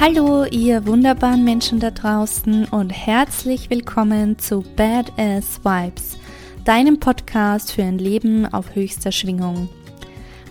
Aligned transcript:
Hallo, 0.00 0.44
ihr 0.44 0.86
wunderbaren 0.86 1.42
Menschen 1.42 1.80
da 1.80 1.90
draußen 1.90 2.66
und 2.66 2.90
herzlich 2.90 3.68
willkommen 3.68 4.38
zu 4.38 4.62
Badass 4.76 5.64
Vibes, 5.64 6.16
deinem 6.64 7.00
Podcast 7.00 7.72
für 7.72 7.82
ein 7.82 7.98
Leben 7.98 8.46
auf 8.46 8.76
höchster 8.76 9.10
Schwingung. 9.10 9.68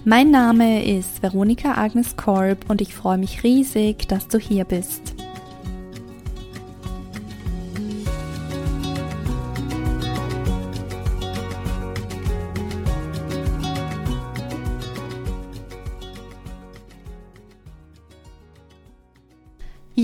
Mein 0.03 0.31
Name 0.31 0.83
ist 0.83 1.23
Veronika 1.23 1.75
Agnes 1.75 2.17
Korb 2.17 2.69
und 2.69 2.81
ich 2.81 2.93
freue 2.93 3.17
mich 3.17 3.43
riesig, 3.43 4.09
dass 4.09 4.27
du 4.27 4.37
hier 4.37 4.65
bist. 4.65 5.16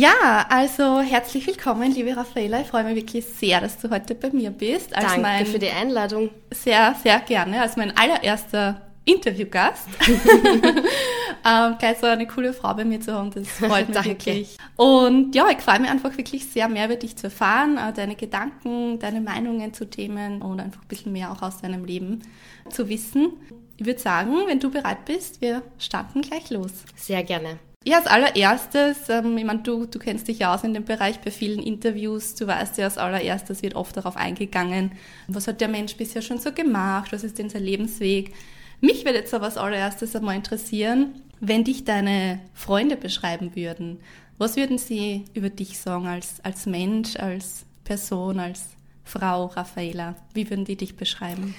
Ja, 0.04 0.46
also 0.50 1.00
herzlich 1.00 1.48
willkommen, 1.48 1.90
liebe 1.94 2.18
Raffaella. 2.18 2.60
Ich 2.60 2.68
freue 2.68 2.84
mich 2.84 2.98
wirklich 2.98 3.24
sehr, 3.24 3.62
dass 3.62 3.78
du 3.78 3.90
heute 3.90 4.16
bei 4.16 4.32
mir 4.32 4.52
bist. 4.52 4.94
Als 4.94 5.16
Danke 5.16 5.46
für 5.46 5.60
die 5.60 5.70
Einladung. 5.70 6.30
Sehr, 6.52 6.94
sehr 7.02 7.22
gerne. 7.22 7.62
Als 7.62 7.78
mein 7.78 7.96
allererster 7.96 8.82
Interviewgast. 9.06 9.88
ähm, 10.06 11.76
gleich 11.80 12.00
so 12.02 12.08
eine 12.08 12.28
coole 12.28 12.52
Frau 12.52 12.74
bei 12.74 12.84
mir 12.84 13.00
zu 13.00 13.14
haben, 13.14 13.32
das 13.32 13.48
freut 13.48 13.88
mich 13.88 14.04
wirklich. 14.04 14.58
Und 14.76 15.34
ja, 15.36 15.48
ich 15.50 15.60
freue 15.60 15.80
mich 15.80 15.90
einfach 15.90 16.18
wirklich 16.18 16.48
sehr, 16.48 16.68
mehr 16.68 16.88
über 16.88 16.98
dich 16.98 17.16
zu 17.16 17.28
erfahren, 17.28 17.78
äh, 17.78 17.94
deine 17.94 18.18
Gedanken, 18.18 19.00
deine 19.00 19.22
Meinungen 19.22 19.74
zu 19.74 19.90
Themen 19.90 20.42
und 20.42 20.60
einfach 20.60 20.82
ein 20.82 20.88
bisschen 20.90 21.14
mehr 21.14 21.32
auch 21.32 21.42
aus 21.42 21.62
deinem 21.62 21.86
Leben 21.86 22.24
zu 22.70 22.90
wissen. 22.90 23.32
Ich 23.78 23.86
würde 23.86 24.02
sagen, 24.02 24.36
wenn 24.48 24.60
du 24.60 24.70
bereit 24.70 25.06
bist, 25.06 25.40
wir 25.40 25.62
starten 25.78 26.22
gleich 26.24 26.50
los. 26.50 26.74
Sehr 26.98 27.24
gerne. 27.24 27.58
Ja, 27.86 27.98
als 27.98 28.08
allererstes, 28.08 29.10
ähm, 29.10 29.38
ich 29.38 29.44
meine, 29.44 29.60
du, 29.60 29.86
du 29.86 30.00
kennst 30.00 30.30
dich 30.30 30.40
ja 30.40 30.56
aus 30.56 30.64
in 30.64 30.74
dem 30.74 30.86
Bereich 30.86 31.20
bei 31.20 31.32
vielen 31.32 31.62
Interviews, 31.62 32.34
du 32.36 32.48
weißt 32.48 32.78
ja, 32.78 32.86
als 32.86 32.98
allererstes 32.98 33.62
wird 33.62 33.76
oft 33.76 33.98
darauf 33.98 34.16
eingegangen, 34.16 34.94
was 35.28 35.48
hat 35.48 35.60
der 35.60 35.68
Mensch 35.68 35.98
bisher 35.98 36.22
schon 36.22 36.40
so 36.40 36.54
gemacht, 36.54 37.12
was 37.12 37.26
ist 37.26 37.40
denn 37.40 37.50
sein 37.50 37.64
Lebensweg. 37.64 38.34
Mich 38.80 39.04
würde 39.04 39.20
jetzt 39.20 39.34
aber 39.34 39.46
als 39.46 39.58
allererstes 39.58 40.16
einmal 40.16 40.36
interessieren, 40.36 41.22
wenn 41.42 41.66
dich 41.66 41.84
deine 41.84 42.40
Freunde 42.54 42.96
beschreiben 42.96 43.54
würden, 43.56 44.00
was 44.38 44.56
würden 44.56 44.78
sie 44.78 45.26
über 45.34 45.50
dich 45.50 45.78
sagen 45.78 46.08
als, 46.08 46.36
als 46.44 46.66
Mensch, 46.66 47.18
als 47.18 47.66
Person, 47.84 48.40
als 48.40 48.70
Frau, 49.04 49.48
Raffaela? 49.48 50.16
Wie 50.34 50.50
würden 50.50 50.66
die 50.66 50.78
dich 50.78 50.96
beschreiben? 50.96 51.54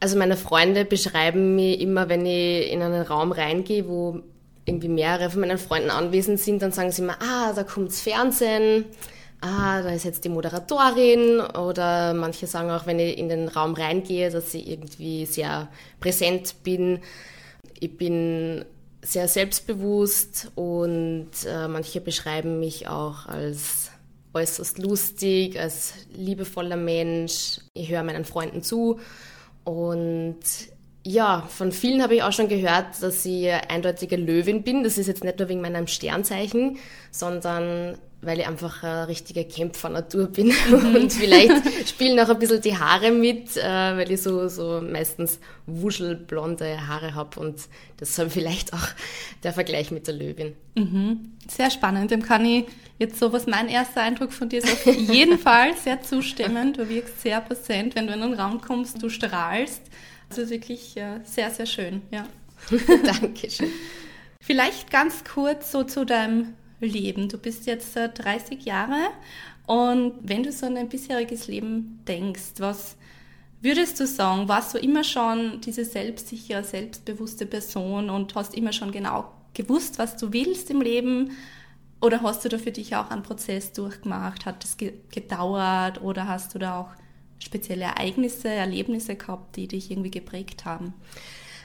Also 0.00 0.16
meine 0.18 0.36
Freunde 0.36 0.84
beschreiben 0.84 1.56
mich 1.56 1.80
immer, 1.80 2.08
wenn 2.08 2.24
ich 2.24 2.70
in 2.70 2.82
einen 2.82 3.02
Raum 3.02 3.32
reingehe, 3.32 3.88
wo 3.88 4.22
irgendwie 4.68 4.88
mehrere 4.88 5.30
von 5.30 5.40
meinen 5.40 5.58
Freunden 5.58 5.90
anwesend 5.90 6.38
sind, 6.38 6.62
dann 6.62 6.72
sagen 6.72 6.92
sie 6.92 7.02
immer, 7.02 7.18
ah, 7.20 7.52
da 7.52 7.64
kommt's 7.64 8.00
Fernsehen, 8.00 8.84
ah, 9.40 9.82
da 9.82 9.90
ist 9.90 10.04
jetzt 10.04 10.24
die 10.24 10.28
Moderatorin 10.28 11.40
oder 11.40 12.14
manche 12.14 12.46
sagen 12.46 12.70
auch, 12.70 12.86
wenn 12.86 12.98
ich 12.98 13.18
in 13.18 13.28
den 13.28 13.48
Raum 13.48 13.74
reingehe, 13.74 14.30
dass 14.30 14.54
ich 14.54 14.68
irgendwie 14.68 15.26
sehr 15.26 15.68
präsent 16.00 16.62
bin. 16.62 17.00
Ich 17.80 17.96
bin 17.96 18.64
sehr 19.02 19.28
selbstbewusst 19.28 20.50
und 20.54 21.30
äh, 21.46 21.68
manche 21.68 22.00
beschreiben 22.00 22.58
mich 22.60 22.88
auch 22.88 23.26
als 23.26 23.90
äußerst 24.34 24.78
lustig, 24.78 25.58
als 25.58 25.94
liebevoller 26.14 26.76
Mensch. 26.76 27.60
Ich 27.74 27.90
höre 27.90 28.02
meinen 28.02 28.24
Freunden 28.24 28.62
zu 28.62 29.00
und 29.64 30.40
ja, 31.08 31.42
von 31.48 31.72
vielen 31.72 32.02
habe 32.02 32.16
ich 32.16 32.22
auch 32.22 32.32
schon 32.32 32.48
gehört, 32.48 33.02
dass 33.02 33.24
ich 33.24 33.50
eindeutige 33.50 34.16
Löwin 34.16 34.62
bin. 34.62 34.84
Das 34.84 34.98
ist 34.98 35.06
jetzt 35.06 35.24
nicht 35.24 35.38
nur 35.38 35.48
wegen 35.48 35.62
meinem 35.62 35.86
Sternzeichen, 35.86 36.76
sondern 37.10 37.96
weil 38.20 38.40
ich 38.40 38.46
einfach 38.46 38.82
eine 38.82 39.08
richtige 39.08 39.44
Kämpfernatur 39.46 40.26
bin. 40.26 40.48
Mhm. 40.48 40.96
Und 40.96 41.12
vielleicht 41.12 41.88
spielen 41.88 42.20
auch 42.20 42.28
ein 42.28 42.38
bisschen 42.38 42.60
die 42.60 42.76
Haare 42.76 43.10
mit, 43.10 43.56
äh, 43.56 43.62
weil 43.62 44.10
ich 44.10 44.20
so, 44.20 44.48
so 44.48 44.82
meistens 44.82 45.40
wuschelblonde 45.66 46.86
Haare 46.86 47.14
habe. 47.14 47.40
Und 47.40 47.58
deshalb 47.98 48.32
vielleicht 48.32 48.74
auch 48.74 48.88
der 49.44 49.54
Vergleich 49.54 49.90
mit 49.90 50.08
der 50.08 50.14
Löwin. 50.14 50.56
Mhm. 50.74 51.36
Sehr 51.48 51.70
spannend. 51.70 52.10
Dem 52.10 52.22
kann 52.22 52.44
ich 52.44 52.66
jetzt 52.98 53.18
so, 53.18 53.32
was 53.32 53.46
mein 53.46 53.68
erster 53.68 54.02
Eindruck 54.02 54.34
von 54.34 54.50
dir 54.50 54.58
ist, 54.58 54.70
auf 54.72 54.94
jeden 54.94 55.38
Fall 55.38 55.74
sehr 55.74 56.02
zustimmen. 56.02 56.74
Du 56.74 56.86
wirkst 56.90 57.22
sehr 57.22 57.40
präsent. 57.40 57.94
Wenn 57.94 58.08
du 58.08 58.12
in 58.12 58.22
einen 58.22 58.34
Raum 58.34 58.60
kommst, 58.60 59.02
du 59.02 59.08
strahlst. 59.08 59.82
Also 60.30 60.50
wirklich 60.50 60.96
äh, 60.96 61.20
sehr, 61.24 61.50
sehr 61.50 61.66
schön, 61.66 62.02
ja. 62.10 62.26
Dankeschön. 63.04 63.70
Vielleicht 64.40 64.90
ganz 64.90 65.24
kurz 65.24 65.72
so 65.72 65.84
zu 65.84 66.04
deinem 66.04 66.54
Leben. 66.80 67.28
Du 67.28 67.38
bist 67.38 67.66
jetzt 67.66 67.96
30 67.96 68.64
Jahre 68.64 69.10
und 69.66 70.14
wenn 70.22 70.42
du 70.42 70.52
so 70.52 70.66
an 70.66 70.76
dein 70.76 70.88
bisheriges 70.88 71.46
Leben 71.46 72.00
denkst, 72.06 72.54
was 72.58 72.96
würdest 73.60 74.00
du 74.00 74.06
sagen, 74.06 74.48
warst 74.48 74.74
du 74.74 74.78
immer 74.78 75.04
schon 75.04 75.60
diese 75.60 75.84
selbstsichere, 75.84 76.64
selbstbewusste 76.64 77.46
Person 77.46 78.08
und 78.08 78.34
hast 78.34 78.54
immer 78.54 78.72
schon 78.72 78.92
genau 78.92 79.32
gewusst, 79.54 79.98
was 79.98 80.16
du 80.16 80.32
willst 80.32 80.70
im 80.70 80.80
Leben? 80.80 81.32
Oder 82.00 82.22
hast 82.22 82.44
du 82.44 82.48
da 82.48 82.58
für 82.58 82.70
dich 82.70 82.94
auch 82.94 83.10
einen 83.10 83.24
Prozess 83.24 83.72
durchgemacht? 83.72 84.46
Hat 84.46 84.62
das 84.62 84.76
gedauert 84.76 86.00
oder 86.00 86.28
hast 86.28 86.54
du 86.54 86.58
da 86.58 86.78
auch 86.80 86.90
spezielle 87.38 87.84
Ereignisse, 87.84 88.48
Erlebnisse 88.48 89.16
gehabt, 89.16 89.56
die 89.56 89.68
dich 89.68 89.90
irgendwie 89.90 90.10
geprägt 90.10 90.64
haben? 90.64 90.94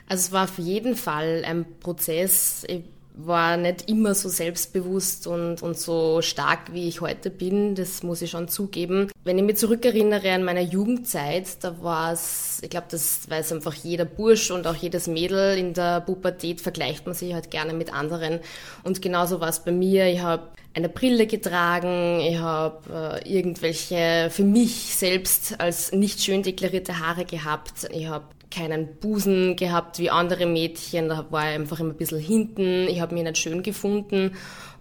Also 0.07 0.27
es 0.27 0.31
war 0.31 0.43
auf 0.45 0.57
jeden 0.57 0.95
Fall 0.95 1.43
ein 1.45 1.65
Prozess. 1.79 2.65
Ich 2.67 2.83
war 3.15 3.57
nicht 3.57 3.89
immer 3.89 4.15
so 4.15 4.27
selbstbewusst 4.27 5.27
und, 5.27 5.61
und 5.61 5.77
so 5.77 6.21
stark, 6.21 6.73
wie 6.73 6.87
ich 6.87 7.01
heute 7.01 7.29
bin. 7.29 7.75
Das 7.75 8.01
muss 8.03 8.21
ich 8.21 8.31
schon 8.31 8.47
zugeben. 8.47 9.11
Wenn 9.23 9.37
ich 9.37 9.43
mich 9.43 9.57
zurückerinnere 9.57 10.31
an 10.31 10.43
meine 10.43 10.61
Jugendzeit, 10.61 11.63
da 11.63 11.81
war 11.81 12.13
es, 12.13 12.59
ich 12.61 12.69
glaube, 12.69 12.87
das 12.89 13.29
weiß 13.29 13.53
einfach 13.53 13.75
jeder 13.75 14.05
Bursch 14.05 14.51
und 14.51 14.65
auch 14.65 14.75
jedes 14.75 15.07
Mädel 15.07 15.57
in 15.57 15.73
der 15.73 16.01
Pubertät, 16.01 16.61
vergleicht 16.61 17.05
man 17.05 17.15
sich 17.15 17.33
halt 17.33 17.51
gerne 17.51 17.73
mit 17.73 17.93
anderen. 17.93 18.39
Und 18.83 19.01
genauso 19.01 19.39
war 19.39 19.49
es 19.49 19.59
bei 19.59 19.71
mir. 19.71 20.07
Ich 20.07 20.21
habe 20.21 20.49
eine 20.73 20.89
Brille 20.89 21.27
getragen, 21.27 22.19
ich 22.19 22.39
habe 22.39 23.21
äh, 23.23 23.31
irgendwelche 23.31 24.29
für 24.31 24.43
mich 24.43 24.95
selbst 24.95 25.59
als 25.59 25.91
nicht 25.91 26.21
schön 26.21 26.41
deklarierte 26.41 26.99
Haare 26.99 27.25
gehabt, 27.25 27.87
ich 27.91 28.07
habe 28.07 28.25
keinen 28.53 28.95
Busen 28.99 29.55
gehabt 29.55 29.99
wie 29.99 30.09
andere 30.09 30.45
Mädchen, 30.45 31.09
da 31.09 31.25
war 31.29 31.49
ich 31.49 31.55
einfach 31.55 31.79
immer 31.79 31.91
ein 31.91 31.97
bisschen 31.97 32.19
hinten, 32.19 32.87
ich 32.87 33.01
habe 33.01 33.13
mich 33.13 33.23
nicht 33.23 33.37
schön 33.37 33.63
gefunden. 33.63 34.31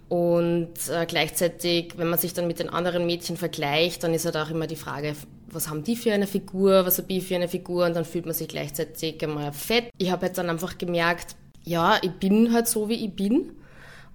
Und 0.09 0.73
äh, 0.91 1.05
gleichzeitig, 1.07 1.93
wenn 1.97 2.07
man 2.07 2.19
sich 2.19 2.33
dann 2.33 2.45
mit 2.45 2.59
den 2.59 2.69
anderen 2.69 3.05
Mädchen 3.05 3.35
vergleicht, 3.35 4.03
dann 4.03 4.13
ist 4.13 4.25
halt 4.25 4.37
auch 4.37 4.49
immer 4.51 4.67
die 4.67 4.75
Frage, 4.75 5.15
was 5.47 5.69
haben 5.69 5.83
die 5.83 5.95
für 5.95 6.13
eine 6.13 6.27
Figur, 6.27 6.85
was 6.85 6.99
habe 6.99 7.11
ich 7.13 7.25
für 7.25 7.35
eine 7.35 7.47
Figur? 7.47 7.85
Und 7.85 7.95
dann 7.95 8.05
fühlt 8.05 8.25
man 8.25 8.35
sich 8.35 8.47
gleichzeitig 8.47 9.23
einmal 9.23 9.53
fett. 9.53 9.89
Ich 9.97 10.11
habe 10.11 10.27
halt 10.27 10.37
dann 10.37 10.49
einfach 10.49 10.77
gemerkt, 10.77 11.35
ja, 11.63 11.97
ich 12.01 12.11
bin 12.11 12.53
halt 12.53 12.67
so, 12.67 12.89
wie 12.89 13.05
ich 13.05 13.13
bin 13.13 13.53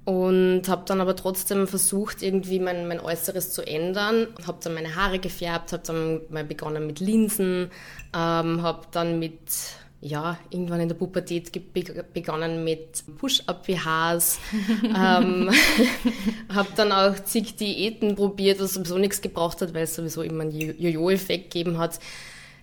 und 0.09 0.63
habe 0.69 0.85
dann 0.87 1.03
aber 1.03 1.15
trotzdem 1.17 1.69
versucht, 1.69 2.23
irgendwie 2.23 2.61
mein, 2.61 2.89
mein 2.89 2.99
Äußeres 2.99 3.53
zu 3.53 3.61
ändern. 3.61 4.29
Habe 4.47 4.57
dann 4.65 4.73
meine 4.73 4.97
Haare 4.97 5.19
gefärbt, 5.19 5.75
habe 5.75 5.83
dann 5.87 6.23
mal 6.31 6.45
begonnen 6.45 6.87
mit 6.87 6.99
Linsen, 7.01 7.71
ähm, 8.17 8.63
habe 8.63 8.87
dann 8.91 9.19
mit, 9.19 9.39
ja, 10.01 10.39
irgendwann 10.49 10.81
in 10.81 10.89
der 10.89 10.97
Pubertät 10.97 11.53
begonnen 12.15 12.65
mit 12.65 13.05
Push-Up-BHs, 13.19 14.39
ähm, 14.83 15.51
habe 16.55 16.69
dann 16.75 16.91
auch 16.91 17.23
zig 17.25 17.57
Diäten 17.57 18.17
probiert, 18.17 18.61
was 18.61 18.73
sowieso 18.73 18.97
nichts 18.97 19.21
gebraucht 19.21 19.61
hat, 19.61 19.75
weil 19.75 19.83
es 19.83 19.95
sowieso 19.95 20.23
immer 20.23 20.45
einen 20.45 20.53
Jojo-Effekt 20.53 21.53
gegeben 21.53 21.77
hat. 21.77 22.01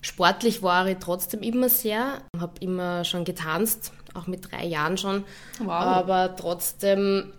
Sportlich 0.01 0.63
war 0.63 0.87
ich 0.87 0.97
trotzdem 0.97 1.43
immer 1.43 1.69
sehr, 1.69 2.23
habe 2.39 2.53
immer 2.59 3.03
schon 3.05 3.23
getanzt, 3.23 3.91
auch 4.15 4.27
mit 4.27 4.51
drei 4.51 4.65
Jahren 4.65 4.97
schon. 4.97 5.23
Wow. 5.59 5.69
Aber 5.69 6.35
trotzdem, 6.35 7.33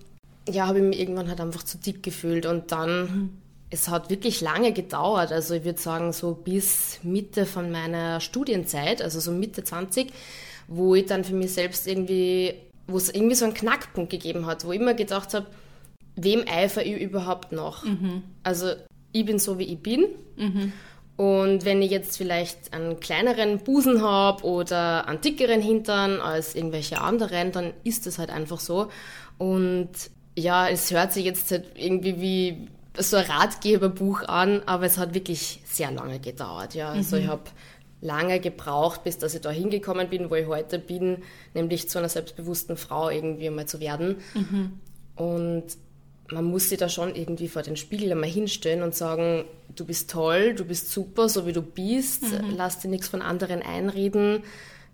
ja, 0.48 0.66
habe 0.66 0.78
ich 0.78 0.84
mich 0.84 1.00
irgendwann 1.00 1.28
halt 1.28 1.40
einfach 1.40 1.62
zu 1.62 1.78
dick 1.78 2.02
gefühlt 2.02 2.46
und 2.46 2.72
dann, 2.72 3.00
mhm. 3.00 3.30
es 3.70 3.88
hat 3.88 4.10
wirklich 4.10 4.40
lange 4.40 4.72
gedauert. 4.72 5.32
Also 5.32 5.54
ich 5.54 5.64
würde 5.64 5.80
sagen, 5.80 6.12
so 6.12 6.34
bis 6.34 7.00
Mitte 7.02 7.46
von 7.46 7.70
meiner 7.70 8.20
Studienzeit, 8.20 9.02
also 9.02 9.20
so 9.20 9.32
Mitte 9.32 9.64
20, 9.64 10.12
wo 10.68 10.94
ich 10.94 11.06
dann 11.06 11.24
für 11.24 11.34
mich 11.34 11.52
selbst 11.52 11.86
irgendwie, 11.86 12.54
wo 12.86 12.96
es 12.96 13.12
irgendwie 13.12 13.34
so 13.34 13.44
einen 13.44 13.54
Knackpunkt 13.54 14.10
gegeben 14.10 14.46
hat, 14.46 14.64
wo 14.64 14.72
ich 14.72 14.80
immer 14.80 14.94
gedacht 14.94 15.34
habe, 15.34 15.46
wem 16.16 16.44
eifer 16.48 16.84
ich 16.84 17.00
überhaupt 17.00 17.52
noch? 17.52 17.84
Mhm. 17.84 18.22
Also 18.42 18.72
ich 19.12 19.24
bin 19.24 19.38
so, 19.38 19.58
wie 19.58 19.64
ich 19.64 19.78
bin. 19.78 20.06
Mhm. 20.36 20.72
Und 21.16 21.64
wenn 21.64 21.80
ich 21.80 21.90
jetzt 21.90 22.18
vielleicht 22.18 22.74
einen 22.74 23.00
kleineren 23.00 23.58
Busen 23.58 24.02
habe 24.02 24.44
oder 24.44 25.08
einen 25.08 25.20
dickeren 25.22 25.62
Hintern 25.62 26.20
als 26.20 26.54
irgendwelche 26.54 27.00
anderen, 27.00 27.52
dann 27.52 27.72
ist 27.84 28.06
das 28.06 28.18
halt 28.18 28.30
einfach 28.30 28.60
so. 28.60 28.88
Und 29.38 29.90
ja, 30.36 30.68
es 30.68 30.90
hört 30.90 31.14
sich 31.14 31.24
jetzt 31.24 31.50
halt 31.50 31.64
irgendwie 31.74 32.20
wie 32.20 32.68
so 32.98 33.16
ein 33.16 33.24
Ratgeberbuch 33.24 34.24
an, 34.24 34.62
aber 34.66 34.84
es 34.84 34.98
hat 34.98 35.14
wirklich 35.14 35.60
sehr 35.64 35.90
lange 35.90 36.20
gedauert. 36.20 36.74
Ja. 36.74 36.90
Also 36.90 37.16
mhm. 37.16 37.22
ich 37.22 37.28
habe 37.28 37.42
lange 38.02 38.40
gebraucht, 38.40 39.02
bis 39.04 39.16
dass 39.16 39.34
ich 39.34 39.40
da 39.40 39.50
hingekommen 39.50 40.10
bin, 40.10 40.30
wo 40.30 40.34
ich 40.34 40.46
heute 40.46 40.78
bin, 40.78 41.22
nämlich 41.54 41.88
zu 41.88 41.98
einer 41.98 42.10
selbstbewussten 42.10 42.76
Frau 42.76 43.08
irgendwie 43.08 43.48
mal 43.48 43.66
zu 43.66 43.80
werden. 43.80 44.16
Mhm. 44.34 44.80
Und 45.16 45.64
man 46.32 46.44
muss 46.44 46.68
sich 46.68 46.78
da 46.78 46.88
schon 46.88 47.14
irgendwie 47.14 47.48
vor 47.48 47.62
den 47.62 47.76
Spiegel 47.76 48.10
einmal 48.10 48.28
hinstellen 48.28 48.82
und 48.82 48.94
sagen, 48.94 49.44
du 49.74 49.84
bist 49.84 50.10
toll, 50.10 50.54
du 50.54 50.64
bist 50.64 50.90
super, 50.90 51.28
so 51.28 51.46
wie 51.46 51.52
du 51.52 51.62
bist, 51.62 52.22
mhm. 52.22 52.54
lass 52.56 52.80
dir 52.80 52.88
nichts 52.88 53.08
von 53.08 53.22
anderen 53.22 53.62
einreden, 53.62 54.42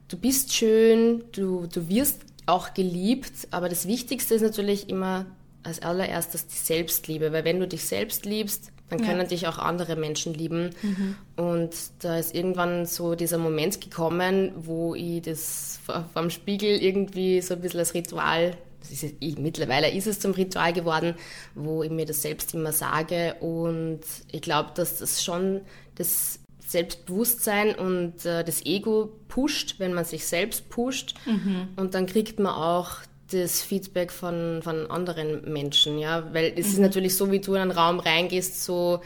du 0.08 0.16
bist 0.16 0.52
schön, 0.52 1.24
du, 1.32 1.66
du 1.66 1.88
wirst 1.88 2.20
auch 2.46 2.74
geliebt, 2.74 3.48
aber 3.50 3.68
das 3.68 3.86
Wichtigste 3.86 4.34
ist 4.34 4.42
natürlich 4.42 4.88
immer 4.88 5.26
als 5.62 5.80
allererstes 5.80 6.48
die 6.48 6.56
Selbstliebe, 6.56 7.32
weil 7.32 7.44
wenn 7.44 7.60
du 7.60 7.68
dich 7.68 7.84
selbst 7.84 8.26
liebst, 8.26 8.72
dann 8.88 9.00
können 9.00 9.20
ja. 9.20 9.24
dich 9.24 9.46
auch 9.46 9.58
andere 9.58 9.96
Menschen 9.96 10.34
lieben. 10.34 10.70
Mhm. 10.82 11.16
Und 11.36 11.70
da 12.00 12.18
ist 12.18 12.34
irgendwann 12.34 12.84
so 12.84 13.14
dieser 13.14 13.38
Moment 13.38 13.80
gekommen, 13.80 14.52
wo 14.56 14.94
ich 14.94 15.22
das 15.22 15.80
vor, 15.86 16.04
vor 16.12 16.22
dem 16.22 16.30
Spiegel 16.30 16.82
irgendwie 16.82 17.40
so 17.40 17.54
ein 17.54 17.60
bisschen 17.62 17.80
als 17.80 17.94
Ritual 17.94 18.56
ist, 18.90 19.04
ich, 19.20 19.38
mittlerweile 19.38 19.90
ist 19.90 20.06
es 20.06 20.20
zum 20.20 20.32
Ritual 20.32 20.72
geworden, 20.72 21.14
wo 21.54 21.82
ich 21.82 21.90
mir 21.90 22.06
das 22.06 22.22
selbst 22.22 22.54
immer 22.54 22.72
sage. 22.72 23.34
Und 23.40 24.00
ich 24.30 24.42
glaube, 24.42 24.70
dass 24.74 24.98
das 24.98 25.22
schon 25.22 25.60
das 25.94 26.40
Selbstbewusstsein 26.66 27.74
und 27.74 28.24
äh, 28.24 28.44
das 28.44 28.64
Ego 28.64 29.12
pusht, 29.28 29.78
wenn 29.78 29.92
man 29.92 30.04
sich 30.04 30.26
selbst 30.26 30.68
pusht. 30.70 31.14
Mhm. 31.26 31.68
Und 31.76 31.94
dann 31.94 32.06
kriegt 32.06 32.38
man 32.38 32.52
auch 32.54 32.98
das 33.30 33.62
Feedback 33.62 34.10
von, 34.10 34.60
von 34.62 34.90
anderen 34.90 35.52
Menschen, 35.52 35.98
ja, 35.98 36.32
weil 36.32 36.52
es 36.56 36.66
mhm. 36.66 36.72
ist 36.72 36.78
natürlich 36.78 37.16
so, 37.16 37.30
wie 37.30 37.40
du 37.40 37.54
in 37.54 37.62
einen 37.62 37.70
Raum 37.70 38.00
reingehst, 38.00 38.64
so 38.64 39.00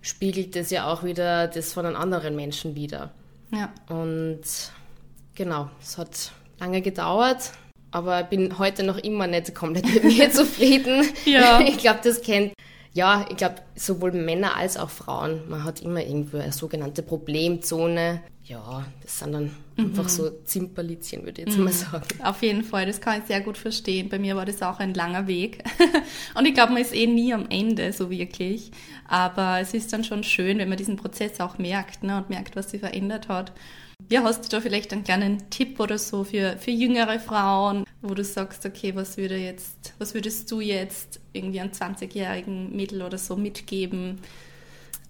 spiegelt 0.00 0.56
es 0.56 0.70
ja 0.70 0.92
auch 0.92 1.04
wieder 1.04 1.48
das 1.48 1.72
von 1.72 1.86
einem 1.86 1.96
anderen 1.96 2.36
Menschen 2.36 2.74
wieder. 2.74 3.12
Ja. 3.50 3.72
Und 3.88 4.42
genau, 5.34 5.70
es 5.80 5.98
hat 5.98 6.32
lange 6.58 6.82
gedauert, 6.82 7.52
aber 7.92 8.24
bin 8.24 8.58
heute 8.58 8.82
noch 8.82 8.98
immer 8.98 9.26
nicht 9.26 9.54
komplett 9.54 9.86
mit 9.92 10.04
mir 10.04 10.30
zufrieden. 10.32 11.04
Ja. 11.24 11.60
Ich 11.66 11.78
glaube, 11.78 12.00
das 12.02 12.22
kennt, 12.22 12.52
ja, 12.94 13.24
ich 13.30 13.36
glaube, 13.36 13.56
sowohl 13.74 14.12
Männer 14.12 14.56
als 14.56 14.76
auch 14.76 14.90
Frauen. 14.90 15.48
Man 15.48 15.64
hat 15.64 15.80
immer 15.80 16.02
irgendwo 16.02 16.38
eine 16.38 16.52
sogenannte 16.52 17.02
Problemzone. 17.02 18.22
Ja, 18.44 18.84
das 19.02 19.20
sind 19.20 19.32
dann 19.32 19.54
mhm. 19.76 19.86
einfach 19.86 20.08
so 20.08 20.30
Zimperlitzchen, 20.44 21.24
würde 21.24 21.42
ich 21.42 21.48
jetzt 21.48 21.58
mhm. 21.58 21.64
mal 21.64 21.72
sagen. 21.72 22.04
Auf 22.22 22.42
jeden 22.42 22.64
Fall, 22.64 22.86
das 22.86 23.00
kann 23.00 23.20
ich 23.20 23.26
sehr 23.26 23.40
gut 23.40 23.56
verstehen. 23.56 24.08
Bei 24.08 24.18
mir 24.18 24.36
war 24.36 24.44
das 24.44 24.62
auch 24.62 24.78
ein 24.78 24.94
langer 24.94 25.26
Weg. 25.26 25.62
Und 26.34 26.46
ich 26.46 26.54
glaube, 26.54 26.72
man 26.72 26.82
ist 26.82 26.94
eh 26.94 27.06
nie 27.06 27.32
am 27.32 27.46
Ende, 27.48 27.92
so 27.92 28.10
wirklich. 28.10 28.72
Aber 29.08 29.60
es 29.60 29.74
ist 29.74 29.92
dann 29.92 30.04
schon 30.04 30.24
schön, 30.24 30.58
wenn 30.58 30.68
man 30.68 30.78
diesen 30.78 30.96
Prozess 30.96 31.40
auch 31.40 31.58
merkt 31.58 32.02
ne, 32.02 32.16
und 32.16 32.30
merkt, 32.30 32.56
was 32.56 32.70
sich 32.70 32.80
verändert 32.80 33.28
hat. 33.28 33.52
Ja, 34.10 34.22
hast 34.24 34.44
du 34.44 34.48
da 34.48 34.60
vielleicht 34.60 34.92
einen 34.92 35.04
kleinen 35.04 35.50
Tipp 35.50 35.80
oder 35.80 35.98
so 35.98 36.24
für, 36.24 36.56
für 36.58 36.70
jüngere 36.70 37.18
Frauen, 37.18 37.84
wo 38.00 38.14
du 38.14 38.24
sagst, 38.24 38.64
okay, 38.66 38.94
was 38.94 39.16
würde 39.16 39.36
jetzt, 39.36 39.94
was 39.98 40.14
würdest 40.14 40.50
du 40.50 40.60
jetzt 40.60 41.20
irgendwie 41.32 41.60
einem 41.60 41.72
20-jährigen 41.72 42.74
Mädel 42.74 43.02
oder 43.02 43.18
so 43.18 43.36
mitgeben? 43.36 44.20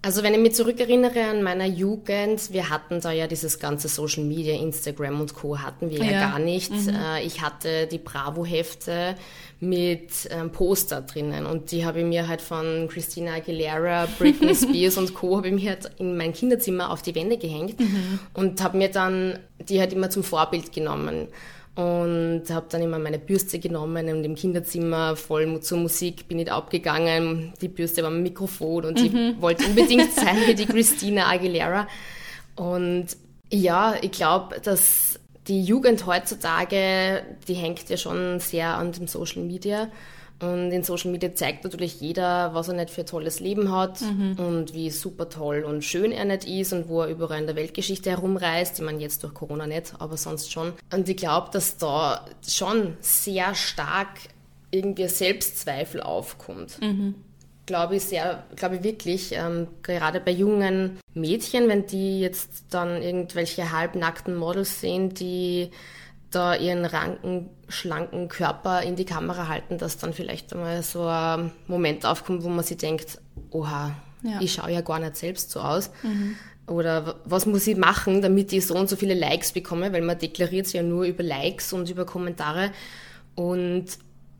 Also 0.05 0.21
wenn 0.21 0.33
ich 0.33 0.39
mich 0.41 0.53
zurückerinnere 0.53 1.23
an 1.23 1.43
meiner 1.43 1.65
Jugend, 1.65 2.51
wir 2.51 2.69
hatten 2.69 2.99
da 2.99 3.13
ja 3.13 3.25
dieses 3.25 3.57
ganze 3.57 3.87
Social 3.87 4.25
Media, 4.25 4.53
Instagram 4.53 5.21
und 5.21 5.33
Co. 5.33 5.59
hatten 5.59 5.89
wir 5.89 5.99
ja, 5.99 6.11
ja 6.11 6.29
gar 6.29 6.39
nicht. 6.39 6.73
Mhm. 6.73 6.89
Äh, 6.89 7.23
ich 7.23 7.41
hatte 7.41 7.87
die 7.87 7.99
Bravo-Hefte 7.99 9.15
mit 9.61 10.09
ähm, 10.29 10.51
Poster 10.51 10.99
drinnen 10.99 11.45
und 11.45 11.71
die 11.71 11.85
habe 11.85 11.99
ich 11.99 12.05
mir 12.05 12.27
halt 12.27 12.41
von 12.41 12.89
Christina 12.89 13.35
Aguilera, 13.35 14.09
Britney 14.19 14.53
Spears 14.55 14.97
und 14.97 15.13
Co. 15.13 15.37
habe 15.37 15.47
ich 15.47 15.53
mir 15.53 15.69
halt 15.69 15.91
in 15.99 16.17
mein 16.17 16.33
Kinderzimmer 16.33 16.91
auf 16.91 17.01
die 17.01 17.15
Wände 17.15 17.37
gehängt 17.37 17.79
mhm. 17.79 18.19
und 18.33 18.61
habe 18.61 18.77
mir 18.77 18.89
dann 18.89 19.39
die 19.69 19.79
halt 19.79 19.93
immer 19.93 20.09
zum 20.09 20.25
Vorbild 20.25 20.73
genommen 20.73 21.29
und 21.75 22.43
habe 22.49 22.67
dann 22.69 22.83
immer 22.83 22.99
meine 22.99 23.17
Bürste 23.17 23.57
genommen 23.57 24.07
und 24.09 24.23
im 24.23 24.35
Kinderzimmer 24.35 25.15
voll 25.15 25.59
zur 25.61 25.79
Musik 25.79 26.27
bin 26.27 26.37
ich 26.37 26.51
abgegangen. 26.51 27.53
Die 27.61 27.67
Bürste 27.67 28.03
war 28.03 28.11
ein 28.11 28.21
Mikrofon 28.21 28.85
und 28.85 28.99
mhm. 28.99 29.05
ich 29.05 29.13
wollte 29.41 29.65
unbedingt 29.65 30.13
sein 30.13 30.37
wie 30.45 30.53
die 30.53 30.67
Christina 30.67 31.31
Aguilera. 31.31 31.87
Und 32.55 33.07
ja, 33.49 33.95
ich 34.01 34.11
glaube, 34.11 34.59
dass 34.61 35.19
die 35.47 35.63
Jugend 35.63 36.05
heutzutage, 36.05 37.23
die 37.47 37.55
hängt 37.55 37.89
ja 37.89 37.97
schon 37.97 38.39
sehr 38.39 38.77
an 38.77 38.91
dem 38.91 39.07
Social 39.07 39.41
Media. 39.41 39.89
Und 40.43 40.71
in 40.71 40.83
Social 40.83 41.11
Media 41.11 41.33
zeigt 41.33 41.63
natürlich 41.63 42.01
jeder, 42.01 42.53
was 42.53 42.67
er 42.67 42.73
nicht 42.73 42.89
für 42.89 43.01
ein 43.01 43.07
tolles 43.07 43.39
Leben 43.39 43.71
hat 43.71 44.01
mhm. 44.01 44.35
und 44.37 44.73
wie 44.73 44.89
super 44.89 45.29
toll 45.29 45.63
und 45.63 45.83
schön 45.83 46.11
er 46.11 46.25
nicht 46.25 46.45
ist 46.45 46.73
und 46.73 46.89
wo 46.89 47.01
er 47.01 47.07
überall 47.07 47.39
in 47.39 47.47
der 47.47 47.55
Weltgeschichte 47.55 48.09
herumreist. 48.09 48.79
Ich 48.79 48.85
meine, 48.85 48.99
jetzt 48.99 49.23
durch 49.23 49.33
Corona 49.33 49.67
nicht, 49.67 49.93
aber 49.99 50.17
sonst 50.17 50.51
schon. 50.51 50.73
Und 50.93 51.07
ich 51.07 51.15
glaube, 51.15 51.49
dass 51.53 51.77
da 51.77 52.25
schon 52.45 52.97
sehr 52.99 53.55
stark 53.55 54.09
irgendwie 54.71 55.07
Selbstzweifel 55.07 56.01
aufkommt. 56.01 56.81
Mhm. 56.81 57.15
Glaube 57.65 57.95
ich 57.95 58.03
sehr, 58.03 58.43
glaube 58.57 58.75
ich 58.75 58.83
wirklich, 58.83 59.31
ähm, 59.33 59.67
gerade 59.83 60.19
bei 60.19 60.31
jungen 60.31 60.99
Mädchen, 61.13 61.69
wenn 61.69 61.85
die 61.85 62.19
jetzt 62.19 62.65
dann 62.71 63.01
irgendwelche 63.01 63.71
halbnackten 63.71 64.35
Models 64.35 64.81
sehen, 64.81 65.13
die 65.13 65.71
da 66.35 66.55
ihren 66.55 66.85
ranken, 66.85 67.49
schlanken 67.67 68.27
Körper 68.27 68.81
in 68.81 68.95
die 68.95 69.05
Kamera 69.05 69.47
halten, 69.47 69.77
dass 69.77 69.97
dann 69.97 70.13
vielleicht 70.13 70.53
einmal 70.53 70.83
so 70.83 71.05
ein 71.05 71.51
Moment 71.67 72.05
aufkommt, 72.05 72.43
wo 72.43 72.49
man 72.49 72.63
sich 72.63 72.77
denkt, 72.77 73.19
oha, 73.51 73.95
ja. 74.23 74.41
ich 74.41 74.53
schaue 74.53 74.71
ja 74.71 74.81
gar 74.81 74.99
nicht 74.99 75.17
selbst 75.17 75.51
so 75.51 75.59
aus. 75.59 75.91
Mhm. 76.03 76.35
Oder 76.67 77.15
was 77.25 77.45
muss 77.45 77.67
ich 77.67 77.75
machen, 77.75 78.21
damit 78.21 78.53
ich 78.53 78.65
so 78.65 78.75
und 78.75 78.89
so 78.89 78.95
viele 78.95 79.13
Likes 79.15 79.51
bekomme, 79.51 79.91
weil 79.91 80.01
man 80.01 80.17
deklariert 80.17 80.65
es 80.65 80.73
ja 80.73 80.81
nur 80.81 81.03
über 81.03 81.23
Likes 81.23 81.73
und 81.73 81.89
über 81.89 82.05
Kommentare. 82.05 82.71
Und 83.35 83.85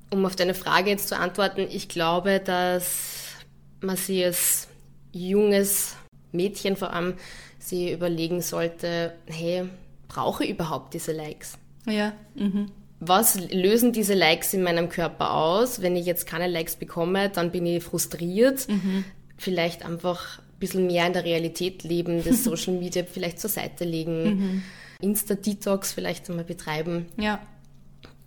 um 0.09 0.25
auf 0.25 0.35
deine 0.35 0.53
Frage 0.53 0.89
jetzt 0.89 1.09
zu 1.09 1.17
antworten, 1.17 1.67
ich 1.69 1.89
glaube, 1.89 2.39
dass 2.39 3.35
man 3.81 3.97
sich 3.97 4.23
als 4.23 4.67
junges 5.11 5.95
Mädchen 6.31 6.77
vor 6.77 6.93
allem 6.93 7.15
sich 7.59 7.91
überlegen 7.91 8.41
sollte, 8.41 9.13
hey, 9.25 9.65
brauche 10.07 10.45
ich 10.45 10.51
überhaupt 10.51 10.93
diese 10.93 11.11
Likes? 11.11 11.57
Ja. 11.85 12.13
Mhm. 12.35 12.67
Was 12.99 13.49
lösen 13.51 13.91
diese 13.91 14.13
Likes 14.13 14.53
in 14.53 14.63
meinem 14.63 14.87
Körper 14.87 15.33
aus? 15.33 15.81
Wenn 15.81 15.95
ich 15.95 16.05
jetzt 16.05 16.25
keine 16.25 16.47
Likes 16.47 16.77
bekomme, 16.77 17.29
dann 17.29 17.51
bin 17.51 17.65
ich 17.65 17.83
frustriert. 17.83 18.67
Mhm. 18.69 19.03
Vielleicht 19.37 19.83
einfach 19.83 20.39
ein 20.39 20.59
bisschen 20.59 20.87
mehr 20.87 21.05
in 21.05 21.13
der 21.13 21.25
Realität 21.25 21.83
leben, 21.83 22.23
das 22.23 22.43
Social 22.45 22.73
Media 22.73 23.03
vielleicht 23.03 23.39
zur 23.39 23.49
Seite 23.49 23.83
legen, 23.83 24.23
mhm. 24.23 24.63
Insta-Detox 25.01 25.91
vielleicht 25.91 26.29
einmal 26.29 26.45
betreiben. 26.45 27.07
Ja. 27.17 27.41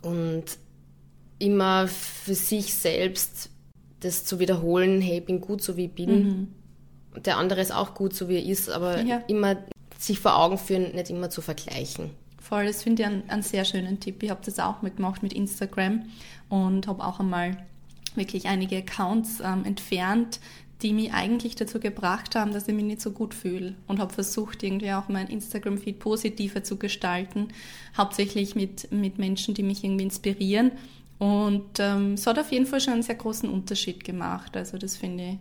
Und 0.03 0.45
immer 1.39 1.87
für 1.87 2.35
sich 2.35 2.73
selbst 2.75 3.49
das 4.01 4.25
zu 4.25 4.39
wiederholen, 4.39 5.01
hey, 5.01 5.19
ich 5.19 5.25
bin 5.25 5.41
gut 5.41 5.63
so 5.63 5.75
wie 5.75 5.85
ich 5.85 5.93
bin. 5.93 6.49
Mhm. 7.15 7.21
Der 7.23 7.37
andere 7.37 7.61
ist 7.61 7.73
auch 7.73 7.95
gut 7.95 8.13
so 8.13 8.29
wie 8.29 8.35
er 8.35 8.45
ist, 8.45 8.69
aber 8.69 9.01
ja. 9.01 9.23
immer 9.27 9.57
sich 9.97 10.19
vor 10.19 10.37
Augen 10.37 10.59
führen, 10.59 10.93
nicht 10.93 11.09
immer 11.09 11.31
zu 11.31 11.41
vergleichen. 11.41 12.11
Voll, 12.47 12.65
das 12.65 12.83
finde 12.83 13.01
ich 13.01 13.07
einen, 13.07 13.29
einen, 13.29 13.41
sehr 13.41 13.65
schönen 13.65 13.99
Tipp. 13.99 14.23
Ich 14.23 14.29
habe 14.29 14.39
das 14.45 14.57
auch 14.59 14.81
mitgemacht 14.81 15.21
mit 15.21 15.33
Instagram 15.33 16.03
und 16.47 16.87
habe 16.87 17.03
auch 17.03 17.19
einmal 17.19 17.57
wirklich 18.15 18.47
einige 18.47 18.77
Accounts 18.77 19.41
ähm, 19.43 19.65
entfernt, 19.65 20.39
die 20.81 20.93
mich 20.93 21.11
eigentlich 21.11 21.55
dazu 21.55 21.81
gebracht 21.81 22.35
haben, 22.35 22.53
dass 22.53 22.69
ich 22.69 22.73
mich 22.73 22.85
nicht 22.85 23.01
so 23.01 23.11
gut 23.11 23.33
fühle 23.33 23.75
und 23.87 23.99
habe 23.99 24.13
versucht, 24.13 24.63
irgendwie 24.63 24.93
auch 24.93 25.09
mein 25.09 25.27
Instagram-Feed 25.27 25.99
positiver 25.99 26.63
zu 26.63 26.77
gestalten, 26.77 27.49
hauptsächlich 27.97 28.55
mit, 28.55 28.93
mit 28.93 29.17
Menschen, 29.17 29.53
die 29.53 29.63
mich 29.63 29.83
irgendwie 29.83 30.05
inspirieren. 30.05 30.71
Und 31.19 31.79
ähm, 31.79 32.13
es 32.13 32.27
hat 32.27 32.39
auf 32.39 32.51
jeden 32.53 32.65
Fall 32.65 32.79
schon 32.79 32.93
einen 32.93 33.03
sehr 33.03 33.15
großen 33.15 33.49
Unterschied 33.49 34.05
gemacht. 34.05 34.55
Also 34.55 34.77
das 34.77 34.95
finde 34.95 35.23
ich 35.23 35.37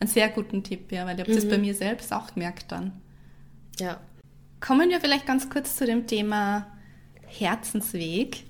einen 0.00 0.08
sehr 0.08 0.30
guten 0.30 0.62
Tipp, 0.62 0.90
ja, 0.90 1.04
weil 1.04 1.16
ich 1.16 1.20
habe 1.20 1.32
mhm. 1.32 1.36
das 1.36 1.48
bei 1.48 1.58
mir 1.58 1.74
selbst 1.74 2.14
auch 2.14 2.32
gemerkt 2.32 2.72
dann. 2.72 2.92
Ja, 3.78 4.00
Kommen 4.60 4.90
wir 4.90 5.00
vielleicht 5.00 5.26
ganz 5.26 5.50
kurz 5.50 5.76
zu 5.76 5.86
dem 5.86 6.06
Thema 6.06 6.66
Herzensweg. 7.26 8.44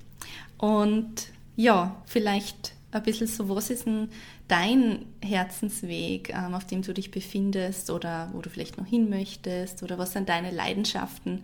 Und 0.57 1.27
ja, 1.55 2.01
vielleicht 2.05 2.73
ein 2.91 3.03
bisschen 3.03 3.27
so, 3.27 3.49
was 3.49 3.69
ist 3.69 3.85
denn 3.85 4.09
dein 4.47 5.05
Herzensweg, 5.21 6.33
ähm, 6.33 6.55
auf 6.55 6.65
dem 6.65 6.81
du 6.81 6.93
dich 6.93 7.11
befindest 7.11 7.89
oder 7.89 8.29
wo 8.33 8.41
du 8.41 8.49
vielleicht 8.49 8.77
noch 8.77 8.85
hin 8.85 9.09
möchtest 9.09 9.83
oder 9.83 9.97
was 9.97 10.13
sind 10.13 10.29
deine 10.29 10.51
Leidenschaften 10.51 11.43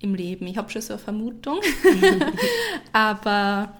im 0.00 0.14
Leben? 0.14 0.46
Ich 0.46 0.56
habe 0.56 0.70
schon 0.70 0.82
so 0.82 0.94
eine 0.94 1.02
Vermutung, 1.02 1.60
aber 2.92 3.76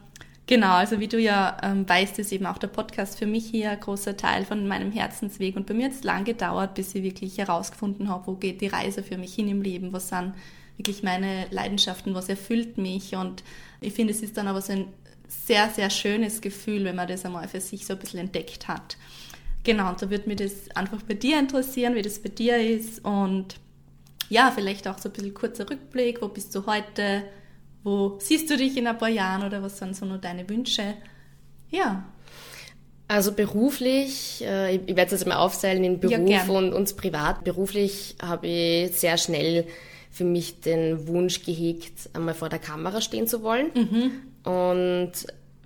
Genau, 0.48 0.72
also 0.72 0.98
wie 0.98 1.08
du 1.08 1.20
ja 1.20 1.58
ähm, 1.62 1.86
weißt, 1.86 2.18
ist 2.18 2.32
eben 2.32 2.46
auch 2.46 2.56
der 2.56 2.68
Podcast 2.68 3.18
für 3.18 3.26
mich 3.26 3.50
hier 3.50 3.70
ein 3.70 3.80
großer 3.80 4.16
Teil 4.16 4.46
von 4.46 4.66
meinem 4.66 4.90
Herzensweg. 4.90 5.56
Und 5.56 5.66
bei 5.66 5.74
mir 5.74 5.84
hat 5.84 5.92
es 5.92 6.04
lang 6.04 6.24
gedauert, 6.24 6.72
bis 6.72 6.94
ich 6.94 7.02
wirklich 7.02 7.36
herausgefunden 7.36 8.08
habe, 8.08 8.26
wo 8.26 8.32
geht 8.32 8.62
die 8.62 8.68
Reise 8.68 9.02
für 9.02 9.18
mich 9.18 9.34
hin 9.34 9.48
im 9.48 9.60
Leben, 9.60 9.92
was 9.92 10.08
sind 10.08 10.32
wirklich 10.78 11.02
meine 11.02 11.44
Leidenschaften, 11.50 12.14
was 12.14 12.30
erfüllt 12.30 12.78
mich. 12.78 13.14
Und 13.14 13.44
ich 13.82 13.92
finde, 13.92 14.14
es 14.14 14.22
ist 14.22 14.38
dann 14.38 14.48
aber 14.48 14.62
so 14.62 14.72
ein 14.72 14.86
sehr, 15.28 15.68
sehr 15.68 15.90
schönes 15.90 16.40
Gefühl, 16.40 16.84
wenn 16.84 16.96
man 16.96 17.08
das 17.08 17.26
einmal 17.26 17.46
für 17.46 17.60
sich 17.60 17.84
so 17.84 17.92
ein 17.92 17.98
bisschen 17.98 18.20
entdeckt 18.20 18.68
hat. 18.68 18.96
Genau, 19.64 19.90
und 19.90 20.00
da 20.00 20.08
würde 20.08 20.30
mich 20.30 20.38
das 20.38 20.74
einfach 20.74 21.02
bei 21.02 21.12
dir 21.12 21.38
interessieren, 21.38 21.94
wie 21.94 22.00
das 22.00 22.20
bei 22.20 22.30
dir 22.30 22.56
ist. 22.56 23.04
Und 23.04 23.56
ja, 24.30 24.50
vielleicht 24.54 24.88
auch 24.88 24.96
so 24.96 25.10
ein 25.10 25.12
bisschen 25.12 25.34
kurzer 25.34 25.68
Rückblick, 25.68 26.22
wo 26.22 26.28
bist 26.28 26.54
du 26.54 26.64
heute? 26.64 27.24
Wo 27.88 28.18
siehst 28.18 28.50
du 28.50 28.56
dich 28.58 28.76
in 28.76 28.86
ein 28.86 28.98
paar 28.98 29.08
Jahren 29.08 29.46
oder 29.46 29.62
was 29.62 29.78
sind 29.78 29.96
so 29.96 30.04
nur 30.04 30.18
deine 30.18 30.46
Wünsche? 30.48 30.94
Ja. 31.70 32.04
Also 33.06 33.32
beruflich, 33.32 34.44
äh, 34.44 34.76
ich 34.76 34.88
werde 34.88 35.06
es 35.06 35.12
jetzt 35.12 35.26
mal 35.26 35.36
aufteilen 35.36 35.82
in 35.82 35.98
Beruf 35.98 36.28
Ja, 36.28 36.44
und 36.44 36.74
uns 36.74 36.92
privat. 36.92 37.44
Beruflich 37.44 38.16
habe 38.20 38.46
ich 38.46 38.92
sehr 38.92 39.16
schnell 39.16 39.64
für 40.10 40.24
mich 40.24 40.60
den 40.60 41.08
Wunsch 41.08 41.42
gehegt, 41.42 42.10
einmal 42.12 42.34
vor 42.34 42.50
der 42.50 42.58
Kamera 42.58 43.00
stehen 43.00 43.26
zu 43.26 43.42
wollen. 43.42 43.70
Und 44.44 45.12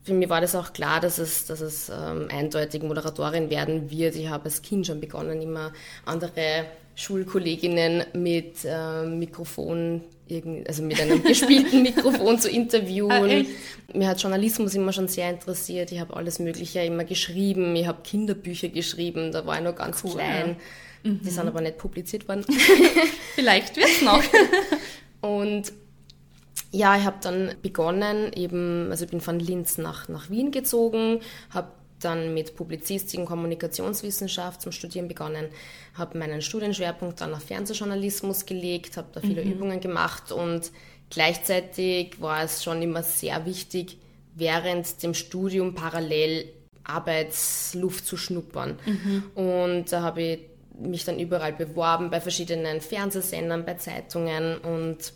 für 0.04 0.14
mich 0.14 0.28
war 0.28 0.40
das 0.40 0.54
auch 0.54 0.72
klar, 0.72 1.00
dass 1.00 1.18
es, 1.18 1.46
dass 1.46 1.60
es 1.60 1.88
ähm, 1.88 2.28
eindeutig 2.30 2.84
Moderatorin 2.84 3.50
werden 3.50 3.90
wird. 3.90 4.14
Ich 4.14 4.28
habe 4.28 4.44
als 4.44 4.62
Kind 4.62 4.86
schon 4.86 5.00
begonnen, 5.00 5.42
immer 5.42 5.72
andere 6.04 6.66
Schulkolleginnen 6.94 8.04
mit 8.12 8.58
ähm, 8.64 9.18
Mikrofon, 9.18 10.02
irgend- 10.32 10.66
also 10.68 10.82
mit 10.82 11.00
einem 11.00 11.22
gespielten 11.22 11.82
Mikrofon 11.82 12.38
zu 12.38 12.48
Ah, 12.48 12.52
interviewen. 12.52 13.28
echt? 13.30 13.50
Mir 13.94 14.08
hat 14.08 14.20
Journalismus 14.22 14.74
immer 14.74 14.92
schon 14.92 15.06
sehr 15.08 15.30
interessiert. 15.30 15.92
Ich 15.92 16.00
habe 16.00 16.16
alles 16.16 16.38
Mögliche 16.38 16.80
immer 16.80 17.04
geschrieben. 17.04 17.76
Ich 17.76 17.86
habe 17.86 18.02
Kinderbücher 18.02 18.68
geschrieben. 18.68 19.30
Da 19.32 19.46
war 19.46 19.58
ich 19.58 19.64
noch 19.64 19.76
ganz 19.76 20.02
Cool, 20.02 20.12
klein. 20.12 20.56
Die 21.04 21.30
sind 21.30 21.46
aber 21.48 21.60
nicht 21.60 21.78
publiziert 21.78 22.28
worden. 22.28 22.44
Vielleicht 23.34 23.76
wird's 23.76 24.02
noch. 24.02 24.22
Und 25.20 25.72
ja, 26.70 26.96
ich 26.96 27.04
habe 27.04 27.16
dann 27.22 27.54
begonnen, 27.60 28.32
eben, 28.34 28.88
also 28.90 29.04
ich 29.04 29.10
bin 29.10 29.20
von 29.20 29.38
Linz 29.38 29.78
nach, 29.78 30.08
nach 30.08 30.30
Wien 30.30 30.50
gezogen, 30.52 31.20
habe 31.50 31.68
dann 32.04 32.34
mit 32.34 32.56
Publizistik 32.56 33.20
und 33.20 33.26
Kommunikationswissenschaft 33.26 34.60
zum 34.60 34.72
Studieren 34.72 35.08
begonnen, 35.08 35.46
habe 35.94 36.18
meinen 36.18 36.42
Studienschwerpunkt 36.42 37.20
dann 37.20 37.34
auf 37.34 37.42
Fernsehjournalismus 37.44 38.46
gelegt, 38.46 38.96
habe 38.96 39.08
da 39.12 39.20
viele 39.20 39.42
Übungen 39.42 39.80
gemacht 39.80 40.32
und 40.32 40.70
gleichzeitig 41.10 42.20
war 42.20 42.42
es 42.42 42.62
schon 42.64 42.82
immer 42.82 43.02
sehr 43.02 43.44
wichtig, 43.46 43.98
während 44.34 45.02
dem 45.02 45.14
Studium 45.14 45.74
parallel 45.74 46.46
Arbeitsluft 46.84 48.06
zu 48.06 48.16
schnuppern. 48.16 48.78
Und 49.34 49.92
da 49.92 50.02
habe 50.02 50.22
ich 50.22 50.38
mich 50.78 51.04
dann 51.04 51.18
überall 51.18 51.52
beworben, 51.52 52.10
bei 52.10 52.20
verschiedenen 52.20 52.80
Fernsehsendern, 52.80 53.64
bei 53.64 53.74
Zeitungen 53.74 54.58
und 54.58 55.12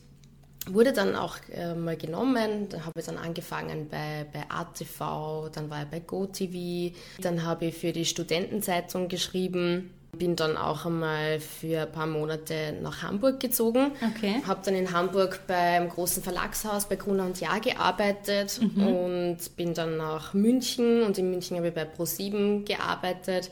wurde 0.70 0.92
dann 0.92 1.14
auch 1.14 1.36
äh, 1.52 1.74
mal 1.74 1.96
genommen. 1.96 2.68
Da 2.68 2.80
habe 2.80 2.98
ich 2.98 3.06
dann 3.06 3.18
angefangen 3.18 3.88
bei, 3.88 4.26
bei 4.32 4.44
ATV, 4.48 5.50
dann 5.52 5.70
war 5.70 5.82
ich 5.82 5.88
bei 5.88 6.00
GoTV, 6.00 6.94
dann 7.20 7.44
habe 7.44 7.66
ich 7.66 7.76
für 7.76 7.92
die 7.92 8.04
Studentenzeitung 8.04 9.08
geschrieben, 9.08 9.90
bin 10.18 10.34
dann 10.34 10.56
auch 10.56 10.86
einmal 10.86 11.40
für 11.40 11.82
ein 11.82 11.92
paar 11.92 12.06
Monate 12.06 12.74
nach 12.82 13.02
Hamburg 13.02 13.38
gezogen. 13.40 13.92
Okay. 14.14 14.42
Habe 14.46 14.60
dann 14.64 14.74
in 14.74 14.92
Hamburg 14.92 15.42
beim 15.46 15.88
großen 15.88 16.22
Verlagshaus 16.22 16.88
bei 16.88 16.96
Gruner 16.96 17.26
und 17.26 17.40
Jahr 17.40 17.60
gearbeitet 17.60 18.60
und 18.76 19.38
bin 19.56 19.74
dann 19.74 19.96
nach 19.96 20.34
München 20.34 21.02
und 21.02 21.18
in 21.18 21.30
München 21.30 21.56
habe 21.56 21.68
ich 21.68 21.74
bei 21.74 21.84
Pro7 21.84 22.64
gearbeitet. 22.64 23.50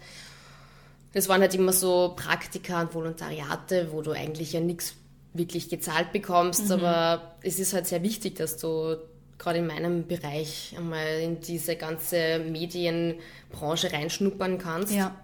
Das 1.13 1.29
waren 1.29 1.41
halt 1.43 1.55
immer 1.55 1.73
so 1.73 2.15
Praktika 2.17 2.81
und 2.81 2.95
Volontariate, 2.95 3.89
wo 3.93 4.03
du 4.03 4.11
eigentlich 4.11 4.53
ja 4.53 4.61
nichts 4.61 4.97
wirklich 5.35 5.69
gezahlt 5.69 6.13
bekommst, 6.13 6.71
aber 6.71 7.37
es 7.43 7.59
ist 7.59 7.75
halt 7.75 7.87
sehr 7.87 8.03
wichtig, 8.03 8.37
dass 8.37 8.57
du 8.57 8.97
gerade 9.37 9.59
in 9.59 9.67
meinem 9.67 10.07
Bereich 10.07 10.75
einmal 10.79 11.21
in 11.21 11.41
diese 11.41 11.77
ganze 11.77 12.39
Medienbranche 12.39 13.93
reinschnuppern 13.93 14.59
kannst. 14.59 14.95
Ja. 14.95 15.15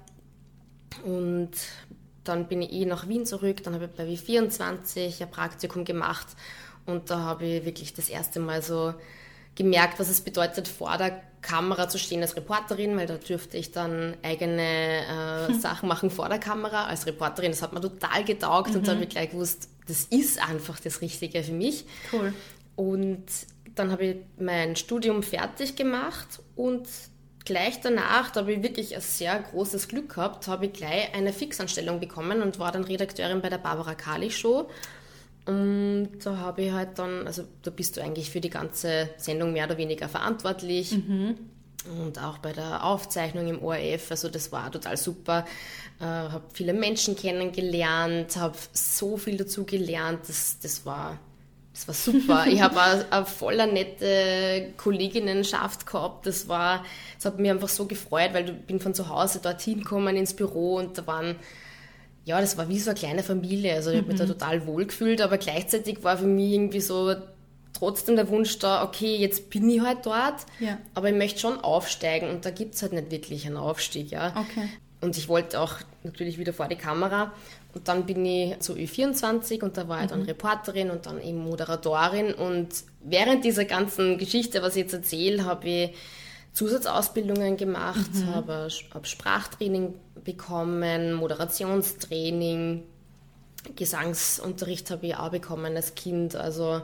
Und 1.04 1.52
dann 2.24 2.48
bin 2.48 2.60
ich 2.60 2.72
eh 2.72 2.84
nach 2.84 3.08
Wien 3.08 3.24
zurück, 3.24 3.62
dann 3.62 3.74
habe 3.74 3.86
ich 3.86 3.90
bei 3.92 4.04
W24 4.04 5.22
ein 5.22 5.30
Praktikum 5.30 5.84
gemacht 5.84 6.26
und 6.86 7.08
da 7.08 7.20
habe 7.20 7.46
ich 7.46 7.64
wirklich 7.64 7.94
das 7.94 8.08
erste 8.08 8.40
Mal 8.40 8.62
so 8.62 8.94
gemerkt, 9.54 9.98
was 9.98 10.08
es 10.08 10.20
bedeutet, 10.20 10.68
vor 10.68 10.96
der 10.98 11.22
Kamera 11.42 11.88
zu 11.88 11.98
stehen 11.98 12.20
als 12.20 12.36
Reporterin, 12.36 12.96
weil 12.96 13.06
da 13.06 13.16
dürfte 13.16 13.56
ich 13.56 13.72
dann 13.72 14.16
eigene 14.22 15.48
äh, 15.48 15.54
Sachen 15.58 15.88
machen 15.88 16.10
vor 16.10 16.28
der 16.28 16.38
Kamera 16.38 16.84
als 16.84 17.06
Reporterin. 17.06 17.52
Das 17.52 17.62
hat 17.62 17.72
mir 17.72 17.80
total 17.80 18.24
getaugt 18.24 18.74
und 18.74 18.86
da 18.86 18.92
habe 18.92 19.04
ich 19.04 19.08
gleich 19.08 19.30
gewusst, 19.30 19.69
das 19.90 20.04
ist 20.04 20.40
einfach 20.42 20.80
das 20.80 21.00
Richtige 21.00 21.42
für 21.42 21.52
mich. 21.52 21.84
Cool. 22.12 22.32
Und 22.76 23.24
dann 23.74 23.90
habe 23.90 24.04
ich 24.06 24.16
mein 24.38 24.76
Studium 24.76 25.22
fertig 25.22 25.76
gemacht 25.76 26.40
und 26.56 26.86
gleich 27.44 27.80
danach, 27.80 28.30
da 28.30 28.40
habe 28.40 28.52
ich 28.52 28.62
wirklich 28.62 28.94
ein 28.94 29.00
sehr 29.00 29.38
großes 29.38 29.88
Glück 29.88 30.14
gehabt, 30.14 30.48
habe 30.48 30.66
ich 30.66 30.72
gleich 30.72 31.14
eine 31.14 31.32
Fixanstellung 31.32 32.00
bekommen 32.00 32.42
und 32.42 32.58
war 32.58 32.72
dann 32.72 32.84
Redakteurin 32.84 33.40
bei 33.40 33.48
der 33.48 33.58
Barbara 33.58 33.94
Kali 33.94 34.30
Show. 34.30 34.68
Und 35.46 36.10
da 36.22 36.36
habe 36.36 36.62
ich 36.62 36.72
halt 36.72 36.98
dann, 36.98 37.26
also 37.26 37.44
da 37.62 37.70
bist 37.70 37.96
du 37.96 38.02
eigentlich 38.02 38.30
für 38.30 38.40
die 38.40 38.50
ganze 38.50 39.10
Sendung 39.16 39.52
mehr 39.52 39.66
oder 39.66 39.78
weniger 39.78 40.08
verantwortlich. 40.08 40.92
Und 41.88 42.18
auch 42.18 42.38
bei 42.38 42.52
der 42.52 42.84
Aufzeichnung 42.84 43.48
im 43.48 43.62
ORF, 43.62 44.10
also 44.10 44.28
das 44.28 44.52
war 44.52 44.70
total 44.70 44.96
super. 44.96 45.46
Äh, 45.98 46.04
habe 46.04 46.44
viele 46.52 46.74
Menschen 46.74 47.16
kennengelernt, 47.16 48.36
habe 48.36 48.56
so 48.72 49.16
viel 49.16 49.36
dazu 49.36 49.64
gelernt. 49.64 50.20
Das, 50.28 50.58
das 50.60 50.84
war 50.84 51.18
das 51.72 51.88
war 51.88 51.94
super. 51.94 52.46
Ich 52.50 52.60
habe 52.60 52.80
eine, 53.10 53.26
voller 53.26 53.66
nette 53.66 54.72
Kolleginnenschaft 54.76 55.86
gehabt. 55.86 56.26
Das 56.26 56.48
war, 56.48 56.84
das 57.16 57.24
hat 57.24 57.38
mich 57.38 57.50
einfach 57.50 57.68
so 57.68 57.86
gefreut, 57.86 58.30
weil 58.32 58.50
ich 58.50 58.56
bin 58.66 58.80
von 58.80 58.94
zu 58.94 59.08
Hause 59.08 59.40
dorthin 59.40 59.78
gekommen 59.78 60.16
ins 60.16 60.34
Büro 60.34 60.76
und 60.76 60.98
da 60.98 61.06
waren, 61.06 61.36
ja, 62.24 62.40
das 62.40 62.58
war 62.58 62.68
wie 62.68 62.78
so 62.78 62.90
eine 62.90 62.98
kleine 62.98 63.22
Familie. 63.22 63.74
Also 63.74 63.90
ich 63.90 63.98
habe 63.98 64.08
mich 64.08 64.18
da 64.18 64.26
total 64.26 64.66
wohl 64.66 64.86
gefühlt, 64.86 65.20
aber 65.20 65.38
gleichzeitig 65.38 66.02
war 66.02 66.18
für 66.18 66.26
mich 66.26 66.52
irgendwie 66.52 66.80
so 66.80 67.14
trotzdem 67.80 68.14
der 68.14 68.28
Wunsch 68.28 68.58
da, 68.58 68.84
okay, 68.84 69.16
jetzt 69.16 69.50
bin 69.50 69.68
ich 69.68 69.80
halt 69.80 70.04
dort, 70.06 70.46
Ja. 70.60 70.78
aber 70.94 71.08
ich 71.08 71.16
möchte 71.16 71.40
schon 71.40 71.58
aufsteigen 71.60 72.30
und 72.30 72.44
da 72.44 72.50
gibt 72.50 72.74
es 72.76 72.82
halt 72.82 72.92
nicht 72.92 73.10
wirklich 73.10 73.46
einen 73.46 73.56
Aufstieg, 73.56 74.12
ja. 74.12 74.28
Okay. 74.36 74.68
Und 75.00 75.16
ich 75.16 75.28
wollte 75.28 75.58
auch 75.58 75.74
natürlich 76.04 76.38
wieder 76.38 76.52
vor 76.52 76.68
die 76.68 76.76
Kamera. 76.76 77.32
Und 77.72 77.88
dann 77.88 78.04
bin 78.04 78.26
ich 78.26 78.58
zu 78.60 78.74
Ü24 78.74 79.62
und 79.62 79.76
da 79.78 79.88
war 79.88 80.02
ich 80.02 80.10
dann 80.10 80.22
Reporterin 80.22 80.90
und 80.90 81.06
dann 81.06 81.22
eben 81.22 81.38
Moderatorin. 81.38 82.34
Und 82.34 82.68
während 83.02 83.44
dieser 83.44 83.64
ganzen 83.64 84.18
Geschichte, 84.18 84.60
was 84.60 84.76
ich 84.76 84.82
jetzt 84.82 84.92
erzähle, 84.92 85.44
habe 85.46 85.68
ich 85.68 85.90
Zusatzausbildungen 86.52 87.56
gemacht, 87.56 88.10
habe 88.34 88.68
hab 88.92 89.06
Sprachtraining 89.06 89.94
bekommen, 90.24 91.14
Moderationstraining, 91.14 92.82
Gesangsunterricht 93.76 94.90
habe 94.90 95.06
ich 95.06 95.16
auch 95.16 95.30
bekommen 95.30 95.76
als 95.76 95.94
Kind. 95.94 96.34
Also 96.36 96.82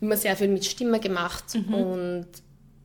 immer 0.00 0.16
sehr 0.16 0.36
viel 0.36 0.48
mit 0.48 0.64
Stimme 0.64 1.00
gemacht. 1.00 1.44
Und 1.72 2.26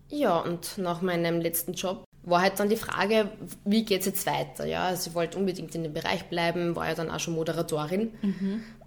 ja, 0.09 0.39
und 0.39 0.77
nach 0.77 1.01
meinem 1.01 1.41
letzten 1.41 1.73
Job 1.73 2.03
war 2.23 2.41
halt 2.41 2.59
dann 2.59 2.69
die 2.69 2.77
Frage, 2.77 3.29
wie 3.65 3.83
geht 3.83 4.01
es 4.01 4.05
jetzt 4.05 4.25
weiter? 4.25 4.65
Ja, 4.65 4.85
also 4.87 5.09
ich 5.09 5.15
wollte 5.15 5.37
unbedingt 5.37 5.75
in 5.75 5.83
dem 5.83 5.93
Bereich 5.93 6.25
bleiben, 6.25 6.75
war 6.75 6.87
ja 6.87 6.95
dann 6.95 7.11
auch 7.11 7.19
schon 7.19 7.33
Moderatorin 7.35 8.11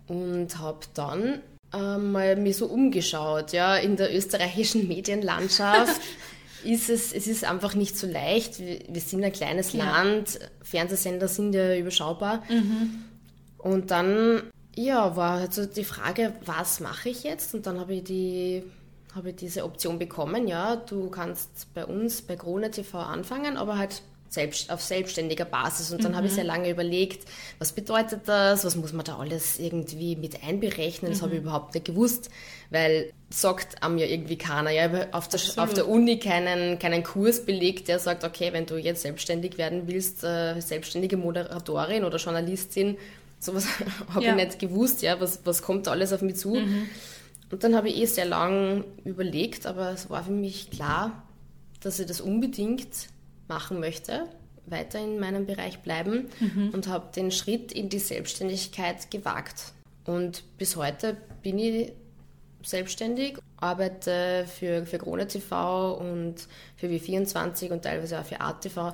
und 0.07 0.59
habe 0.59 0.81
dann 0.95 1.41
ähm, 1.75 2.13
mal 2.13 2.37
mir 2.37 2.55
so 2.55 2.67
umgeschaut, 2.67 3.53
ja, 3.53 3.77
in 3.77 3.97
der 3.97 4.15
österreichischen 4.15 4.87
Medienlandschaft. 4.89 6.01
Ist 6.65 6.91
es, 6.91 7.13
es 7.13 7.29
ist 7.29 7.45
einfach 7.45 7.75
nicht 7.77 7.97
so 7.97 8.09
leicht. 8.09 8.59
Wir, 8.59 8.81
wir 8.89 9.01
sind 9.01 9.23
ein 9.23 9.31
kleines 9.31 9.73
Ja. 9.73 9.85
Land, 9.85 10.41
Fernsehsender 10.63 11.29
sind 11.29 11.55
ja 11.55 11.77
überschaubar. 11.77 12.43
Und 13.59 13.91
dann, 13.93 14.43
ja, 14.77 15.17
war 15.17 15.41
halt 15.41 15.55
so 15.55 15.67
die 15.67 15.85
Frage, 15.85 16.33
was 16.45 16.81
mache 16.81 17.09
ich 17.09 17.25
jetzt? 17.25 17.55
Und 17.55 17.67
dann 17.67 17.81
habe 17.81 17.95
ich 17.95 18.05
die 18.05 18.63
habe 19.17 19.31
ich 19.31 19.37
diese 19.37 19.65
Option 19.65 19.99
bekommen, 19.99 20.47
ja, 20.47 20.77
du 20.77 21.09
kannst 21.09 21.73
bei 21.73 21.87
uns 21.87 22.21
bei 22.21 22.37
Krone 22.37 22.71
TV 22.71 22.99
anfangen, 22.99 23.57
aber 23.57 23.79
halt 23.79 24.03
selbst, 24.29 24.71
auf 24.71 24.83
selbstständiger 24.83 25.47
Basis. 25.47 25.91
Und 25.91 26.05
dann 26.05 26.15
habe 26.15 26.27
ich 26.27 26.35
sehr 26.35 26.45
lange 26.45 26.69
überlegt, 26.69 27.27
was 27.59 27.73
bedeutet 27.73 28.23
das, 28.27 28.65
was 28.67 28.77
muss 28.77 28.93
man 28.93 29.07
da 29.07 29.17
alles 29.17 29.59
irgendwie 29.59 30.17
mit 30.17 30.43
einberechnen, 30.45 31.13
das 31.13 31.23
habe 31.23 31.35
ich 31.35 31.41
überhaupt 31.41 31.73
nicht 31.73 31.87
gewusst, 31.87 32.29
weil 32.71 33.13
sagt 33.31 33.83
einem 33.83 33.97
ja 33.97 34.07
irgendwie 34.07 34.37
keiner. 34.37 34.71
Ja, 34.71 34.87
ich 34.87 34.93
habe 34.93 35.09
auf 35.13 35.29
der, 35.29 35.41
auf 35.57 35.73
der 35.73 35.89
Uni 35.89 36.19
keinen, 36.19 36.79
keinen 36.79 37.03
Kurs 37.03 37.47
belegt, 37.47 37.89
der 37.89 37.99
sagt, 37.99 38.23
okay, 38.23 38.53
wenn 38.53 38.67
du 38.67 38.77
jetzt 38.77 39.03
selbstständig 39.03 39.57
werden 39.57 39.85
willst, 39.87 40.25
äh, 40.25 40.61
selbstständige 40.61 41.17
Moderatorin 41.17 42.05
oder 42.05 42.19
Journalistin, 42.19 42.99
sowas 43.39 43.67
habe 44.15 44.25
Ja. 44.25 44.37
ich 44.37 44.45
nicht 44.45 44.59
gewusst, 44.59 45.03
ja, 45.03 45.21
was, 45.21 45.41
was 45.45 45.63
kommt 45.63 45.87
da 45.87 45.93
alles 45.93 46.13
auf 46.13 46.23
mich 46.23 46.37
zu. 46.37 46.55
Und 47.51 47.63
dann 47.63 47.77
habe 47.77 47.89
ich 47.89 47.97
eh 47.97 48.07
sehr 48.07 48.25
lang 48.25 48.85
überlegt, 49.05 49.67
aber 49.67 49.91
es 49.91 50.11
war 50.11 50.25
für 50.25 50.33
mich 50.33 50.71
klar, 50.71 51.23
dass 51.81 51.99
ich 52.01 52.07
das 52.07 52.21
unbedingt 52.21 52.89
machen 53.49 53.79
möchte, 53.79 54.25
weiter 54.67 54.99
in 54.99 55.21
meinem 55.21 55.47
Bereich 55.47 55.79
bleiben 55.81 56.27
und 56.73 56.89
habe 56.89 57.13
den 57.15 57.31
Schritt 57.31 57.71
in 57.71 57.89
die 57.89 58.01
Selbstständigkeit 58.01 59.11
gewagt. 59.13 59.73
Und 60.05 60.43
bis 60.59 60.75
heute 60.75 61.17
bin 61.43 61.59
ich 61.61 61.93
selbstständig, 62.65 63.39
arbeite 63.59 64.45
für, 64.59 64.85
für 64.87 64.99
Krone 64.99 65.29
TV 65.29 65.95
und 65.95 66.35
für 66.77 66.89
W24 66.89 67.71
und 67.71 67.83
teilweise 67.83 68.19
auch 68.19 68.25
für 68.25 68.41
ATV. 68.41 68.93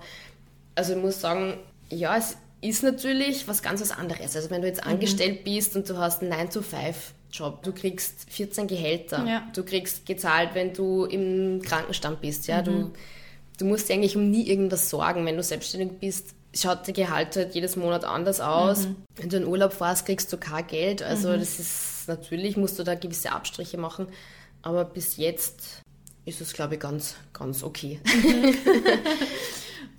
Also 0.75 0.93
ich 0.95 0.99
muss 1.01 1.21
sagen, 1.23 1.55
ja, 1.89 2.17
es 2.19 2.37
ist 2.63 2.83
natürlich 2.83 3.47
was 3.47 3.63
ganz 3.63 3.81
was 3.83 3.91
anderes. 3.91 4.35
Also 4.35 4.49
wenn 4.51 4.63
du 4.63 4.69
jetzt 4.69 4.85
angestellt 4.85 5.45
bist 5.45 5.77
und 5.77 5.89
du 5.89 5.99
hast 5.99 6.23
einen 6.23 6.33
9-to-5-Job, 6.33 7.63
du 7.63 7.73
kriegst 7.73 8.31
14 8.31 8.67
Gehälter, 8.69 9.27
Ja. 9.27 9.47
du 9.55 9.65
kriegst 9.65 10.07
gezahlt, 10.07 10.51
wenn 10.55 10.73
du 10.73 11.05
im 11.05 11.61
Krankenstand 11.61 12.21
bist, 12.21 12.47
ja, 12.47 12.63
du 12.63 12.93
du 13.59 13.65
musst 13.65 13.89
dir 13.89 13.95
eigentlich 13.95 14.17
um 14.17 14.31
nie 14.31 14.49
irgendwas 14.49 14.91
sorgen, 14.91 15.25
wenn 15.27 15.37
du 15.37 15.43
selbstständig 15.43 15.99
bist. 15.99 16.35
Schaut 16.55 16.87
der 16.87 16.95
Gehalt 16.95 17.35
halt 17.37 17.55
jedes 17.55 17.77
Monat 17.77 18.05
anders 18.05 18.41
aus. 18.41 18.87
Mhm. 18.87 18.97
Wenn 19.17 19.29
du 19.31 19.37
in 19.39 19.47
Urlaub 19.47 19.73
fährst, 19.73 20.05
kriegst 20.05 20.33
du 20.33 20.37
kein 20.37 20.67
Geld. 20.67 21.03
Also 21.03 21.29
mhm. 21.31 21.39
das 21.39 21.59
ist 21.59 22.05
natürlich, 22.09 22.57
musst 22.57 22.79
du 22.79 22.83
da 22.83 22.95
gewisse 22.95 23.33
Abstriche 23.33 23.79
machen. 23.79 24.07
Aber 24.61 24.85
bis 24.85 25.17
jetzt 25.17 25.83
ist 26.25 26.41
es, 26.41 26.53
glaube 26.53 26.75
ich, 26.75 26.81
ganz, 26.81 27.17
ganz 27.33 27.63
okay. 27.63 28.01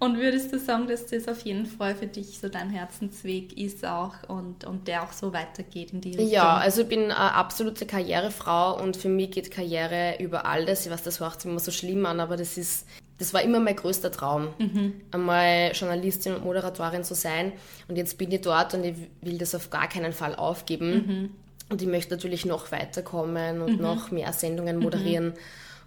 Und 0.04 0.18
würdest 0.18 0.52
du 0.52 0.60
sagen, 0.60 0.88
dass 0.88 1.06
das 1.06 1.30
auf 1.30 1.40
jeden 1.46 1.66
Fall 1.66 1.96
für 1.96 2.08
dich 2.08 2.38
so 2.38 2.50
dein 2.50 2.70
Herzensweg 2.70 3.58
ist 3.58 3.86
auch 3.86 4.16
und, 4.28 4.66
und 4.66 4.90
der 4.90 5.04
auch 5.04 5.14
so 5.14 5.32
weitergeht 5.32 5.94
in 5.94 6.02
die 6.02 6.10
Richtung? 6.10 6.28
Ja, 6.28 6.58
also 6.58 6.82
ich 6.82 6.90
bin 6.90 7.04
eine 7.04 7.16
absolute 7.16 7.86
Karrierefrau 7.86 8.84
und 8.84 8.98
für 8.98 9.08
mich 9.08 9.32
geht 9.32 9.50
Karriere 9.50 10.18
über 10.20 10.46
alles. 10.46 10.86
Ich 10.86 10.92
weiß, 10.92 11.04
das 11.04 11.22
hört 11.22 11.40
sich 11.40 11.50
immer 11.50 11.62
so 11.62 11.72
schlimm 11.72 12.06
an, 12.06 12.20
aber 12.20 12.36
das 12.36 12.58
ist, 12.58 12.86
das 13.18 13.34
war 13.34 13.44
immer 13.44 13.62
mein 13.62 13.78
größter 13.78 14.12
Traum, 14.12 14.50
mhm. 14.58 14.94
einmal 15.12 15.72
Journalistin 15.74 16.36
und 16.36 16.44
Moderatorin 16.44 17.06
zu 17.06 17.16
sein. 17.16 17.54
Und 17.88 17.96
jetzt 17.96 18.18
bin 18.18 18.30
ich 18.30 18.42
dort 18.42 18.74
und 18.74 18.84
ich 18.84 18.96
will 19.22 19.38
das 19.38 19.56
auf 19.56 19.70
gar 19.70 19.88
keinen 19.88 20.12
Fall 20.12 20.36
aufgeben. 20.36 20.92
Mhm. 20.92 21.30
Und 21.70 21.82
ich 21.82 21.88
möchte 21.88 22.14
natürlich 22.14 22.46
noch 22.46 22.74
weiterkommen 22.74 23.62
und 23.62 23.78
mhm. 23.78 23.82
noch 23.82 24.12
mehr 24.12 24.34
Sendungen 24.34 24.80
moderieren. 24.80 25.34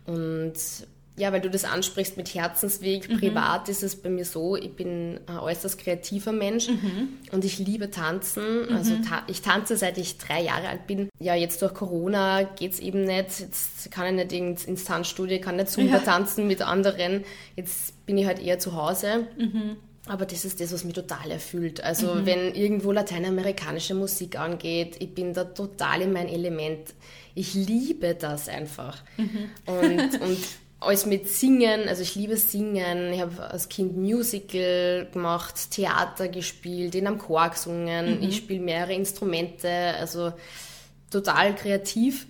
Mhm. 0.07 0.15
Und 0.15 0.55
ja, 1.19 1.33
weil 1.33 1.41
du 1.41 1.49
das 1.49 1.65
ansprichst 1.65 2.17
mit 2.17 2.35
Herzensweg. 2.35 3.09
Mhm. 3.09 3.19
Privat 3.19 3.69
ist 3.69 3.83
es 3.83 3.97
bei 3.97 4.11
mir 4.11 4.25
so, 4.25 4.55
ich 4.55 4.73
bin 4.73 5.19
ein 5.27 5.39
äußerst 5.39 5.79
kreativer 5.79 6.33
Mensch 6.33 6.69
mhm. 6.69 7.09
und 7.33 7.45
ich 7.45 7.59
liebe 7.59 7.91
Tanzen. 7.91 8.67
Mhm. 8.69 8.77
Also 8.77 8.97
ta 8.97 9.23
ich 9.27 9.41
tanze 9.41 9.77
seit 9.77 9.97
ich 9.97 10.19
drei 10.19 10.43
Jahre 10.43 10.69
alt 10.69 10.87
bin. 10.87 11.09
Ja, 11.19 11.35
jetzt 11.35 11.63
durch 11.63 11.73
Corona 11.73 12.43
geht 12.43 12.73
es 12.73 12.81
eben 12.81 13.05
nicht. 13.05 13.41
Jetzt 13.41 13.91
kann 13.91 14.07
ich 14.19 14.33
nicht 14.33 14.67
ins, 14.69 14.85
Tanzstudio, 14.85 15.41
kann 15.41 15.57
nicht 15.57 15.71
Zumba 15.71 15.97
ja. 15.97 16.01
tanzen 16.01 16.47
mit 16.47 16.61
anderen. 16.61 17.25
Jetzt 17.57 18.05
bin 18.05 18.19
ich 18.19 18.27
halt 18.27 18.39
eher 18.39 18.59
zu 18.59 18.75
Hause. 18.75 19.27
Mhm. 19.39 19.77
Aber 20.09 20.25
das 20.25 20.45
ist 20.45 20.61
das, 20.61 20.73
was 20.73 20.85
mich 20.85 20.95
total 20.95 21.31
erfüllt. 21.31 21.83
Also 21.83 22.15
mhm. 22.15 22.27
wenn 22.27 22.55
irgendwo 22.55 22.93
lateinamerikanische 22.93 23.95
Musik 23.95 24.39
angeht, 24.39 24.97
ich 25.01 25.15
bin 25.15 25.33
da 25.33 25.45
total 25.45 26.03
in 26.03 26.13
mein 26.13 26.29
Element. 26.29 26.95
Ich 27.35 27.55
liebe 27.55 28.15
das 28.15 28.49
einfach. 28.49 29.03
Mhm. 29.17 29.51
Und, 29.67 30.21
und 30.21 30.39
alles 30.81 31.07
mit 31.07 31.29
Singen, 31.29 31.89
also 31.89 32.03
ich 32.03 32.15
liebe 32.15 32.37
Singen. 32.37 33.13
Ich 33.13 33.21
habe 33.21 33.43
als 33.51 33.69
Kind 33.69 33.97
Musical 33.97 35.09
gemacht, 35.13 35.71
Theater 35.71 36.29
gespielt, 36.29 36.95
in 36.95 37.07
einem 37.07 37.19
Chor 37.19 37.49
gesungen. 37.49 38.19
Mhm. 38.19 38.29
Ich 38.29 38.37
spiele 38.37 38.61
mehrere 38.61 38.95
Instrumente, 38.95 39.69
also 39.99 40.33
total 41.11 41.55
kreativ. 41.55 42.27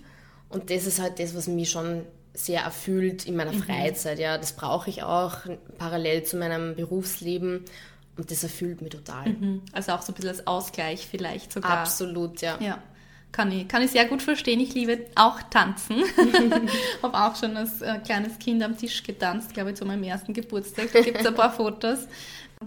Und 0.49 0.69
das 0.69 0.85
ist 0.85 1.01
halt 1.01 1.19
das, 1.19 1.35
was 1.35 1.47
mich 1.47 1.69
schon 1.69 2.03
sehr 2.33 2.61
erfüllt 2.61 3.25
in 3.25 3.35
meiner 3.35 3.51
mhm. 3.51 3.63
Freizeit. 3.63 4.19
Ja, 4.19 4.37
das 4.37 4.53
brauche 4.53 4.89
ich 4.89 5.03
auch 5.03 5.37
parallel 5.77 6.23
zu 6.23 6.37
meinem 6.37 6.75
Berufsleben. 6.75 7.65
Und 8.15 8.31
das 8.31 8.43
erfüllt 8.43 8.81
mich 8.81 8.91
total. 8.91 9.29
Mhm. 9.29 9.61
Also 9.73 9.91
auch 9.91 10.01
so 10.01 10.11
ein 10.11 10.15
bisschen 10.15 10.29
als 10.29 10.47
Ausgleich 10.47 11.05
vielleicht 11.05 11.51
sogar. 11.51 11.79
Absolut, 11.79 12.41
ja. 12.41 12.57
ja. 12.59 12.81
Kann 13.31 13.51
ich, 13.51 13.67
kann 13.67 13.83
ich 13.83 13.91
sehr 13.91 14.05
gut 14.05 14.21
verstehen. 14.21 14.59
Ich 14.59 14.73
liebe 14.73 15.05
auch 15.15 15.41
Tanzen. 15.43 15.97
habe 17.03 17.17
auch 17.17 17.35
schon 17.35 17.55
als 17.55 17.81
äh, 17.81 17.99
kleines 18.03 18.39
Kind 18.39 18.63
am 18.63 18.77
Tisch 18.77 19.03
getanzt, 19.03 19.53
glaube 19.53 19.71
ich, 19.71 19.75
zu 19.75 19.85
meinem 19.85 20.03
ersten 20.03 20.33
Geburtstag. 20.33 20.91
Da 20.91 21.01
gibt 21.01 21.19
es 21.19 21.25
ein 21.25 21.35
paar 21.35 21.51
Fotos. 21.51 22.07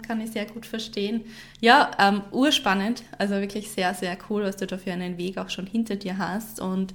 Kann 0.07 0.21
ich 0.21 0.31
sehr 0.31 0.45
gut 0.45 0.65
verstehen. 0.65 1.25
Ja, 1.59 1.91
ähm, 1.99 2.21
urspannend. 2.31 3.03
Also 3.17 3.35
wirklich 3.35 3.69
sehr, 3.69 3.93
sehr 3.93 4.17
cool, 4.29 4.43
was 4.43 4.55
du 4.55 4.65
da 4.65 4.77
für 4.77 4.93
einen 4.93 5.17
Weg 5.17 5.37
auch 5.37 5.49
schon 5.49 5.67
hinter 5.67 5.97
dir 5.97 6.17
hast. 6.17 6.61
Und 6.61 6.93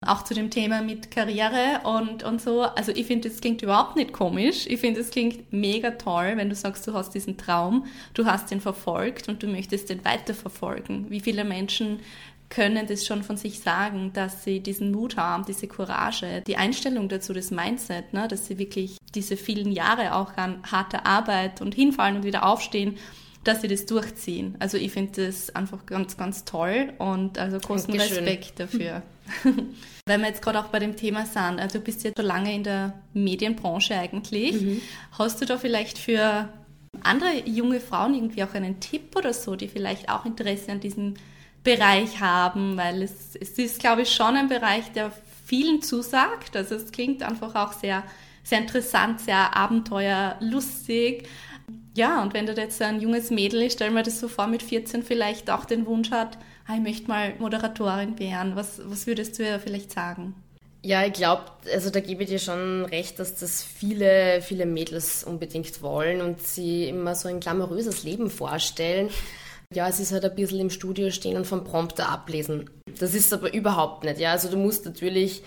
auch 0.00 0.22
zu 0.22 0.32
dem 0.32 0.48
Thema 0.50 0.80
mit 0.80 1.10
Karriere 1.10 1.80
und, 1.82 2.22
und 2.22 2.40
so. 2.40 2.62
Also 2.62 2.92
ich 2.92 3.06
finde, 3.06 3.28
das 3.28 3.40
klingt 3.40 3.62
überhaupt 3.62 3.96
nicht 3.96 4.12
komisch. 4.12 4.66
Ich 4.68 4.78
finde, 4.78 5.00
es 5.00 5.10
klingt 5.10 5.52
mega 5.52 5.90
toll, 5.92 6.34
wenn 6.36 6.48
du 6.48 6.54
sagst, 6.54 6.86
du 6.86 6.94
hast 6.94 7.14
diesen 7.14 7.36
Traum, 7.36 7.86
du 8.14 8.24
hast 8.24 8.50
den 8.52 8.60
verfolgt 8.60 9.28
und 9.28 9.42
du 9.42 9.48
möchtest 9.48 9.90
den 9.90 10.04
weiterverfolgen. 10.04 11.10
Wie 11.10 11.18
viele 11.18 11.44
Menschen 11.44 11.98
können 12.50 12.86
das 12.86 13.06
schon 13.06 13.22
von 13.22 13.36
sich 13.36 13.60
sagen, 13.60 14.12
dass 14.14 14.44
sie 14.44 14.60
diesen 14.60 14.90
Mut 14.90 15.16
haben, 15.16 15.44
diese 15.44 15.68
Courage, 15.68 16.42
die 16.46 16.56
Einstellung 16.56 17.08
dazu, 17.08 17.32
das 17.32 17.50
Mindset, 17.50 18.12
ne, 18.14 18.26
dass 18.26 18.46
sie 18.46 18.58
wirklich 18.58 18.96
diese 19.14 19.36
vielen 19.36 19.70
Jahre 19.70 20.14
auch 20.14 20.36
an 20.36 20.62
harter 20.70 21.04
Arbeit 21.04 21.60
und 21.60 21.74
hinfallen 21.74 22.16
und 22.16 22.24
wieder 22.24 22.46
aufstehen, 22.46 22.96
dass 23.44 23.62
sie 23.62 23.68
das 23.68 23.86
durchziehen. 23.86 24.56
Also 24.58 24.76
ich 24.76 24.92
finde 24.92 25.26
das 25.26 25.54
einfach 25.54 25.86
ganz, 25.86 26.16
ganz 26.16 26.44
toll 26.44 26.92
und 26.98 27.38
also 27.38 27.58
großen 27.58 27.94
Dankeschön. 27.94 28.24
Respekt 28.24 28.60
dafür. 28.60 29.02
Weil 30.06 30.18
wir 30.18 30.28
jetzt 30.28 30.42
gerade 30.42 30.58
auch 30.58 30.68
bei 30.68 30.78
dem 30.78 30.96
Thema 30.96 31.26
sind, 31.26 31.60
also 31.60 31.78
du 31.78 31.84
bist 31.84 32.02
ja 32.02 32.10
schon 32.16 32.26
lange 32.26 32.54
in 32.54 32.64
der 32.64 32.94
Medienbranche 33.12 33.94
eigentlich. 33.94 34.60
Mhm. 34.60 34.80
Hast 35.12 35.40
du 35.40 35.44
da 35.44 35.58
vielleicht 35.58 35.98
für 35.98 36.48
andere 37.02 37.46
junge 37.46 37.80
Frauen 37.80 38.14
irgendwie 38.14 38.42
auch 38.42 38.54
einen 38.54 38.80
Tipp 38.80 39.14
oder 39.16 39.32
so, 39.34 39.54
die 39.54 39.68
vielleicht 39.68 40.08
auch 40.08 40.24
Interesse 40.24 40.72
an 40.72 40.80
diesem 40.80 41.14
Bereich 41.64 42.20
haben, 42.20 42.76
weil 42.76 43.02
es, 43.02 43.36
es 43.38 43.50
ist, 43.58 43.80
glaube 43.80 44.02
ich, 44.02 44.12
schon 44.12 44.36
ein 44.36 44.48
Bereich, 44.48 44.92
der 44.92 45.12
vielen 45.44 45.82
zusagt. 45.82 46.56
Also 46.56 46.74
es 46.74 46.92
klingt 46.92 47.22
einfach 47.22 47.54
auch 47.54 47.72
sehr, 47.72 48.04
sehr 48.44 48.58
interessant, 48.58 49.20
sehr 49.20 49.56
abenteuerlustig. 49.56 51.26
Ja, 51.94 52.22
und 52.22 52.34
wenn 52.34 52.46
du 52.46 52.52
jetzt 52.52 52.80
ein 52.80 53.00
junges 53.00 53.30
Mädel, 53.30 53.62
ich 53.62 53.72
stelle 53.72 53.90
mir 53.90 54.02
das 54.02 54.20
so 54.20 54.28
vor, 54.28 54.46
mit 54.46 54.62
14 54.62 55.02
vielleicht 55.02 55.50
auch 55.50 55.64
den 55.64 55.86
Wunsch 55.86 56.10
hat, 56.10 56.38
ah, 56.66 56.74
ich 56.74 56.80
möchte 56.80 57.08
mal 57.08 57.34
Moderatorin 57.38 58.18
werden, 58.18 58.56
was, 58.56 58.80
was 58.84 59.06
würdest 59.06 59.38
du 59.38 59.42
ihr 59.42 59.58
vielleicht 59.58 59.90
sagen? 59.90 60.34
Ja, 60.82 61.04
ich 61.04 61.12
glaube, 61.12 61.42
also 61.72 61.90
da 61.90 61.98
gebe 61.98 62.22
ich 62.22 62.28
dir 62.28 62.38
schon 62.38 62.84
recht, 62.84 63.18
dass 63.18 63.34
das 63.34 63.64
viele, 63.64 64.40
viele 64.42 64.64
Mädels 64.64 65.24
unbedingt 65.24 65.82
wollen 65.82 66.20
und 66.20 66.40
sie 66.40 66.88
immer 66.88 67.16
so 67.16 67.28
ein 67.28 67.40
glamouröses 67.40 68.04
Leben 68.04 68.30
vorstellen. 68.30 69.10
Ja, 69.74 69.86
es 69.88 70.00
ist 70.00 70.12
halt 70.12 70.24
ein 70.24 70.34
bisschen 70.34 70.60
im 70.60 70.70
Studio 70.70 71.10
stehen 71.10 71.36
und 71.36 71.46
vom 71.46 71.62
Prompter 71.62 72.08
ablesen. 72.08 72.70
Das 72.98 73.14
ist 73.14 73.32
aber 73.32 73.52
überhaupt 73.52 74.04
nicht. 74.04 74.18
Ja, 74.18 74.32
also 74.32 74.50
du 74.50 74.56
musst 74.56 74.86
natürlich, 74.86 75.42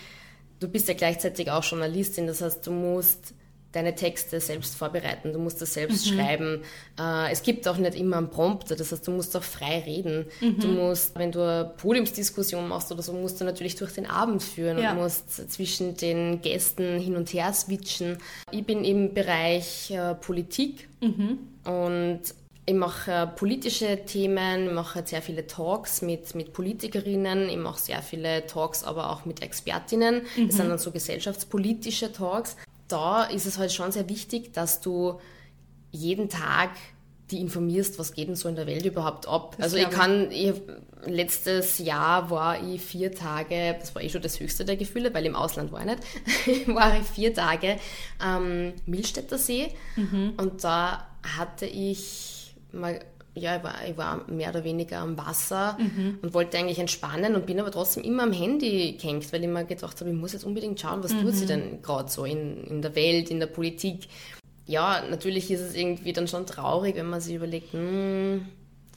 du 0.59 0.67
bist 0.67 0.87
ja 0.87 0.93
gleichzeitig 0.93 1.49
auch 1.49 1.63
Journalistin, 1.63 2.27
das 2.27 2.41
heißt, 2.41 2.65
du 2.65 2.71
musst 2.71 3.33
deine 3.71 3.95
Texte 3.95 4.39
selbst 4.41 4.75
vorbereiten, 4.75 5.31
du 5.33 5.39
musst 5.39 5.61
das 5.61 5.73
selbst 5.73 6.05
mhm. 6.05 6.15
schreiben. 6.15 6.61
Äh, 6.99 7.31
es 7.31 7.41
gibt 7.41 7.67
auch 7.67 7.77
nicht 7.77 7.95
immer 7.95 8.17
einen 8.17 8.29
Prompter, 8.29 8.75
das 8.75 8.91
heißt, 8.91 9.07
du 9.07 9.11
musst 9.11 9.35
auch 9.35 9.43
frei 9.43 9.79
reden. 9.79 10.25
Mhm. 10.39 10.59
Du 10.59 10.67
musst, 10.67 11.17
wenn 11.17 11.31
du 11.31 11.41
eine 11.41 11.71
Podiumsdiskussion 11.77 12.67
machst 12.67 12.91
oder 12.91 13.01
so, 13.01 13.13
musst 13.13 13.39
du 13.39 13.45
natürlich 13.45 13.75
durch 13.75 13.93
den 13.93 14.05
Abend 14.05 14.43
führen 14.43 14.77
ja. 14.77 14.91
und 14.91 14.97
musst 14.97 15.51
zwischen 15.51 15.95
den 15.95 16.41
Gästen 16.41 16.99
hin 16.99 17.15
und 17.15 17.33
her 17.33 17.53
switchen. 17.53 18.17
Ich 18.51 18.65
bin 18.65 18.83
im 18.83 19.13
Bereich 19.13 19.89
äh, 19.91 20.15
Politik 20.15 20.89
mhm. 20.99 21.39
und 21.63 22.21
ich 22.65 22.75
mache 22.75 23.31
politische 23.35 24.05
Themen, 24.05 24.67
ich 24.67 24.73
mache 24.73 25.03
sehr 25.05 25.21
viele 25.21 25.47
Talks 25.47 26.01
mit, 26.01 26.35
mit 26.35 26.53
Politikerinnen, 26.53 27.49
ich 27.49 27.57
mache 27.57 27.79
sehr 27.79 28.01
viele 28.01 28.45
Talks 28.45 28.83
aber 28.83 29.09
auch 29.09 29.25
mit 29.25 29.41
Expertinnen. 29.41 30.23
Mhm. 30.35 30.47
Das 30.47 30.57
sind 30.57 30.69
dann 30.69 30.77
so 30.77 30.91
gesellschaftspolitische 30.91 32.11
Talks. 32.11 32.55
Da 32.87 33.23
ist 33.23 33.45
es 33.45 33.57
halt 33.57 33.71
schon 33.71 33.91
sehr 33.91 34.07
wichtig, 34.09 34.53
dass 34.53 34.81
du 34.81 35.19
jeden 35.91 36.29
Tag 36.29 36.71
die 37.31 37.39
informierst, 37.39 37.97
was 37.97 38.13
geht 38.13 38.27
denn 38.27 38.35
so 38.35 38.49
in 38.49 38.55
der 38.55 38.67
Welt 38.67 38.85
überhaupt 38.85 39.27
ab. 39.27 39.55
Das 39.57 39.73
also 39.73 39.77
ich 39.77 39.89
kann, 39.89 40.29
ich, 40.31 40.53
letztes 41.05 41.79
Jahr 41.79 42.29
war 42.29 42.61
ich 42.61 42.81
vier 42.81 43.13
Tage, 43.13 43.77
das 43.79 43.95
war 43.95 44.03
eh 44.03 44.09
schon 44.09 44.21
das 44.21 44.39
höchste 44.39 44.65
der 44.65 44.75
Gefühle, 44.75 45.13
weil 45.13 45.25
im 45.25 45.35
Ausland 45.35 45.71
war 45.71 45.79
ich 45.79 45.85
nicht, 45.85 46.67
war 46.75 46.99
ich 46.99 47.07
vier 47.07 47.33
Tage 47.33 47.77
am 48.19 48.73
Milstädter 48.85 49.37
See 49.37 49.73
mhm. 49.95 50.33
und 50.37 50.63
da 50.63 51.07
hatte 51.37 51.65
ich 51.65 52.40
mal, 52.73 52.99
ja, 53.33 53.57
ich 53.57 53.63
war, 53.63 53.75
ich 53.87 53.97
war 53.97 54.29
mehr 54.29 54.49
oder 54.49 54.63
weniger 54.63 54.99
am 54.99 55.17
Wasser 55.17 55.77
mhm. 55.79 56.19
und 56.21 56.33
wollte 56.33 56.57
eigentlich 56.57 56.79
entspannen 56.79 57.35
und 57.35 57.45
bin 57.45 57.59
aber 57.59 57.71
trotzdem 57.71 58.03
immer 58.03 58.23
am 58.23 58.33
Handy 58.33 58.97
gehängt, 58.99 59.31
weil 59.31 59.43
ich 59.43 59.49
mir 59.49 59.63
gedacht 59.65 59.99
habe, 59.99 60.09
ich 60.09 60.15
muss 60.15 60.33
jetzt 60.33 60.43
unbedingt 60.43 60.79
schauen, 60.79 61.03
was 61.03 61.13
mhm. 61.13 61.21
tut 61.21 61.35
sie 61.35 61.45
denn 61.45 61.81
gerade 61.81 62.09
so 62.09 62.25
in, 62.25 62.63
in 62.65 62.81
der 62.81 62.95
Welt, 62.95 63.31
in 63.31 63.39
der 63.39 63.47
Politik. 63.47 64.07
Ja, 64.65 65.03
natürlich 65.09 65.49
ist 65.49 65.61
es 65.61 65.75
irgendwie 65.75 66.13
dann 66.13 66.27
schon 66.27 66.45
traurig, 66.45 66.95
wenn 66.95 67.09
man 67.09 67.21
sich 67.21 67.35
überlegt, 67.35 67.73
hm, 67.73 68.45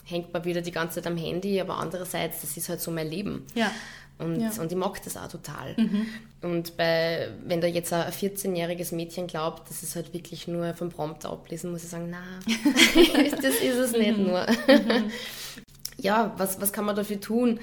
hängt 0.04 0.32
man 0.32 0.44
wieder 0.44 0.60
die 0.60 0.72
ganze 0.72 0.96
Zeit 0.96 1.06
am 1.06 1.16
Handy, 1.16 1.60
aber 1.60 1.78
andererseits, 1.78 2.42
das 2.42 2.56
ist 2.56 2.68
halt 2.68 2.80
so 2.80 2.90
mein 2.90 3.08
Leben. 3.08 3.46
Ja. 3.54 3.70
Und, 4.18 4.40
ja. 4.40 4.50
und 4.60 4.70
ich 4.70 4.78
mag 4.78 5.02
das 5.02 5.16
auch 5.16 5.28
total. 5.28 5.74
Mhm. 5.76 6.06
Und 6.42 6.76
bei, 6.76 7.30
wenn 7.44 7.60
da 7.60 7.66
jetzt 7.66 7.92
ein 7.92 8.12
14-jähriges 8.12 8.94
Mädchen 8.94 9.26
glaubt, 9.26 9.68
dass 9.68 9.82
es 9.82 9.96
halt 9.96 10.12
wirklich 10.12 10.46
nur 10.46 10.74
vom 10.74 10.90
Prompter 10.90 11.30
ablesen, 11.30 11.72
muss 11.72 11.82
ich 11.82 11.90
sagen, 11.90 12.10
na, 12.10 12.22
das 13.42 13.56
ist 13.56 13.76
es 13.76 13.92
nicht 13.92 14.16
mhm. 14.16 14.24
nur. 14.24 14.46
Mhm. 14.68 15.10
ja, 15.98 16.32
was, 16.36 16.60
was 16.60 16.72
kann 16.72 16.84
man 16.84 16.94
dafür 16.94 17.20
tun? 17.20 17.58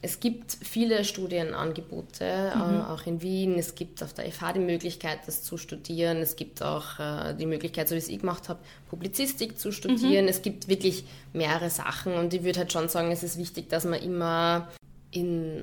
Es 0.00 0.20
gibt 0.20 0.58
viele 0.60 1.02
Studienangebote, 1.02 2.24
äh, 2.24 2.54
mhm. 2.54 2.82
auch 2.82 3.06
in 3.06 3.22
Wien. 3.22 3.58
Es 3.58 3.74
gibt 3.74 4.02
auf 4.02 4.12
der 4.12 4.30
FH 4.30 4.52
die 4.52 4.60
Möglichkeit, 4.60 5.20
das 5.26 5.42
zu 5.42 5.56
studieren. 5.56 6.18
Es 6.18 6.36
gibt 6.36 6.62
auch 6.62 7.00
äh, 7.00 7.34
die 7.34 7.46
Möglichkeit, 7.46 7.88
so 7.88 7.94
wie 7.94 7.98
es 7.98 8.08
ich 8.08 8.20
gemacht 8.20 8.50
habe, 8.50 8.60
Publizistik 8.90 9.58
zu 9.58 9.72
studieren. 9.72 10.26
Mhm. 10.26 10.30
Es 10.30 10.42
gibt 10.42 10.68
wirklich 10.68 11.04
mehrere 11.32 11.70
Sachen 11.70 12.14
und 12.14 12.34
ich 12.34 12.44
würde 12.44 12.60
halt 12.60 12.72
schon 12.72 12.90
sagen, 12.90 13.10
es 13.10 13.22
ist 13.22 13.38
wichtig, 13.38 13.70
dass 13.70 13.86
man 13.86 14.00
immer 14.00 14.68
in 15.14 15.62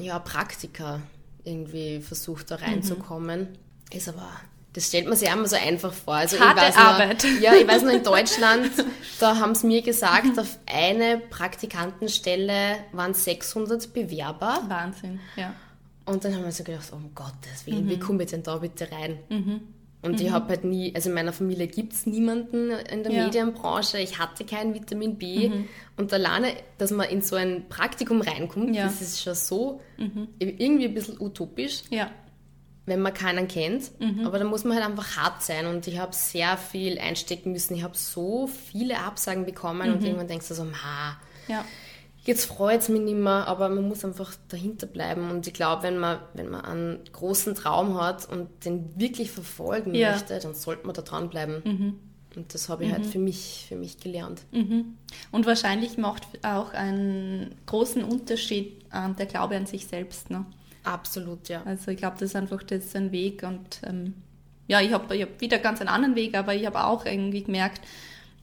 ja, 0.00 0.18
Praktika 0.18 1.00
irgendwie 1.44 2.00
versucht, 2.00 2.50
da 2.50 2.56
reinzukommen. 2.56 3.40
Mhm. 3.40 3.96
Ist 3.96 4.08
aber 4.08 4.28
das 4.72 4.88
stellt 4.88 5.06
man 5.06 5.16
sich 5.16 5.30
einmal 5.30 5.48
so 5.48 5.56
einfach 5.56 5.92
vor. 5.92 6.16
Also 6.16 6.38
Harte 6.38 6.60
ich 6.60 6.66
weiß 6.66 6.76
Arbeit. 6.76 7.24
Noch, 7.24 7.40
ja, 7.40 7.54
ich 7.54 7.66
weiß 7.66 7.82
noch, 7.82 7.92
in 7.92 8.02
Deutschland, 8.02 8.70
da 9.20 9.36
haben 9.38 9.54
sie 9.54 9.68
mir 9.68 9.80
gesagt, 9.80 10.38
auf 10.38 10.58
eine 10.66 11.16
Praktikantenstelle 11.16 12.76
waren 12.92 13.14
600 13.14 13.90
Bewerber. 13.94 14.60
Wahnsinn, 14.68 15.18
ja. 15.34 15.54
Und 16.04 16.24
dann 16.24 16.34
haben 16.34 16.44
wir 16.44 16.52
so 16.52 16.62
gedacht, 16.62 16.92
um 16.92 17.14
Gottes 17.14 17.64
Willen, 17.64 17.88
wie 17.88 17.98
komme 17.98 18.24
ich 18.24 18.30
denn 18.30 18.42
da 18.42 18.58
bitte 18.58 18.92
rein? 18.92 19.18
Mhm. 19.30 19.60
Und 20.06 20.20
ich 20.20 20.30
habe 20.30 20.48
halt 20.48 20.64
nie, 20.64 20.94
also 20.94 21.08
in 21.10 21.14
meiner 21.14 21.32
Familie 21.32 21.66
gibt 21.66 21.92
es 21.92 22.06
niemanden 22.06 22.70
in 22.70 23.02
der 23.02 23.12
Ja. 23.12 23.24
Medienbranche, 23.24 23.98
ich 23.98 24.18
hatte 24.18 24.44
kein 24.44 24.72
Vitamin 24.74 25.16
B. 25.16 25.50
Und 25.96 26.12
alleine, 26.12 26.52
dass 26.78 26.90
man 26.90 27.08
in 27.08 27.20
so 27.22 27.36
ein 27.36 27.68
Praktikum 27.68 28.20
reinkommt, 28.22 28.74
Ja. 28.74 28.84
das 28.84 29.02
ist 29.02 29.22
schon 29.22 29.34
so 29.34 29.80
irgendwie 30.38 30.86
ein 30.86 30.94
bisschen 30.94 31.20
utopisch 31.20 31.82
Ja, 31.90 32.10
wenn 32.86 33.00
man 33.00 33.12
keinen 33.12 33.48
kennt. 33.48 33.90
Mhm. 34.00 34.26
Aber 34.26 34.38
da 34.38 34.44
muss 34.44 34.64
man 34.64 34.76
halt 34.76 34.86
einfach 34.86 35.16
hart 35.16 35.42
sein 35.42 35.66
und 35.66 35.86
ich 35.88 35.98
habe 35.98 36.14
sehr 36.14 36.56
viel 36.56 36.98
einstecken 36.98 37.52
müssen. 37.52 37.74
Ich 37.74 37.82
habe 37.82 37.96
so 37.96 38.46
viele 38.46 38.98
Absagen 39.00 39.44
bekommen 39.44 39.88
Mhm. 39.88 39.94
und 39.96 40.04
irgendwann 40.04 40.28
denkst 40.28 40.48
du 40.48 40.54
so, 40.54 40.64
ha, 40.64 41.18
ja. 41.48 41.64
Jetzt 42.26 42.44
freut 42.46 42.80
es 42.80 42.88
mich 42.88 43.00
nicht 43.00 43.16
mehr, 43.16 43.46
aber 43.48 43.68
man 43.68 43.88
muss 43.88 44.04
einfach 44.04 44.34
dahinter 44.48 44.86
bleiben. 44.86 45.30
Und 45.30 45.46
ich 45.46 45.54
glaube, 45.54 45.84
wenn 45.84 45.96
man, 45.98 46.18
wenn 46.34 46.50
man 46.50 46.60
einen 46.62 46.98
großen 47.12 47.54
Traum 47.54 48.00
hat 48.00 48.28
und 48.28 48.48
den 48.64 48.90
wirklich 48.98 49.30
verfolgen 49.30 49.94
Ja. 49.94 50.12
möchte, 50.12 50.38
dann 50.38 50.54
sollte 50.54 50.86
man 50.86 50.94
da 50.94 51.02
dranbleiben. 51.02 51.96
Und 52.34 52.52
das 52.52 52.68
habe 52.68 52.84
ich 52.84 52.92
halt 52.92 53.06
für 53.06 53.18
mich, 53.18 53.64
für 53.68 53.76
mich 53.76 53.98
gelernt. 53.98 54.42
Und 54.52 55.46
wahrscheinlich 55.46 55.96
macht 55.96 56.22
auch 56.44 56.74
einen 56.74 57.54
großen 57.64 58.04
Unterschied 58.04 58.84
ähm, 58.92 59.16
der 59.16 59.26
Glaube 59.26 59.56
an 59.56 59.64
sich 59.66 59.86
selbst. 59.86 60.28
Ne? 60.30 60.44
Absolut, 60.84 61.48
ja. 61.48 61.62
Also 61.64 61.90
ich 61.92 61.96
glaube, 61.96 62.16
das 62.20 62.30
ist 62.30 62.36
einfach 62.36 62.62
das 62.62 62.84
ist 62.84 62.96
ein 62.96 63.10
Weg 63.10 63.42
und 63.42 63.80
ähm, 63.84 64.14
ja, 64.68 64.80
ich 64.80 64.92
habe 64.92 65.14
ich 65.16 65.22
hab 65.22 65.40
wieder 65.40 65.58
ganz 65.58 65.80
einen 65.80 65.88
anderen 65.88 66.14
Weg, 66.16 66.36
aber 66.36 66.54
ich 66.54 66.66
habe 66.66 66.84
auch 66.84 67.06
irgendwie 67.06 67.42
gemerkt, 67.44 67.80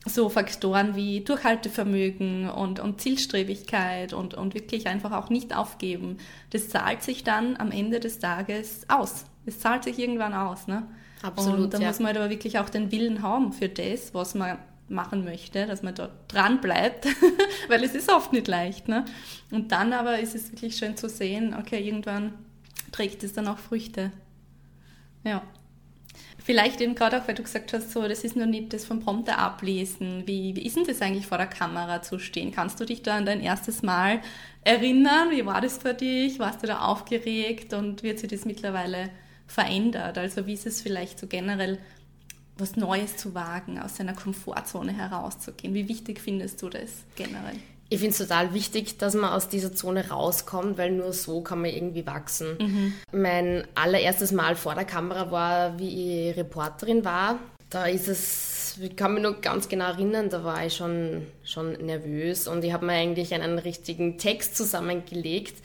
so 0.05 0.29
Faktoren 0.29 0.95
wie 0.95 1.21
Durchhaltevermögen 1.21 2.49
und, 2.49 2.79
und 2.79 2.99
Zielstrebigkeit 2.99 4.13
und, 4.13 4.33
und 4.33 4.53
wirklich 4.53 4.87
einfach 4.87 5.11
auch 5.11 5.29
nicht 5.29 5.55
aufgeben, 5.55 6.17
das 6.49 6.69
zahlt 6.69 7.03
sich 7.03 7.23
dann 7.23 7.57
am 7.57 7.71
Ende 7.71 7.99
des 7.99 8.19
Tages 8.19 8.85
aus. 8.89 9.25
Es 9.45 9.59
zahlt 9.59 9.83
sich 9.83 9.99
irgendwann 9.99 10.33
aus. 10.33 10.67
Ne? 10.67 10.83
Absolut, 11.21 11.59
Und 11.59 11.73
da 11.73 11.79
ja. 11.79 11.87
muss 11.87 11.99
man 11.99 12.07
halt 12.07 12.17
aber 12.17 12.29
wirklich 12.29 12.59
auch 12.59 12.69
den 12.69 12.91
Willen 12.91 13.21
haben 13.21 13.53
für 13.53 13.69
das, 13.69 14.13
was 14.13 14.35
man 14.35 14.57
machen 14.89 15.23
möchte, 15.23 15.65
dass 15.65 15.81
man 15.81 15.95
dort 15.95 16.11
dran 16.27 16.59
bleibt, 16.59 17.07
weil 17.69 17.83
es 17.83 17.95
ist 17.95 18.11
oft 18.11 18.33
nicht 18.33 18.47
leicht. 18.47 18.89
Ne? 18.89 19.05
Und 19.51 19.71
dann 19.71 19.93
aber 19.93 20.19
ist 20.19 20.35
es 20.35 20.51
wirklich 20.51 20.75
schön 20.75 20.97
zu 20.97 21.07
sehen, 21.07 21.55
okay, 21.57 21.85
irgendwann 21.85 22.33
trägt 22.91 23.23
es 23.23 23.33
dann 23.33 23.47
auch 23.47 23.57
Früchte. 23.57 24.11
Ja. 25.23 25.41
Vielleicht 26.45 26.81
eben 26.81 26.93
gerade 26.93 27.21
auch, 27.21 27.27
weil 27.27 27.35
du 27.35 27.43
gesagt 27.43 27.71
hast, 27.71 27.91
so, 27.91 28.05
das 28.05 28.25
ist 28.25 28.35
nur 28.35 28.45
nicht 28.45 28.73
das 28.73 28.83
vom 28.83 28.99
Prompter 28.99 29.37
ablesen. 29.37 30.27
Wie, 30.27 30.53
wie 30.57 30.65
ist 30.65 30.75
denn 30.75 30.83
das 30.83 31.01
eigentlich 31.01 31.25
vor 31.25 31.37
der 31.37 31.47
Kamera 31.47 32.01
zu 32.01 32.19
stehen? 32.19 32.51
Kannst 32.51 32.81
du 32.81 32.85
dich 32.85 33.01
da 33.01 33.15
an 33.15 33.25
dein 33.25 33.39
erstes 33.39 33.81
Mal 33.81 34.19
erinnern? 34.61 35.31
Wie 35.31 35.45
war 35.45 35.61
das 35.61 35.77
für 35.77 35.93
dich? 35.93 36.39
Warst 36.39 36.61
du 36.61 36.67
da 36.67 36.79
aufgeregt 36.79 37.73
und 37.73 38.03
wird 38.03 38.19
sich 38.19 38.29
das 38.29 38.43
mittlerweile 38.43 39.09
verändert? 39.47 40.17
Also 40.17 40.45
wie 40.45 40.53
ist 40.53 40.65
es 40.65 40.81
vielleicht 40.81 41.17
so 41.17 41.27
generell, 41.27 41.79
was 42.57 42.75
Neues 42.75 43.15
zu 43.15 43.33
wagen, 43.33 43.79
aus 43.79 43.95
seiner 43.95 44.13
Komfortzone 44.13 44.91
herauszugehen? 44.91 45.73
Wie 45.73 45.87
wichtig 45.87 46.19
findest 46.19 46.61
du 46.61 46.67
das 46.67 47.05
generell? 47.15 47.59
Ich 47.89 47.99
finde 47.99 48.11
es 48.11 48.17
total 48.17 48.53
wichtig, 48.53 48.97
dass 48.97 49.13
man 49.13 49.31
aus 49.31 49.49
dieser 49.49 49.73
Zone 49.73 50.09
rauskommt, 50.09 50.77
weil 50.77 50.91
nur 50.91 51.13
so 51.13 51.41
kann 51.41 51.61
man 51.61 51.69
irgendwie 51.69 52.05
wachsen. 52.07 52.93
Mein 53.11 53.67
allererstes 53.75 54.31
Mal 54.31 54.55
vor 54.55 54.73
der 54.73 54.85
Kamera 54.85 55.29
war, 55.29 55.77
wie 55.77 56.29
ich 56.29 56.37
Reporterin 56.37 57.05
war. 57.05 57.37
Da 57.69 57.85
ist 57.85 58.07
es, 58.07 58.77
ich 58.81 58.95
kann 58.95 59.13
mich 59.15 59.23
noch 59.23 59.41
ganz 59.41 59.67
genau 59.67 59.85
erinnern, 59.85 60.29
da 60.29 60.43
war 60.43 60.65
ich 60.65 60.75
schon, 60.75 61.25
schon 61.43 61.73
nervös 61.85 62.47
und 62.47 62.63
ich 62.63 62.71
habe 62.71 62.85
mir 62.85 62.93
eigentlich 62.93 63.33
einen 63.33 63.57
richtigen 63.57 64.17
Text 64.17 64.55
zusammengelegt 64.55 65.55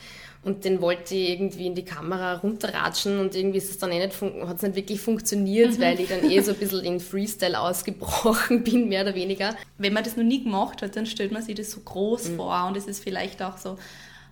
und 0.48 0.64
den 0.64 0.80
wollte 0.80 1.14
ich 1.14 1.28
irgendwie 1.28 1.66
in 1.66 1.74
die 1.74 1.84
Kamera 1.84 2.36
runterratschen 2.36 3.20
und 3.20 3.34
irgendwie 3.34 3.58
ist 3.58 3.70
es 3.70 3.76
dann 3.76 3.92
eh 3.92 3.98
nicht, 4.04 4.18
hat 4.46 4.56
es 4.56 4.62
nicht 4.62 4.76
wirklich 4.76 4.98
funktioniert, 4.98 5.78
weil 5.78 6.00
ich 6.00 6.08
dann 6.08 6.28
eh 6.28 6.40
so 6.40 6.52
ein 6.52 6.56
bisschen 6.56 6.84
in 6.84 7.00
Freestyle 7.00 7.60
ausgebrochen 7.60 8.64
bin, 8.64 8.88
mehr 8.88 9.02
oder 9.02 9.14
weniger. 9.14 9.54
wenn 9.76 9.92
man 9.92 10.04
das 10.04 10.16
noch 10.16 10.24
nie 10.24 10.42
gemacht 10.42 10.80
hat, 10.80 10.96
dann 10.96 11.04
stellt 11.04 11.32
man 11.32 11.42
sich 11.42 11.54
das 11.54 11.70
so 11.70 11.80
groß 11.80 12.30
vor 12.30 12.64
und 12.66 12.78
es 12.78 12.86
ist 12.86 13.04
vielleicht 13.04 13.42
auch 13.42 13.58
so, 13.58 13.76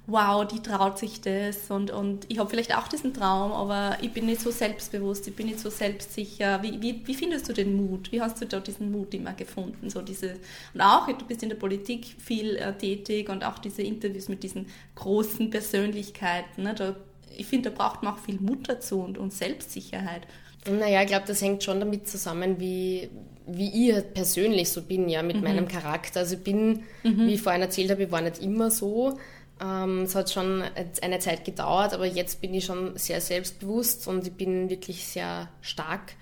wow, 0.07 0.47
die 0.47 0.61
traut 0.61 0.99
sich 0.99 1.21
das 1.21 1.69
und, 1.71 1.91
und 1.91 2.27
ich 2.29 2.39
habe 2.39 2.49
vielleicht 2.49 2.77
auch 2.77 2.87
diesen 2.87 3.13
Traum, 3.13 3.51
aber 3.53 3.99
ich 4.01 4.13
bin 4.13 4.27
nicht 4.27 4.41
so 4.41 4.53
selbstbewusst, 4.53 5.27
ich 5.27 5.35
bin 5.35 5.47
nicht 5.47 5.59
so 5.59 5.69
selbstsicher. 5.69 6.63
Wie, 6.63 6.81
wie, 6.81 7.03
wie 7.05 7.15
findest 7.15 7.49
du 7.49 7.53
den 7.53 7.77
Mut? 7.77 8.13
Wie 8.13 8.21
hast 8.21 8.41
du 8.41 8.47
da 8.47 8.61
diesen 8.61 8.93
Mut 8.93 9.15
immer 9.15 9.33
gefunden? 9.33 9.91
So 9.91 10.03
diese, 10.03 10.35
und 10.75 10.81
auch, 10.81 11.09
du 11.09 11.25
bist 11.27 11.43
in 11.43 11.49
der 11.49 11.57
Politik 11.57 12.15
viel 12.19 12.57
äh, 12.57 12.73
tätig 12.73 13.29
und 13.29 13.45
auch 13.45 13.59
diese 13.59 13.83
Interviews 13.83 14.29
mit 14.29 14.45
diesen 14.45 14.67
großen 14.95 15.51
Persönlichkeiten. 15.51 16.63
Ne? 16.63 16.75
Da, 16.75 16.95
ich 17.37 17.47
finde, 17.47 17.71
da 17.71 17.77
braucht 17.77 18.05
man 18.05 18.15
auch 18.15 18.19
viel 18.19 18.39
Mut 18.41 18.69
dazu 18.69 19.01
und, 19.01 19.19
und 19.19 19.33
Selbstsicherheit. 19.33 20.23
Naja, 20.71 21.03
ich 21.03 21.09
glaube, 21.09 21.27
das 21.27 21.43
hängt 21.43 21.65
schon 21.65 21.81
damit 21.81 22.09
zusammen, 22.09 22.61
wie, 22.61 23.09
wie 23.47 23.89
ich 23.89 23.95
halt 23.95 24.15
persönlich 24.15 24.69
so 24.71 24.83
bin, 24.83 25.09
ja, 25.09 25.23
mit 25.23 25.41
meinem 25.41 25.69
Charakter. 25.69 26.21
Also 26.21 26.35
ich 26.35 26.43
bin, 26.43 26.83
wie 27.03 27.35
ich 27.35 27.43
vorhin 27.43 27.63
erzählt 27.63 27.91
habe, 27.91 28.05
ich 28.05 28.11
war 28.11 28.21
nicht 28.21 28.43
immer 28.43 28.71
so. 28.71 29.19
Ähm, 29.61 30.03
es 30.03 30.15
hat 30.15 30.31
schon 30.31 30.63
eine 31.01 31.19
Zeit 31.19 31.45
gedauert, 31.45 31.95
aber 31.95 32.07
jetzt 32.07 32.41
bin 32.41 32.53
ich 32.55 32.65
schon 32.65 32.97
sehr 32.97 33.21
selbstbewusst 33.21 34.07
und 34.09 34.27
ich 34.27 34.33
bin 34.33 34.69
wirklich 34.69 35.05
sehr 35.07 35.49
stark. 35.61 36.13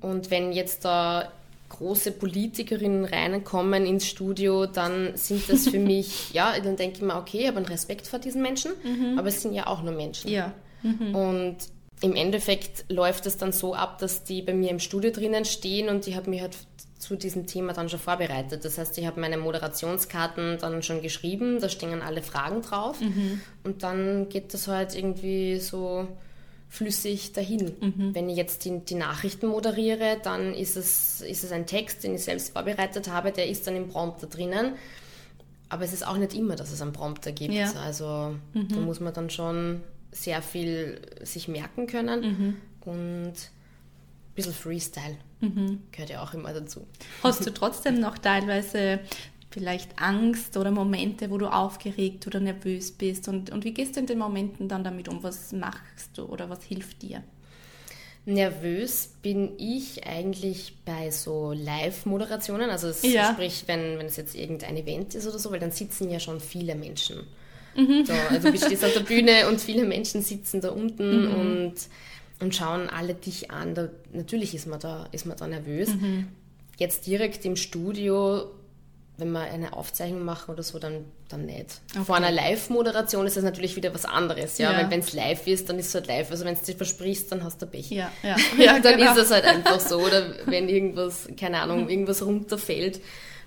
Und 0.00 0.30
wenn 0.30 0.52
jetzt 0.52 0.84
da 0.84 1.32
große 1.70 2.12
Politikerinnen 2.12 3.04
reinkommen 3.04 3.86
ins 3.86 4.06
Studio, 4.06 4.66
dann 4.66 5.16
sind 5.16 5.48
das 5.48 5.68
für 5.68 5.78
mich, 5.80 6.32
ja, 6.32 6.58
dann 6.60 6.76
denke 6.76 6.98
ich 6.98 7.02
mir, 7.02 7.16
okay, 7.16 7.40
ich 7.40 7.46
habe 7.48 7.56
einen 7.56 7.66
Respekt 7.66 8.06
vor 8.06 8.18
diesen 8.18 8.42
Menschen, 8.42 8.72
aber 9.16 9.28
es 9.28 9.42
sind 9.42 9.54
ja 9.54 9.66
auch 9.66 9.82
nur 9.82 9.94
Menschen. 9.94 10.30
Ja. 10.30 10.52
Und 10.82 11.56
im 12.00 12.14
Endeffekt 12.14 12.84
läuft 12.90 13.24
es 13.26 13.38
dann 13.38 13.52
so 13.52 13.74
ab, 13.74 13.98
dass 13.98 14.24
die 14.24 14.42
bei 14.42 14.52
mir 14.52 14.70
im 14.70 14.78
Studio 14.78 15.10
drinnen 15.10 15.46
stehen 15.46 15.88
und 15.88 16.06
ich 16.06 16.16
habe 16.16 16.28
mich 16.28 16.42
halt 16.42 16.56
zu 17.04 17.16
diesem 17.16 17.46
Thema 17.46 17.74
dann 17.74 17.88
schon 17.88 18.00
vorbereitet. 18.00 18.64
Das 18.64 18.78
heißt, 18.78 18.96
ich 18.96 19.06
habe 19.06 19.20
meine 19.20 19.36
Moderationskarten 19.36 20.58
dann 20.58 20.82
schon 20.82 21.02
geschrieben, 21.02 21.60
da 21.60 21.68
stehen 21.68 22.00
alle 22.00 22.22
Fragen 22.22 22.62
drauf 22.62 22.98
und 23.62 23.82
dann 23.82 24.28
geht 24.30 24.54
das 24.54 24.68
halt 24.68 24.94
irgendwie 24.96 25.58
so 25.58 26.08
flüssig 26.68 27.32
dahin. 27.32 27.72
Wenn 28.14 28.28
ich 28.28 28.36
jetzt 28.36 28.64
die, 28.64 28.80
die 28.80 28.94
Nachrichten 28.94 29.46
moderiere, 29.48 30.16
dann 30.22 30.54
ist 30.54 30.76
es, 30.76 31.20
ist 31.20 31.44
es 31.44 31.52
ein 31.52 31.66
Text, 31.66 32.02
den 32.02 32.14
ich 32.14 32.24
selbst 32.24 32.52
vorbereitet 32.52 33.10
habe, 33.10 33.30
der 33.32 33.48
ist 33.48 33.66
dann 33.66 33.76
im 33.76 33.88
Prompter 33.88 34.26
drinnen. 34.26 34.72
Aber 35.68 35.84
es 35.84 35.92
ist 35.92 36.06
auch 36.06 36.16
nicht 36.16 36.34
immer, 36.34 36.56
dass 36.56 36.72
es 36.72 36.80
einen 36.80 36.92
Prompter 36.92 37.32
gibt. 37.32 37.52
Ja. 37.52 37.70
Also 37.74 38.34
da 38.54 38.76
muss 38.76 39.00
man 39.00 39.12
dann 39.12 39.28
schon 39.28 39.82
sehr 40.10 40.40
viel 40.40 41.00
sich 41.22 41.48
merken 41.48 41.86
können 41.86 42.56
und 42.84 43.32
ein 43.32 44.34
bisschen 44.34 44.54
Freestyle 44.54 45.16
gehört 45.92 46.10
ja 46.10 46.22
auch 46.22 46.34
immer 46.34 46.52
dazu. 46.52 46.86
Hast 47.22 47.46
du 47.46 47.52
trotzdem 47.52 48.00
noch 48.00 48.18
teilweise 48.18 49.00
vielleicht 49.50 50.00
Angst 50.00 50.56
oder 50.56 50.70
Momente, 50.70 51.30
wo 51.30 51.38
du 51.38 51.46
aufgeregt 51.46 52.26
oder 52.26 52.40
nervös 52.40 52.90
bist? 52.92 53.28
Und, 53.28 53.50
und 53.50 53.64
wie 53.64 53.72
gehst 53.72 53.96
du 53.96 54.00
in 54.00 54.06
den 54.06 54.18
Momenten 54.18 54.68
dann 54.68 54.82
damit 54.84 55.08
um? 55.08 55.22
Was 55.22 55.52
machst 55.52 56.10
du 56.16 56.24
oder 56.24 56.50
was 56.50 56.64
hilft 56.64 57.02
dir? 57.02 57.22
Nervös 58.26 59.10
bin 59.20 59.52
ich 59.58 60.06
eigentlich 60.06 60.74
bei 60.86 61.10
so 61.10 61.52
Live-Moderationen, 61.52 62.70
also 62.70 62.90
Ja. 63.06 63.32
sprich, 63.34 63.64
wenn, 63.66 63.98
wenn 63.98 64.06
es 64.06 64.16
jetzt 64.16 64.34
irgendein 64.34 64.78
Event 64.78 65.14
ist 65.14 65.26
oder 65.26 65.38
so, 65.38 65.50
weil 65.50 65.60
dann 65.60 65.72
sitzen 65.72 66.10
ja 66.10 66.18
schon 66.18 66.40
viele 66.40 66.74
Menschen. 66.74 67.26
Mhm. 67.76 68.04
Da, 68.06 68.26
also 68.28 68.50
du 68.50 68.56
stehst 68.56 68.82
auf 68.84 68.94
der 68.94 69.00
Bühne 69.00 69.46
und 69.48 69.60
viele 69.60 69.84
Menschen 69.84 70.22
sitzen 70.22 70.60
da 70.62 70.70
unten 70.70 71.24
Mhm. 71.26 71.34
und, 71.34 71.74
und 72.40 72.54
schauen 72.54 72.88
alle 72.88 73.14
dich 73.14 73.50
an. 73.50 73.74
Da, 73.74 73.88
natürlich 74.12 74.54
ist 74.54 74.66
man, 74.66 74.80
da, 74.80 75.08
ist 75.12 75.26
man 75.26 75.36
da 75.36 75.46
nervös. 75.46 75.94
Mhm. 75.94 76.28
Jetzt 76.78 77.06
direkt 77.06 77.44
im 77.44 77.56
Studio, 77.56 78.50
wenn 79.16 79.30
wir 79.30 79.42
eine 79.42 79.74
Aufzeichnung 79.74 80.24
machen 80.24 80.52
oder 80.52 80.62
so, 80.62 80.78
dann, 80.78 81.04
dann 81.28 81.46
nicht. 81.46 81.80
Vor 82.04 82.16
einer 82.16 82.32
Live-Moderation 82.32 83.26
ist 83.26 83.36
das 83.36 83.44
natürlich 83.44 83.76
wieder 83.76 83.94
was 83.94 84.04
anderes. 84.04 84.58
Ja? 84.58 84.72
Ja. 84.72 84.78
Weil 84.78 84.90
wenn 84.90 85.00
es 85.00 85.12
live 85.12 85.46
ist, 85.46 85.68
dann 85.68 85.78
ist 85.78 85.88
es 85.88 85.94
halt 85.94 86.08
live. 86.08 86.30
Also 86.30 86.44
wenn 86.44 86.54
du 86.54 86.60
dich 86.60 86.76
versprichst, 86.76 87.30
dann 87.30 87.44
hast 87.44 87.62
du 87.62 87.66
Pech. 87.66 87.90
Ja, 87.90 88.10
ja. 88.22 88.36
Ja, 88.58 88.80
dann 88.80 88.98
genau. 88.98 89.12
ist 89.12 89.18
es 89.18 89.30
halt 89.30 89.44
einfach 89.44 89.78
so. 89.78 89.98
Oder 89.98 90.34
wenn 90.46 90.68
irgendwas, 90.68 91.28
keine 91.38 91.60
Ahnung, 91.60 91.88
irgendwas 91.88 92.24
runterfällt 92.24 93.00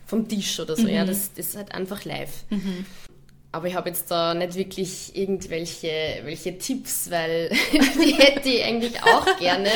vom 0.06 0.28
Tisch 0.30 0.60
oder 0.60 0.78
so. 0.78 0.88
Ja, 0.88 1.04
das, 1.04 1.34
das 1.34 1.47
ist 1.47 1.58
halt 1.58 1.73
einfach 1.73 2.06
live. 2.06 2.45
Aber 3.51 3.67
ich 3.67 3.75
habe 3.75 3.89
jetzt 3.89 4.12
da 4.12 4.33
nicht 4.33 4.55
wirklich 4.55 5.15
irgendwelche 5.15 5.89
welche 6.23 6.57
Tipps, 6.57 7.10
weil 7.10 7.49
die 7.71 8.13
hätte 8.13 8.49
ich 8.49 8.63
eigentlich 8.63 9.01
auch 9.03 9.38
gerne, 9.38 9.69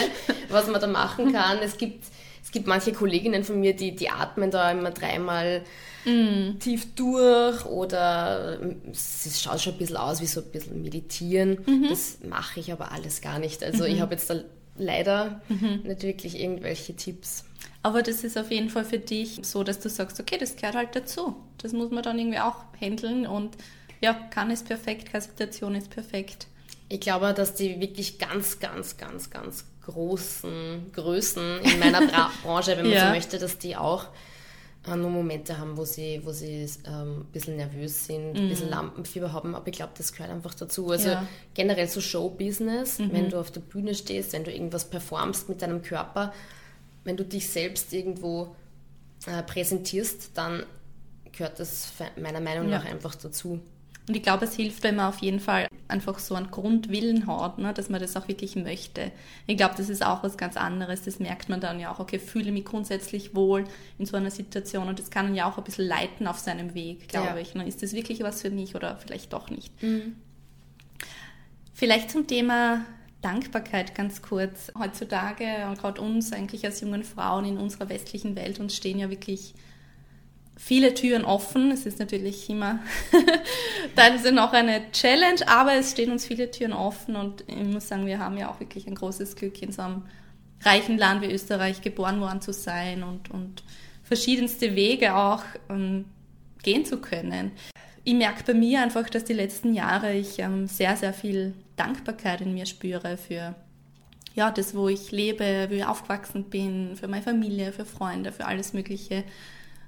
was 0.49 0.67
man 0.67 0.81
da 0.81 0.88
machen 0.88 1.31
kann. 1.31 1.60
Es 1.60 1.77
gibt, 1.77 2.05
es 2.43 2.51
gibt 2.51 2.67
manche 2.67 2.91
Kolleginnen 2.91 3.43
von 3.43 3.60
mir, 3.60 3.75
die, 3.75 3.95
die 3.95 4.10
atmen 4.10 4.51
da 4.51 4.71
immer 4.71 4.91
dreimal 4.91 5.63
tief 6.60 6.95
durch 6.95 7.65
oder 7.65 8.60
ähm, 8.60 8.81
es 8.91 9.39
schaut 9.41 9.62
schon 9.62 9.73
ein 9.73 9.77
bisschen 9.77 9.97
aus 9.97 10.19
wie 10.19 10.25
so 10.25 10.41
ein 10.41 10.51
bisschen 10.51 10.81
meditieren. 10.81 11.60
Das 11.89 12.17
mache 12.27 12.60
ich 12.60 12.71
aber 12.71 12.91
alles 12.91 13.21
gar 13.21 13.38
nicht. 13.38 13.63
Also 13.63 13.86
ich 13.86 14.01
habe 14.01 14.15
jetzt 14.15 14.29
da 14.29 14.41
leider 14.77 15.41
mhm. 15.47 15.81
nicht 15.84 16.01
wirklich 16.01 16.39
irgendwelche 16.39 16.95
Tipps. 16.95 17.45
Aber 17.83 18.03
das 18.03 18.23
ist 18.23 18.37
auf 18.37 18.51
jeden 18.51 18.69
Fall 18.69 18.85
für 18.85 18.99
dich 18.99 19.39
so, 19.43 19.63
dass 19.63 19.79
du 19.79 19.89
sagst, 19.89 20.19
okay, 20.19 20.37
das 20.37 20.55
gehört 20.55 20.75
halt 20.75 20.95
dazu. 20.95 21.35
Das 21.57 21.73
muss 21.73 21.89
man 21.89 22.03
dann 22.03 22.19
irgendwie 22.19 22.39
auch 22.39 22.57
handeln 22.79 23.25
und 23.25 23.57
ja, 24.01 24.13
kann 24.13 24.51
ist 24.51 24.67
perfekt, 24.67 25.11
keine 25.11 25.21
Situation 25.21 25.75
ist 25.75 25.89
perfekt. 25.89 26.47
Ich 26.89 26.99
glaube, 26.99 27.33
dass 27.33 27.53
die 27.53 27.79
wirklich 27.79 28.19
ganz, 28.19 28.59
ganz, 28.59 28.97
ganz, 28.97 29.29
ganz 29.29 29.65
großen 29.85 30.91
Größen 30.91 31.59
in 31.61 31.79
meiner 31.79 32.05
Bra 32.05 32.31
Branche, 32.43 32.77
wenn 32.77 32.85
man 32.85 32.93
ja. 32.93 33.07
so 33.07 33.13
möchte, 33.13 33.39
dass 33.39 33.57
die 33.57 33.75
auch 33.75 34.07
äh, 34.87 34.95
nur 34.95 35.09
Momente 35.09 35.57
haben, 35.57 35.77
wo 35.77 35.85
sie, 35.85 36.21
wo 36.23 36.31
sie 36.31 36.67
ähm, 36.85 37.21
ein 37.21 37.25
bisschen 37.31 37.55
nervös 37.55 38.05
sind, 38.05 38.35
ein 38.35 38.49
bisschen 38.49 38.67
mhm. 38.67 38.73
Lampenfieber 38.73 39.31
haben, 39.31 39.55
aber 39.55 39.67
ich 39.67 39.73
glaube, 39.73 39.93
das 39.97 40.11
gehört 40.11 40.31
einfach 40.31 40.53
dazu. 40.53 40.89
Also 40.89 41.09
ja. 41.09 41.27
generell 41.53 41.87
so 41.87 42.01
Showbusiness, 42.01 42.99
mhm. 42.99 43.13
wenn 43.13 43.29
du 43.29 43.39
auf 43.39 43.51
der 43.51 43.61
Bühne 43.61 43.95
stehst, 43.95 44.33
wenn 44.33 44.43
du 44.43 44.51
irgendwas 44.51 44.89
performst 44.89 45.49
mit 45.49 45.61
deinem 45.61 45.81
Körper, 45.81 46.33
wenn 47.03 47.17
du 47.17 47.25
dich 47.25 47.49
selbst 47.49 47.93
irgendwo 47.93 48.55
äh, 49.25 49.43
präsentierst, 49.43 50.31
dann 50.35 50.63
gehört 51.31 51.59
das 51.59 51.93
meiner 52.21 52.41
Meinung 52.41 52.69
nach 52.69 52.85
ja. 52.85 52.91
einfach 52.91 53.15
dazu. 53.15 53.61
Und 54.07 54.17
ich 54.17 54.23
glaube, 54.23 54.45
es 54.45 54.55
hilft, 54.55 54.83
wenn 54.83 54.95
man 54.95 55.07
auf 55.07 55.19
jeden 55.19 55.39
Fall 55.39 55.67
einfach 55.87 56.17
so 56.19 56.35
einen 56.35 56.49
Grundwillen 56.49 57.27
hat, 57.27 57.59
ne, 57.59 57.73
dass 57.73 57.89
man 57.89 58.01
das 58.01 58.15
auch 58.17 58.27
wirklich 58.27 58.55
möchte. 58.55 59.11
Ich 59.45 59.57
glaube, 59.57 59.75
das 59.77 59.89
ist 59.89 60.03
auch 60.03 60.23
was 60.23 60.37
ganz 60.37 60.57
anderes. 60.57 61.03
Das 61.03 61.19
merkt 61.19 61.49
man 61.49 61.61
dann 61.61 61.79
ja 61.79 61.93
auch, 61.93 61.99
okay, 61.99 62.17
fühle 62.17 62.51
mich 62.51 62.65
grundsätzlich 62.65 63.35
wohl 63.35 63.65
in 63.99 64.05
so 64.05 64.17
einer 64.17 64.31
Situation 64.31 64.87
und 64.87 64.99
das 64.99 65.11
kann 65.11 65.27
man 65.27 65.35
ja 65.35 65.49
auch 65.49 65.57
ein 65.57 65.63
bisschen 65.63 65.87
leiten 65.87 66.27
auf 66.27 66.39
seinem 66.39 66.73
Weg, 66.73 67.09
glaube 67.09 67.27
ja. 67.27 67.37
ich. 67.37 67.53
Ne? 67.53 67.67
Ist 67.67 67.83
das 67.83 67.93
wirklich 67.93 68.21
was 68.23 68.41
für 68.41 68.49
mich 68.49 68.75
oder 68.75 68.97
vielleicht 68.97 69.33
doch 69.33 69.49
nicht? 69.49 69.81
Mhm. 69.83 70.15
Vielleicht 71.73 72.11
zum 72.11 72.27
Thema 72.27 72.85
Dankbarkeit 73.21 73.95
ganz 73.95 74.21
kurz. 74.21 74.71
Heutzutage 74.77 75.67
und 75.69 75.79
gerade 75.79 76.01
uns 76.01 76.34
eigentlich 76.34 76.65
als 76.65 76.81
jungen 76.81 77.03
Frauen 77.03 77.45
in 77.45 77.57
unserer 77.57 77.89
westlichen 77.89 78.36
Welt, 78.36 78.60
uns 78.60 78.75
stehen 78.75 78.99
ja 78.99 79.10
wirklich 79.10 79.53
viele 80.57 80.93
Türen 80.93 81.25
offen. 81.25 81.71
Es 81.71 81.86
ist 81.86 81.99
natürlich 81.99 82.49
immer 82.49 82.79
teilweise 83.95 84.31
noch 84.31 84.53
eine 84.53 84.91
Challenge, 84.91 85.47
aber 85.47 85.73
es 85.73 85.91
stehen 85.91 86.12
uns 86.12 86.25
viele 86.25 86.51
Türen 86.51 86.73
offen 86.73 87.15
und 87.15 87.43
ich 87.47 87.63
muss 87.63 87.88
sagen, 87.88 88.05
wir 88.05 88.19
haben 88.19 88.38
ja 88.38 88.49
auch 88.49 88.60
wirklich 88.60 88.88
ein 88.88 88.95
großes 88.95 89.36
Glück, 89.36 89.62
in 89.62 89.71
so 89.71 89.81
einem 89.81 90.03
reichen 90.63 90.97
Land 90.97 91.21
wie 91.21 91.31
Österreich 91.31 91.81
geboren 91.81 92.21
worden 92.21 92.41
zu 92.41 92.53
sein 92.53 93.03
und, 93.03 93.31
und 93.31 93.63
verschiedenste 94.03 94.75
Wege 94.75 95.15
auch 95.15 95.43
ähm, 95.69 96.05
gehen 96.63 96.86
zu 96.86 96.97
können. 96.97 97.51
Ich 98.03 98.13
merke 98.13 98.43
bei 98.43 98.53
mir 98.53 98.81
einfach, 98.81 99.09
dass 99.09 99.23
die 99.23 99.33
letzten 99.33 99.73
Jahre 99.73 100.13
ich 100.13 100.39
ähm, 100.39 100.67
sehr, 100.67 100.97
sehr 100.97 101.13
viel 101.13 101.53
Dankbarkeit 101.75 102.41
in 102.41 102.53
mir 102.53 102.65
spüre 102.65 103.17
für 103.17 103.55
ja, 104.33 104.49
das, 104.49 104.73
wo 104.75 104.87
ich 104.87 105.11
lebe, 105.11 105.67
wie 105.69 105.77
ich 105.77 105.85
aufgewachsen 105.85 106.45
bin, 106.45 106.95
für 106.95 107.07
meine 107.07 107.21
Familie, 107.21 107.73
für 107.73 107.85
Freunde, 107.85 108.31
für 108.31 108.45
alles 108.45 108.73
Mögliche. 108.73 109.23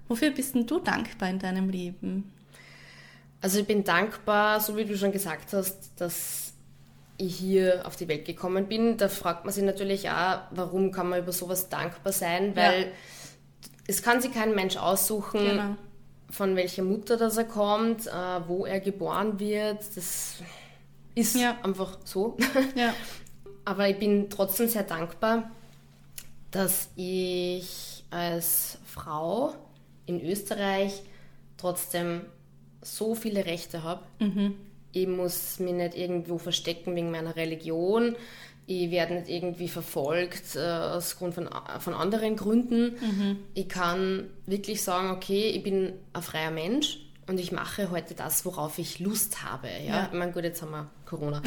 Wofür 0.08 0.32
bist 0.32 0.56
denn 0.56 0.68
du 0.68 0.80
dankbar 0.80 1.30
in 1.30 1.40
deinem 1.40 1.70
Leben? 1.70 2.32
Also 3.42 3.60
ich 3.60 3.66
bin 3.66 3.84
dankbar, 3.84 4.60
so 4.60 4.78
wie 4.78 4.86
du 4.86 4.98
schon 4.98 5.12
gesagt 5.12 5.54
hast, 5.54 5.92
dass 5.98 6.54
ich 7.18 7.36
hier 7.36 7.86
auf 7.86 7.96
die 7.96 8.08
Welt 8.08 8.26
gekommen 8.26 8.68
bin. 8.68 8.98
Da 8.98 9.08
fragt 9.08 9.46
man 9.46 9.54
sich 9.54 9.64
natürlich 9.64 10.10
auch, 10.10 10.40
warum 10.52 10.92
kann 10.92 11.10
man 11.10 11.20
über 11.20 11.32
sowas 11.32 11.70
dankbar 11.70 12.12
sein, 12.12 12.56
weil 12.56 12.82
ja. 12.84 12.88
es 13.88 14.02
kann 14.02 14.22
sich 14.22 14.34
kein 14.34 14.56
Mensch 14.56 14.78
aussuchen, 14.78 15.40
genau. 15.40 15.76
Von 16.34 16.56
welcher 16.56 16.84
Mutter 16.84 17.16
das 17.16 17.38
er 17.38 17.44
kommt, 17.44 18.08
äh, 18.08 18.12
wo 18.48 18.66
er 18.66 18.80
geboren 18.80 19.40
wird. 19.40 19.80
Das 19.96 20.42
ist 21.14 21.36
ja. 21.36 21.58
einfach 21.62 22.00
so. 22.04 22.38
Ja. 22.76 22.94
Aber 23.66 23.88
ich 23.88 23.98
bin 23.98 24.30
trotzdem 24.30 24.68
sehr 24.68 24.84
dankbar, 24.84 25.50
dass 26.52 26.90
ich 26.98 28.04
als 28.10 28.78
Frau 28.84 29.54
in 30.06 30.22
Österreich 30.22 31.04
trotzdem 31.56 32.22
so 32.82 33.16
viele 33.16 33.46
Rechte 33.46 33.84
habe. 33.84 34.04
Mhm. 34.20 34.56
Ich 34.92 35.08
muss 35.08 35.60
mich 35.60 35.74
nicht 35.74 35.96
irgendwo 35.96 36.38
verstecken 36.40 36.96
wegen 36.96 37.10
meiner 37.10 37.38
Religion. 37.38 38.16
Ich 38.66 38.92
werde 38.92 39.16
nicht 39.16 39.30
irgendwie 39.30 39.68
verfolgt 39.68 40.56
äh, 40.56 40.60
aus 40.60 41.18
Grund 41.18 41.34
von, 41.34 41.50
von 41.80 41.94
anderen 41.94 42.36
Gründen. 42.36 42.96
Mhm. 43.00 43.38
Ich 43.54 43.68
kann 43.68 44.30
wirklich 44.46 44.82
sagen, 44.82 45.12
okay, 45.12 45.50
ich 45.50 45.64
bin 45.64 45.94
ein 46.14 46.22
freier 46.22 46.52
Mensch 46.52 47.00
und 47.28 47.40
ich 47.40 47.52
mache 47.52 47.92
heute 47.92 48.14
das, 48.14 48.46
worauf 48.46 48.78
ich 48.80 49.00
Lust 49.00 49.44
habe. 49.44 49.68
Ja? 49.68 49.96
ja. 49.96 50.10
Ich 50.12 50.18
meine, 50.18 50.32
gut, 50.32 50.44
jetzt 50.44 50.62
haben 50.62 50.72
wir 50.72 50.90
Corona. 51.06 51.42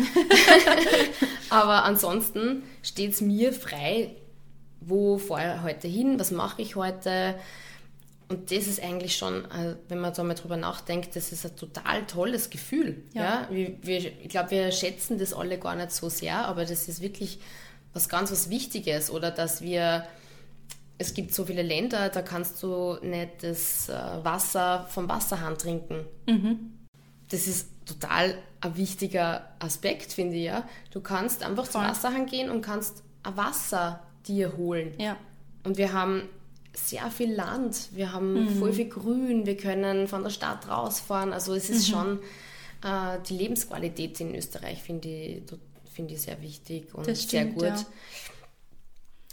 Aber 1.51 1.85
ansonsten 1.85 2.63
steht 2.83 3.13
es 3.13 3.21
mir 3.21 3.53
frei, 3.53 4.17
wo 4.81 5.19
fahre 5.19 5.57
ich 5.57 5.63
heute 5.63 5.89
hin, 5.89 6.19
was 6.19 6.31
mache 6.31 6.63
ich 6.63 6.77
heute, 6.77 7.35
und 8.29 8.51
das 8.51 8.67
ist 8.67 8.83
eigentlich 8.83 9.17
schon, 9.17 9.45
äh, 9.45 9.77
wenn 9.89 10.01
man 10.01 10.13
da 10.13 10.25
mal 10.25 10.35
drüber 10.35 10.57
nachdenkt, 10.57 11.15
das 11.15 11.31
ist 11.31 11.45
ein 11.47 11.55
total 11.55 12.07
tolles 12.07 12.51
Gefühl. 12.51 13.05
Ja. 13.13 13.23
ja? 13.23 13.49
Wir, 13.51 13.77
wir, 13.83 13.99
ich 13.99 14.29
glaube, 14.29 14.51
wir 14.51 14.73
schätzen 14.73 15.19
das 15.19 15.33
alle 15.33 15.59
gar 15.59 15.77
nicht 15.77 15.93
so 15.93 16.09
sehr, 16.09 16.45
aber 16.47 16.65
das 16.65 16.89
ist 16.89 17.01
wirklich 17.01 17.39
was 17.93 18.09
ganz 18.09 18.33
was 18.33 18.51
Wichtiges. 18.51 19.13
Oder 19.13 19.31
dass 19.31 19.63
wir, 19.63 20.07
es 20.99 21.15
gibt 21.15 21.35
so 21.35 21.45
viele 21.45 21.63
Länder, 21.63 22.09
da 22.09 22.21
kannst 22.21 22.61
du 22.65 22.99
nicht 23.01 23.45
das 23.45 23.89
äh, 23.89 23.93
Wasser 24.25 24.87
vom 24.91 25.09
Wasserhahn 25.09 25.57
trinken. 25.57 26.05
Mhm. 26.27 26.73
Das 27.29 27.47
ist 27.47 27.69
total 27.87 28.37
ein 28.61 28.77
wichtiger 28.77 29.53
Aspekt, 29.61 30.13
finde 30.13 30.37
ich. 30.37 30.45
Ja? 30.45 30.69
Du 30.91 31.01
kannst 31.01 31.45
einfach 31.45 31.67
Voll. 31.67 31.83
zum 31.83 31.83
Wasserhahn 31.83 32.27
gehen 32.27 32.51
und 32.51 32.61
kannst 32.61 33.05
ein 33.23 33.37
Wasser 33.37 34.03
dir 34.27 34.57
holen. 34.57 34.95
Ja. 34.99 35.17
Und 35.63 35.79
wir 35.79 35.93
haben 35.93 36.29
sehr 36.77 37.11
viel 37.11 37.33
Land, 37.33 37.89
wir 37.93 38.13
haben 38.13 38.35
mhm. 38.35 38.59
voll 38.59 38.73
viel 38.73 38.89
Grün, 38.89 39.47
wir 39.47 39.57
können 39.57 40.09
von 40.09 40.23
der 40.23 40.31
Stadt 40.31 40.69
rausfahren. 40.69 41.33
Also 41.33 41.55
es 41.55 41.71
ist 41.71 41.89
mhm. 41.89 41.93
schon 41.93 42.19
äh, 42.85 43.19
die 43.29 43.37
Lebensqualität 43.37 44.21
in 44.21 44.35
Österreich, 44.35 44.83
finde 44.83 45.09
ich, 45.09 45.43
find 45.91 46.11
ich 46.11 46.23
sehr 46.23 46.41
wichtig 46.43 46.95
und 46.95 47.05
stimmt, 47.05 47.29
sehr 47.29 47.45
gut. 47.47 47.63
Ja. 47.63 47.87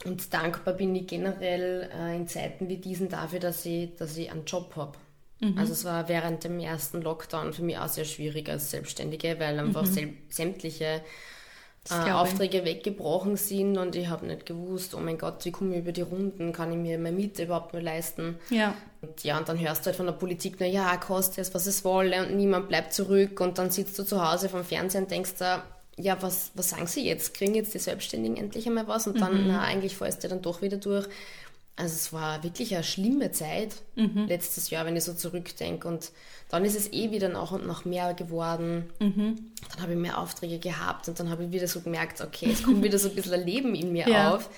Und 0.06 0.34
dankbar 0.34 0.74
bin 0.74 0.96
ich 0.96 1.08
generell 1.08 1.90
äh, 1.94 2.16
in 2.16 2.28
Zeiten 2.28 2.68
wie 2.70 2.78
diesen 2.78 3.10
dafür, 3.10 3.40
dass 3.40 3.66
ich, 3.66 3.96
dass 3.96 4.18
ich 4.18 4.32
einen 4.32 4.46
Job 4.46 4.74
habe. 4.76 4.98
Mhm. 5.40 5.58
Also 5.58 5.74
es 5.74 5.86
war 5.86 6.08
während 6.10 6.44
dem 6.44 6.60
ersten 6.60 7.02
Lockdown 7.02 7.54
für 7.54 7.64
mich 7.64 7.78
auch 7.78 7.90
sehr 7.90 8.06
schwierig 8.06 8.50
als 8.50 8.72
Selbstständige, 8.72 9.40
weil 9.40 9.60
einfach 9.60 9.86
mhm. 9.86 10.18
sämtliche 10.30 11.02
äh, 11.90 12.12
Aufträge 12.12 12.64
weggebrochen 12.64 13.36
sind 13.36 13.78
und 13.78 13.96
ich 13.96 14.08
habe 14.08 14.26
nicht 14.26 14.46
gewusst, 14.46 14.96
oh 14.96 15.00
mein 15.00 15.18
Gott, 15.18 15.44
wie 15.44 15.52
komme 15.52 15.74
ich 15.74 15.82
über 15.82 15.92
die 15.92 16.02
Runden, 16.02 16.54
kann 16.54 16.72
ich 16.72 16.78
mir 16.78 16.98
meine 16.98 17.16
Miete 17.16 17.44
überhaupt 17.44 17.74
nur 17.74 17.82
leisten? 17.82 18.38
Ja. 18.50 18.74
Und 19.02 19.24
ja, 19.24 19.38
und 19.38 19.50
dann 19.50 19.60
hörst 19.60 19.82
du 19.82 19.88
halt 19.88 19.98
von 19.98 20.06
der 20.06 20.14
Politik, 20.14 20.56
na 20.60 20.66
ja, 20.66 20.96
kostet 20.96 21.40
es, 21.40 21.54
was 21.54 21.66
es 21.68 21.84
wolle 21.84 22.26
und 22.26 22.38
niemand 22.38 22.70
bleibt 22.70 22.94
zurück 22.94 23.42
und 23.42 23.58
dann 23.58 23.70
sitzt 23.70 24.00
du 24.00 24.04
zu 24.04 24.26
Hause 24.26 24.48
vom 24.48 24.64
Fernsehen 24.64 25.04
und 25.04 25.12
denkst 25.12 25.34
da, 25.40 25.64
ja, 25.98 26.22
was, 26.22 26.52
was 26.56 26.70
sagen 26.70 26.88
sie 26.88 27.06
jetzt? 27.06 27.34
Kriegen 27.34 27.54
jetzt 27.54 27.74
die 27.74 27.80
Selbstständigen 27.80 28.38
endlich 28.38 28.66
einmal 28.66 28.88
was? 28.88 29.06
Und 29.06 29.22
dann, 29.22 29.44
mhm. 29.44 29.48
na, 29.50 29.62
eigentlich 29.62 29.96
fällst 29.96 30.24
du 30.24 30.28
dann 30.28 30.42
doch 30.42 30.62
wieder 30.62 30.78
durch. 30.78 31.08
Also 31.76 31.96
es 31.96 32.14
war 32.14 32.44
wirklich 32.44 32.76
eine 32.76 32.84
schlimme 32.84 33.32
Zeit 33.32 33.76
mhm. 33.96 34.26
letztes 34.28 34.70
Jahr, 34.70 34.86
wenn 34.86 34.96
ich 34.96 35.04
so 35.04 35.14
zurückdenke. 35.14 35.88
Und 35.88 36.12
dann 36.50 36.66
ist 36.66 36.76
es 36.76 36.94
eh 36.94 37.10
wieder 37.10 37.30
nach 37.30 37.52
und 37.52 37.66
nach 37.66 37.84
mehr 37.84 38.14
geworden. 38.14 38.92
Mhm. 39.00 39.52
Dann 39.72 39.82
habe 39.82 39.94
ich 39.94 39.98
mehr 39.98 40.20
Aufträge 40.20 40.60
gehabt 40.60 41.08
und 41.08 41.20
dann 41.20 41.30
habe 41.32 41.46
ich 41.46 41.52
wieder 41.52 41.68
so 41.68 41.82
gemerkt, 41.82 42.22
okay, 42.22 42.50
es 42.52 42.62
kommt 42.62 42.84
wieder 42.84 43.00
so 43.00 43.10
ein 43.10 43.16
bisschen 43.16 43.34
ein 43.34 43.46
Leben 43.46 43.74
in 43.74 43.92
mir 43.92 44.08
ja. 44.10 44.36
auf, 44.36 44.52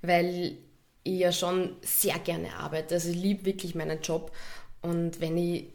weil 0.00 0.56
ich 1.04 1.18
ja 1.18 1.30
schon 1.30 1.76
sehr 1.82 2.18
gerne 2.18 2.54
arbeite. 2.56 2.94
Also 2.94 3.10
ich 3.10 3.16
liebe 3.16 3.44
wirklich 3.44 3.74
meinen 3.74 4.00
Job. 4.00 4.32
Und 4.80 5.20
wenn 5.20 5.36
ich, 5.36 5.66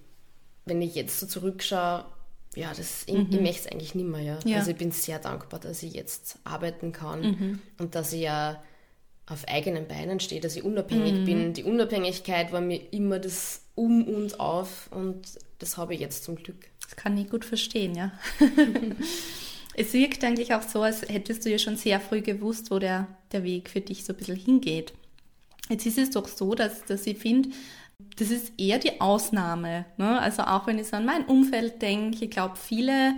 wenn 0.66 0.82
ich 0.82 0.96
jetzt 0.96 1.20
so 1.20 1.28
zurückschaue, 1.28 2.06
ja, 2.56 2.74
das, 2.76 3.04
ich, 3.06 3.14
mhm. 3.14 3.28
ich 3.30 3.42
möchte 3.42 3.68
es 3.68 3.72
eigentlich 3.72 3.94
nicht 3.94 4.08
mehr. 4.08 4.22
Ja. 4.22 4.40
ja. 4.46 4.58
Also 4.58 4.72
ich 4.72 4.78
bin 4.78 4.92
sehr 4.92 5.20
dankbar, 5.20 5.60
dass 5.60 5.84
ich 5.84 5.94
jetzt 5.94 6.40
arbeiten 6.44 6.92
kann 6.92 7.22
mhm. 7.22 7.60
und 7.78 7.94
dass 7.94 8.14
ich 8.14 8.22
ja 8.22 8.64
auf 9.30 9.48
eigenen 9.48 9.88
Beinen 9.88 10.20
stehe, 10.20 10.42
dass 10.42 10.56
ich 10.56 10.63
unabhängig 10.63 11.13
mhm. 11.13 11.26
bin. 11.26 11.54
Die 11.54 11.63
Unabhängigkeit 11.63 12.52
war 12.52 12.62
mir 12.62 12.82
immer 12.92 13.20
das 13.20 13.62
Um 13.76 14.08
und 14.08 14.40
Auf 14.40 14.90
und 14.92 15.38
das 15.60 15.78
habe 15.78 15.94
ich 15.94 16.00
jetzt 16.00 16.24
zum 16.24 16.36
Glück. 16.36 16.70
Das 16.82 16.96
kann 16.96 17.18
ich 17.18 17.30
gut 17.30 17.44
verstehen, 17.44 17.96
ja. 17.96 18.12
es 19.76 19.94
wirkt 19.94 20.24
eigentlich 20.24 20.54
auch 20.54 20.62
so, 20.62 20.82
als 20.82 21.02
hättest 21.02 21.46
du 21.46 21.50
ja 21.50 21.60
schon 21.60 21.76
sehr 21.76 22.00
früh 22.00 22.22
gewusst, 22.22 22.72
wo 22.72 22.80
der, 22.80 23.08
der 23.34 23.44
Weg 23.44 23.70
für 23.70 23.82
dich 23.82 24.06
so 24.06 24.13
ein 24.13 24.18
bisschen 24.18 24.38
hingeht. 24.38 24.94
Jetzt 25.70 25.86
ist 25.86 25.98
es 25.98 26.12
doch 26.12 26.30
so, 26.30 26.56
dass, 26.56 26.86
dass 26.86 27.06
ich 27.06 27.18
finde, 27.18 27.50
das 28.16 28.32
ist 28.32 28.54
eher 28.58 28.80
die 28.80 29.02
Ausnahme. 29.02 29.86
Ne? 29.98 30.22
Also 30.22 30.44
auch 30.44 30.68
wenn 30.68 30.80
ich 30.80 30.88
so 30.88 30.96
an 30.96 31.06
mein 31.06 31.26
Umfeld 31.26 31.82
denke, 31.82 32.26
ich 32.26 32.32
glaube, 32.32 32.56
viele, 32.56 33.13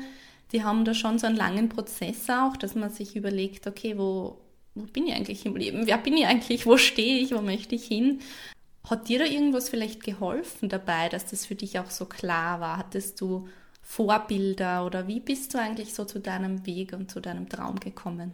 die 0.52 0.64
haben 0.64 0.86
da 0.86 0.96
schon 0.96 1.20
so 1.20 1.28
einen 1.28 1.36
langen 1.36 1.70
Prozess 1.70 2.28
auch, 2.30 2.58
dass 2.58 2.74
man 2.74 2.90
sich 2.90 3.16
überlegt, 3.16 3.68
okay, 3.68 3.98
wo, 3.98 4.40
wo 4.80 4.86
bin 4.86 5.08
ich 5.08 5.14
eigentlich 5.14 5.46
im 5.46 5.56
Leben? 5.56 5.88
Wer 5.88 5.98
bin 5.98 6.18
ich 6.18 6.26
eigentlich? 6.26 6.66
Wo 6.66 6.78
stehe 6.78 7.20
ich? 7.20 7.34
Wo 7.34 7.42
möchte 7.42 7.76
ich 7.76 7.86
hin? 7.86 8.20
Hat 8.90 9.10
dir 9.10 9.20
da 9.20 9.26
irgendwas 9.26 9.70
vielleicht 9.70 10.04
geholfen 10.04 10.70
dabei, 10.70 11.10
dass 11.10 11.26
das 11.26 11.46
für 11.46 11.56
dich 11.56 11.80
auch 11.80 11.92
so 11.92 12.06
klar 12.06 12.60
war? 12.60 12.78
Hattest 12.78 13.22
du 13.22 13.48
Vorbilder 13.82 14.86
oder 14.86 15.08
wie 15.08 15.20
bist 15.20 15.54
du 15.54 15.60
eigentlich 15.60 15.94
so 15.94 16.06
zu 16.06 16.20
deinem 16.20 16.66
Weg 16.66 16.94
und 16.94 17.12
zu 17.12 17.20
deinem 17.20 17.50
Traum 17.50 17.80
gekommen? 17.80 18.34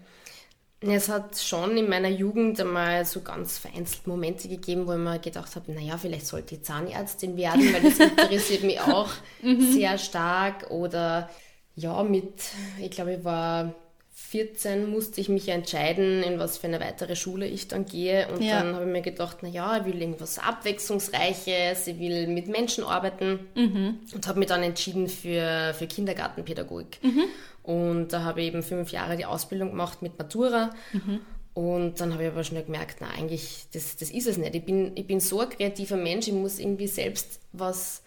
Es 0.82 1.10
hat 1.10 1.38
schon 1.40 1.78
in 1.78 1.90
meiner 1.90 2.10
Jugend 2.10 2.60
einmal 2.60 3.06
so 3.06 3.22
ganz 3.22 3.58
vereinzelt 3.58 4.06
Momente 4.06 4.48
gegeben, 4.48 4.86
wo 4.86 4.92
ich 4.92 5.00
mir 5.00 5.18
gedacht 5.20 5.56
habe, 5.56 5.72
naja, 5.72 5.98
vielleicht 5.98 6.28
sollte 6.28 6.56
ich 6.56 6.64
Zahnärztin 6.64 7.38
werden, 7.38 7.74
weil 7.74 7.82
das 7.82 8.00
interessiert 8.00 8.64
mich 8.64 8.80
auch 8.82 9.10
mhm. 9.42 9.72
sehr 9.72 9.98
stark. 9.98 10.70
Oder 10.70 11.30
ja, 11.76 12.04
mit, 12.04 12.44
ich 12.80 12.92
glaube, 12.92 13.16
ich 13.16 13.24
war 13.24 13.74
14 14.18 14.90
musste 14.90 15.20
ich 15.20 15.28
mich 15.28 15.50
entscheiden, 15.50 16.24
in 16.24 16.40
was 16.40 16.58
für 16.58 16.68
eine 16.68 16.80
weitere 16.80 17.18
Schule 17.18 17.48
ich 17.48 17.68
dann 17.68 17.86
gehe. 17.86 18.30
Und 18.30 18.42
ja. 18.42 18.62
dann 18.62 18.74
habe 18.74 18.86
ich 18.86 18.92
mir 18.92 19.02
gedacht, 19.02 19.44
naja, 19.44 19.78
ich 19.78 19.86
will 19.86 20.02
irgendwas 20.02 20.40
Abwechslungsreiches, 20.40 21.86
ich 21.86 22.00
will 22.00 22.28
mit 22.28 22.48
Menschen 22.48 22.86
arbeiten. 22.86 23.40
Mhm. 23.56 24.00
Und 24.14 24.28
habe 24.28 24.40
mich 24.40 24.48
dann 24.48 24.64
entschieden 24.64 25.10
für, 25.10 25.74
für 25.78 25.86
Kindergartenpädagogik. 25.86 27.00
Mhm. 27.04 27.24
Und 27.64 28.14
da 28.14 28.24
habe 28.24 28.42
ich 28.42 28.48
eben 28.48 28.64
fünf 28.64 28.92
Jahre 28.92 29.18
die 29.18 29.26
Ausbildung 29.26 29.72
gemacht 29.72 30.02
mit 30.02 30.18
Matura. 30.18 30.70
Mhm. 30.94 31.20
Und 31.54 32.00
dann 32.00 32.14
habe 32.14 32.24
ich 32.24 32.30
aber 32.30 32.46
schnell 32.46 32.64
gemerkt, 32.64 32.98
na 33.02 33.10
eigentlich, 33.10 33.68
das, 33.74 33.98
das 33.98 34.12
ist 34.12 34.28
es 34.28 34.38
nicht. 34.38 34.56
Ich 34.56 34.64
bin, 34.64 34.94
ich 34.96 35.08
bin 35.08 35.20
so 35.20 35.42
ein 35.42 35.50
kreativer 35.50 35.98
Mensch, 35.98 36.30
ich 36.30 36.34
muss 36.34 36.60
irgendwie 36.60 36.88
selbst 36.88 37.42
was 37.52 38.02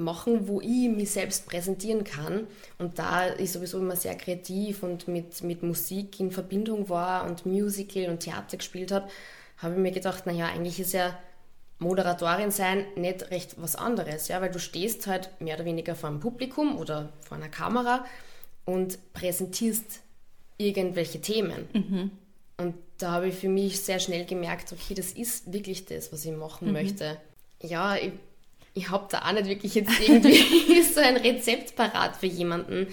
machen, 0.00 0.48
wo 0.48 0.60
ich 0.60 0.88
mich 0.88 1.10
selbst 1.10 1.46
präsentieren 1.46 2.04
kann. 2.04 2.46
Und 2.78 2.98
da 2.98 3.34
ich 3.36 3.52
sowieso 3.52 3.78
immer 3.78 3.96
sehr 3.96 4.16
kreativ 4.16 4.82
und 4.82 5.08
mit, 5.08 5.42
mit 5.42 5.62
Musik 5.62 6.18
in 6.20 6.30
Verbindung 6.30 6.88
war 6.88 7.26
und 7.26 7.46
Musical 7.46 8.08
und 8.08 8.20
Theater 8.20 8.56
gespielt 8.56 8.92
habe, 8.92 9.08
habe 9.58 9.74
ich 9.74 9.80
mir 9.80 9.92
gedacht, 9.92 10.26
naja, 10.26 10.46
eigentlich 10.46 10.80
ist 10.80 10.92
ja 10.92 11.16
Moderatorin 11.78 12.50
sein 12.50 12.84
nicht 12.96 13.30
recht 13.30 13.54
was 13.56 13.74
anderes, 13.74 14.28
ja, 14.28 14.40
weil 14.40 14.50
du 14.50 14.58
stehst 14.58 15.06
halt 15.06 15.30
mehr 15.40 15.56
oder 15.56 15.64
weniger 15.64 15.94
vor 15.94 16.10
einem 16.10 16.20
Publikum 16.20 16.76
oder 16.76 17.12
vor 17.20 17.36
einer 17.36 17.48
Kamera 17.48 18.04
und 18.66 18.98
präsentierst 19.14 20.00
irgendwelche 20.58 21.20
Themen. 21.20 21.68
Mhm. 21.72 22.10
Und 22.58 22.74
da 22.98 23.12
habe 23.12 23.28
ich 23.28 23.34
für 23.34 23.48
mich 23.48 23.80
sehr 23.80 23.98
schnell 23.98 24.26
gemerkt, 24.26 24.72
okay, 24.72 24.92
das 24.92 25.12
ist 25.12 25.50
wirklich 25.52 25.86
das, 25.86 26.12
was 26.12 26.26
ich 26.26 26.32
machen 26.32 26.68
mhm. 26.68 26.74
möchte. 26.74 27.16
Ja, 27.62 27.96
ich, 27.96 28.12
ich 28.74 28.90
habe 28.90 29.06
da 29.10 29.22
auch 29.22 29.32
nicht 29.32 29.46
wirklich 29.46 29.74
jetzt 29.74 30.00
irgendwie 30.00 30.82
so 30.94 31.00
ein 31.00 31.16
Rezept 31.16 31.76
parat 31.76 32.16
für 32.16 32.26
jemanden. 32.26 32.86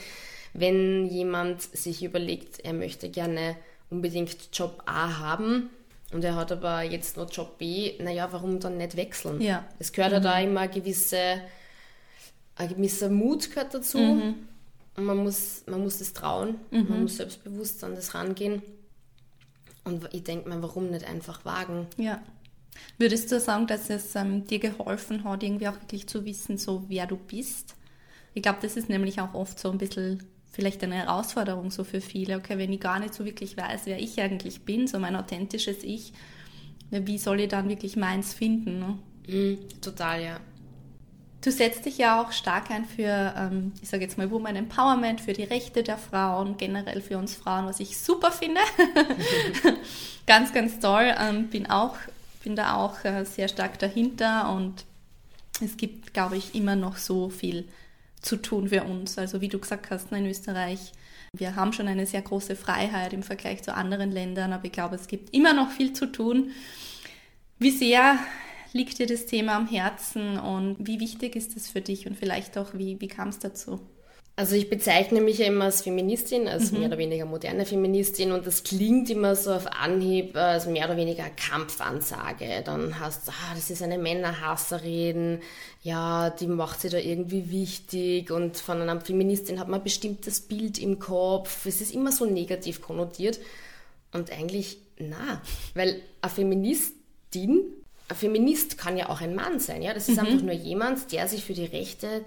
Wenn 0.54 1.06
jemand 1.06 1.62
sich 1.62 2.04
überlegt, 2.04 2.60
er 2.62 2.74
möchte 2.74 3.10
gerne 3.10 3.56
unbedingt 3.90 4.50
Job 4.54 4.82
A 4.86 5.20
haben 5.20 5.70
und 6.12 6.24
er 6.24 6.36
hat 6.36 6.52
aber 6.52 6.84
jetzt 6.84 7.18
nur 7.18 7.28
Job 7.28 7.58
B, 7.58 7.94
naja, 8.00 8.30
warum 8.32 8.60
dann 8.60 8.78
nicht 8.78 8.96
wechseln? 8.96 9.42
Ja. 9.42 9.66
Es 9.78 9.92
gehört 9.92 10.14
ja 10.14 10.20
mhm. 10.20 10.24
da 10.24 10.40
immer 10.40 10.62
eine 10.62 10.72
gewisse, 10.72 11.42
ein 12.56 12.70
gewisser 12.70 13.10
Mut 13.10 13.50
gehört 13.50 13.74
dazu. 13.74 13.98
Mhm. 13.98 14.36
Und 14.96 15.04
man 15.04 15.18
muss, 15.18 15.64
man 15.68 15.84
muss 15.84 16.00
das 16.00 16.14
trauen, 16.14 16.56
mhm. 16.72 16.88
man 16.90 17.02
muss 17.04 17.18
selbstbewusst 17.18 17.84
an 17.84 17.94
das 17.94 18.16
rangehen. 18.16 18.64
Und 19.84 20.10
ich 20.12 20.24
denke 20.24 20.50
mir, 20.50 20.62
warum 20.62 20.90
nicht 20.90 21.06
einfach 21.06 21.46
wagen? 21.46 21.88
Ja. 21.98 22.22
Würdest 22.98 23.32
du 23.32 23.40
sagen, 23.40 23.68
dass 23.68 23.90
es 23.90 24.16
ähm, 24.16 24.46
dir 24.46 24.60
geholfen 24.60 25.24
hat, 25.24 25.44
irgendwie 25.44 25.68
auch 25.68 25.80
wirklich 25.80 26.08
zu 26.08 26.26
wissen, 26.26 26.58
so 26.58 26.86
wer 26.88 27.06
du 27.06 27.18
bist? 27.18 27.76
Ich 28.34 28.42
glaube, 28.42 28.60
das 28.62 28.78
ist 28.78 28.90
nämlich 28.90 29.20
auch 29.22 29.34
oft 29.34 29.60
so 29.60 29.72
ein 29.72 29.78
bisschen 29.78 30.24
vielleicht 30.52 30.84
eine 30.84 30.96
Herausforderung 30.96 31.70
so 31.70 31.84
für 31.84 32.02
viele. 32.02 32.38
Okay, 32.38 32.58
wenn 32.58 32.74
ich 32.74 32.80
gar 32.80 33.00
nicht 33.00 33.14
so 33.14 33.26
wirklich 33.26 33.58
weiß, 33.58 33.82
wer 33.86 34.00
ich 34.00 34.20
eigentlich 34.20 34.62
bin, 34.62 34.88
so 34.88 34.98
mein 34.98 35.16
authentisches 35.16 35.84
Ich, 35.84 36.14
wie 36.90 37.18
soll 37.20 37.42
ich 37.42 37.50
dann 37.50 37.70
wirklich 37.70 37.96
meins 37.96 38.34
finden? 38.34 38.80
Ne? 38.80 38.98
Mhm, 39.28 39.60
total, 39.82 40.24
ja. 40.24 40.40
Du 41.42 41.52
setzt 41.52 41.86
dich 41.86 42.00
ja 42.00 42.22
auch 42.22 42.32
stark 42.32 42.72
ein 42.72 42.86
für, 42.86 43.34
ähm, 43.38 43.72
ich 43.82 43.90
sage 43.90 44.04
jetzt 44.04 44.18
mal, 44.18 44.32
Woman 44.32 44.56
Empowerment, 44.56 45.22
für 45.22 45.34
die 45.34 45.44
Rechte 45.44 45.84
der 45.84 45.98
Frauen, 45.98 46.58
generell 46.58 47.02
für 47.02 47.20
uns 47.20 47.36
Frauen, 47.36 47.68
was 47.68 47.80
ich 47.80 47.98
super 47.98 48.32
finde. 48.32 48.60
ganz, 50.26 50.52
ganz 50.52 50.80
toll. 50.80 51.14
Ähm, 51.20 51.50
bin 51.50 51.70
auch, 51.70 51.96
bin 52.48 52.56
da 52.56 52.76
auch 52.76 53.04
äh, 53.04 53.26
sehr 53.26 53.50
stark 53.50 53.78
dahinter 53.78 54.50
und 54.56 54.86
es 55.60 55.76
gibt, 55.76 56.14
glaube 56.14 56.38
ich, 56.38 56.56
immer 56.56 56.78
noch 56.78 56.96
so 56.96 57.30
viel 57.30 57.68
zu 58.22 58.38
tun 58.38 58.70
für 58.70 58.86
uns. 58.86 59.18
Also 59.18 59.42
wie 59.42 59.50
du 59.50 59.60
gesagt 59.60 59.92
hast, 59.92 60.14
in 60.14 60.26
Österreich, 60.26 60.94
wir 61.34 61.58
haben 61.58 61.74
schon 61.74 61.90
eine 61.90 62.06
sehr 62.06 62.22
große 62.22 62.56
Freiheit 62.56 63.12
im 63.12 63.22
Vergleich 63.22 63.64
zu 63.64 63.76
anderen 63.76 64.14
Ländern, 64.14 64.54
aber 64.54 64.64
ich 64.64 64.72
glaube, 64.72 64.96
es 64.96 65.08
gibt 65.08 65.34
immer 65.34 65.52
noch 65.52 65.72
viel 65.72 65.92
zu 65.92 66.06
tun. 66.06 66.52
Wie 67.60 67.72
sehr 67.72 68.18
liegt 68.72 68.98
dir 68.98 69.08
das 69.08 69.26
Thema 69.26 69.58
am 69.58 69.68
Herzen 69.68 70.40
und 70.40 70.78
wie 70.80 71.02
wichtig 71.02 71.36
ist 71.36 71.58
es 71.58 71.70
für 71.70 71.82
dich 71.82 72.08
und 72.08 72.18
vielleicht 72.18 72.58
auch, 72.58 72.76
wie, 72.76 73.02
wie 73.02 73.10
kam 73.10 73.28
es 73.28 73.40
dazu? 73.40 73.82
Also 74.40 74.56
ich 74.56 74.70
bezeichne 74.70 75.20
mich 75.20 75.40
ja 75.40 75.48
immer 75.48 75.66
als 75.66 75.82
Feministin, 75.82 76.48
als 76.48 76.72
mhm. 76.72 76.78
mehr 76.78 76.88
oder 76.90 77.00
weniger 77.00 77.26
moderne 77.26 77.66
Feministin 77.66 78.32
und 78.32 78.46
das 78.46 78.62
klingt 78.62 79.10
immer 79.10 79.36
so 79.36 79.52
auf 79.52 79.66
Anhieb 79.66 80.38
als 80.38 80.68
mehr 80.68 80.86
oder 80.86 80.96
weniger 80.96 81.28
Kampfansage. 81.32 82.62
Dann 82.64 83.00
hast 83.00 83.28
du, 83.28 83.32
ah, 83.32 83.56
das 83.56 83.72
ist 83.72 83.82
eine 83.82 83.98
Männerhasserin, 83.98 85.40
ja, 85.82 86.30
die 86.30 86.46
macht 86.46 86.82
sie 86.82 86.90
da 86.90 87.00
irgendwie 87.00 87.50
wichtig 87.50 88.30
und 88.30 88.58
von 88.58 88.80
einer 88.80 89.02
Feministin 89.02 89.60
hat 89.60 89.70
man 89.70 89.80
ein 89.80 89.84
bestimmtes 89.84 90.42
Bild 90.42 90.78
im 90.78 91.00
Kopf. 91.00 91.66
Es 91.66 91.82
ist 91.82 91.92
immer 91.92 92.12
so 92.12 92.28
negativ 92.28 92.80
konnotiert 92.80 93.40
und 94.14 94.32
eigentlich 94.32 94.78
na, 95.00 95.42
weil 95.74 96.00
eine 96.22 96.32
Feministin 96.32 97.64
ein 98.08 98.16
Feminist 98.16 98.78
kann 98.78 98.98
ja 98.98 99.10
auch 99.10 99.22
ein 99.22 99.34
Mann 99.34 99.60
sein, 99.60 99.82
ja. 99.82 99.96
Das 99.96 100.08
ist 100.08 100.22
mhm. 100.22 100.28
einfach 100.28 100.44
nur 100.44 100.54
jemand, 100.54 101.12
der 101.12 101.28
sich 101.28 101.44
für 101.44 101.54
die 101.54 101.66
Rechte 101.66 102.22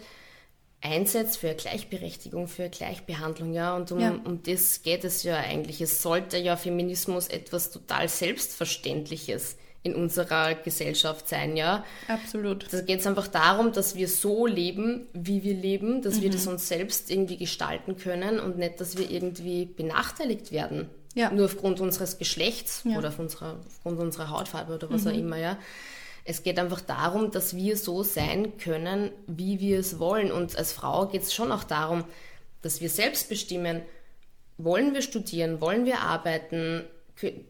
einsetzt, 0.82 1.38
für 1.38 1.54
Gleichberechtigung, 1.54 2.48
für 2.48 2.68
Gleichbehandlung, 2.68 3.52
ja. 3.52 3.76
Und 3.76 3.92
um, 3.92 4.00
ja. 4.00 4.18
um 4.24 4.42
das 4.42 4.82
geht 4.82 5.04
es 5.04 5.22
ja 5.22 5.36
eigentlich. 5.36 5.80
Es 5.80 6.02
sollte 6.02 6.38
ja 6.38 6.56
Feminismus 6.56 7.28
etwas 7.28 7.70
total 7.70 8.08
Selbstverständliches 8.08 9.56
in 9.82 9.94
unserer 9.94 10.54
Gesellschaft 10.54 11.28
sein, 11.28 11.56
ja. 11.56 11.84
Absolut. 12.08 12.66
Da 12.70 12.82
geht 12.82 13.00
es 13.00 13.06
einfach 13.06 13.28
darum, 13.28 13.72
dass 13.72 13.94
wir 13.94 14.08
so 14.08 14.46
leben, 14.46 15.06
wie 15.14 15.42
wir 15.42 15.54
leben, 15.54 16.02
dass 16.02 16.16
mhm. 16.16 16.22
wir 16.22 16.30
das 16.30 16.46
uns 16.46 16.68
selbst 16.68 17.10
irgendwie 17.10 17.38
gestalten 17.38 17.96
können 17.96 18.40
und 18.40 18.58
nicht, 18.58 18.80
dass 18.80 18.98
wir 18.98 19.10
irgendwie 19.10 19.64
benachteiligt 19.64 20.52
werden. 20.52 20.90
Ja. 21.14 21.30
Nur 21.30 21.46
aufgrund 21.46 21.80
unseres 21.80 22.18
Geschlechts 22.18 22.82
ja. 22.84 22.98
oder 22.98 23.08
auf 23.08 23.18
unserer, 23.18 23.58
aufgrund 23.66 23.98
unserer 24.00 24.30
Hautfarbe 24.30 24.74
oder 24.74 24.90
was 24.90 25.04
mhm. 25.04 25.10
auch 25.10 25.14
immer, 25.14 25.36
ja. 25.38 25.58
Es 26.24 26.42
geht 26.42 26.58
einfach 26.58 26.80
darum, 26.80 27.30
dass 27.30 27.56
wir 27.56 27.76
so 27.76 28.02
sein 28.02 28.58
können, 28.58 29.10
wie 29.26 29.60
wir 29.60 29.78
es 29.78 29.98
wollen. 29.98 30.30
Und 30.32 30.56
als 30.56 30.72
Frau 30.72 31.06
geht 31.06 31.22
es 31.22 31.34
schon 31.34 31.52
auch 31.52 31.64
darum, 31.64 32.04
dass 32.62 32.80
wir 32.80 32.90
selbst 32.90 33.28
bestimmen, 33.28 33.82
wollen 34.58 34.94
wir 34.94 35.02
studieren, 35.02 35.60
wollen 35.60 35.86
wir 35.86 36.00
arbeiten, 36.00 36.84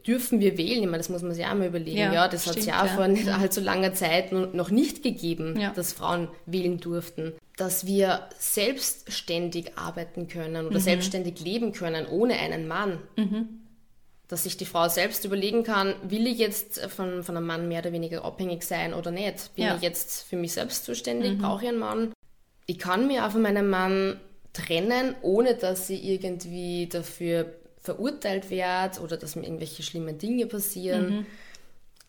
dürfen 0.07 0.41
wir 0.41 0.59
wählen? 0.59 0.81
Ich 0.83 0.87
meine, 0.87 0.99
das 0.99 1.09
muss 1.09 1.23
man 1.23 1.35
sich 1.35 1.45
auch 1.45 1.55
mal 1.55 1.69
überlegen. 1.69 1.99
Ja, 1.99 2.13
ja 2.13 2.29
das 2.29 2.47
hat 2.47 2.57
es 2.57 2.67
ja, 2.67 2.85
ja 2.85 2.93
vor 2.93 3.09
nicht 3.09 3.29
allzu 3.29 3.61
langer 3.61 3.95
Zeit 3.95 4.33
noch 4.33 4.71
nicht 4.71 5.03
gegeben, 5.03 5.59
ja. 5.59 5.71
dass 5.71 5.93
Frauen 5.93 6.29
wählen 6.47 6.79
durften. 6.79 7.33
Dass 7.57 7.87
wir 7.87 8.29
selbstständig 8.39 9.77
arbeiten 9.77 10.29
können 10.29 10.67
oder 10.67 10.79
mhm. 10.79 10.83
selbstständig 10.83 11.41
leben 11.41 11.73
können 11.73 12.07
ohne 12.07 12.35
einen 12.35 12.67
Mann. 12.69 12.99
Mhm. 13.17 13.61
Dass 14.31 14.45
sich 14.45 14.57
die 14.57 14.65
Frau 14.65 14.89
selbst 14.89 15.25
überlegen 15.25 15.65
kann, 15.65 15.97
will 16.05 16.29
ich 16.29 16.39
jetzt 16.39 16.81
von, 16.87 17.25
von 17.25 17.37
einem 17.37 17.47
Mann 17.47 17.67
mehr 17.67 17.81
oder 17.81 17.93
weniger 17.93 18.25
abhängig 18.25 18.63
sein 18.63 18.95
oder 18.95 19.11
nicht? 19.11 19.53
Bin 19.57 19.67
ich 19.75 19.83
jetzt 19.83 20.23
für 20.23 20.37
mich 20.37 20.53
selbst 20.53 20.85
zuständig? 20.85 21.33
Mhm. 21.33 21.39
Brauche 21.39 21.65
ich 21.65 21.69
einen 21.69 21.81
Mann? 21.81 22.13
Ich 22.67 22.79
kann 22.79 23.09
mich 23.09 23.21
auch 23.21 23.33
von 23.33 23.43
meinem 23.43 23.69
Mann 23.69 24.21
trennen, 24.53 25.17
ohne 25.23 25.57
dass 25.57 25.89
sie 25.89 25.97
irgendwie 25.97 26.87
dafür 26.87 27.53
verurteilt 27.81 28.51
werde 28.51 29.01
oder 29.01 29.17
dass 29.17 29.35
mir 29.35 29.43
irgendwelche 29.43 29.83
schlimmen 29.83 30.17
Dinge 30.17 30.47
passieren. 30.47 31.11
Mhm. 31.11 31.27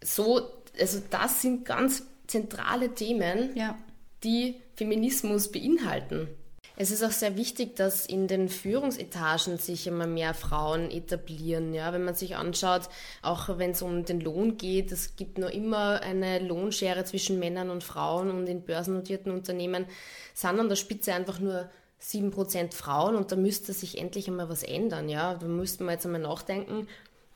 So, 0.04 0.48
also 0.80 1.02
das 1.10 1.42
sind 1.42 1.66
ganz 1.66 2.04
zentrale 2.28 2.94
Themen, 2.94 3.56
ja. 3.56 3.76
die 4.24 4.62
Feminismus 4.76 5.52
beinhalten. 5.52 6.28
Es 6.78 6.92
ist 6.92 7.04
auch 7.04 7.12
sehr 7.12 7.38
wichtig, 7.38 7.76
dass 7.76 8.06
in 8.06 8.28
den 8.28 8.50
Führungsetagen 8.50 9.58
sich 9.58 9.88
immer 9.88 10.08
mehr 10.08 10.34
Frauen 10.34 10.90
etablieren. 10.90 11.74
Ja, 11.74 11.94
wenn 11.94 12.04
man 12.04 12.16
sich 12.16 12.36
anschaut, 12.36 12.90
auch 13.22 13.58
wenn 13.58 13.72
es 13.72 13.82
um 13.82 14.06
den 14.06 14.22
Lohn 14.22 14.58
geht, 14.58 14.92
es 14.92 15.16
gibt 15.16 15.38
noch 15.38 15.50
immer 15.50 16.02
eine 16.02 16.40
Lohnschere 16.40 17.04
zwischen 17.04 17.40
Männern 17.40 17.70
und 17.70 17.84
Frauen 17.84 18.32
und 18.32 18.48
in 18.48 18.64
börsennotierten 18.64 19.32
Unternehmen 19.32 19.86
sind 20.34 20.60
an 20.60 20.70
der 20.70 20.76
Spitze 20.76 21.14
einfach 21.14 21.40
nur 21.40 21.70
7% 22.02 22.74
Frauen 22.74 23.16
und 23.16 23.32
da 23.32 23.36
müsste 23.36 23.74
sich 23.74 24.00
endlich 24.00 24.28
einmal 24.28 24.50
was 24.50 24.64
ändern. 24.64 25.08
Ja? 25.08 25.36
Da 25.36 25.48
müssten 25.48 25.86
wir 25.86 25.92
jetzt 25.92 26.06
einmal 26.06 26.22
nachdenken, 26.22 26.88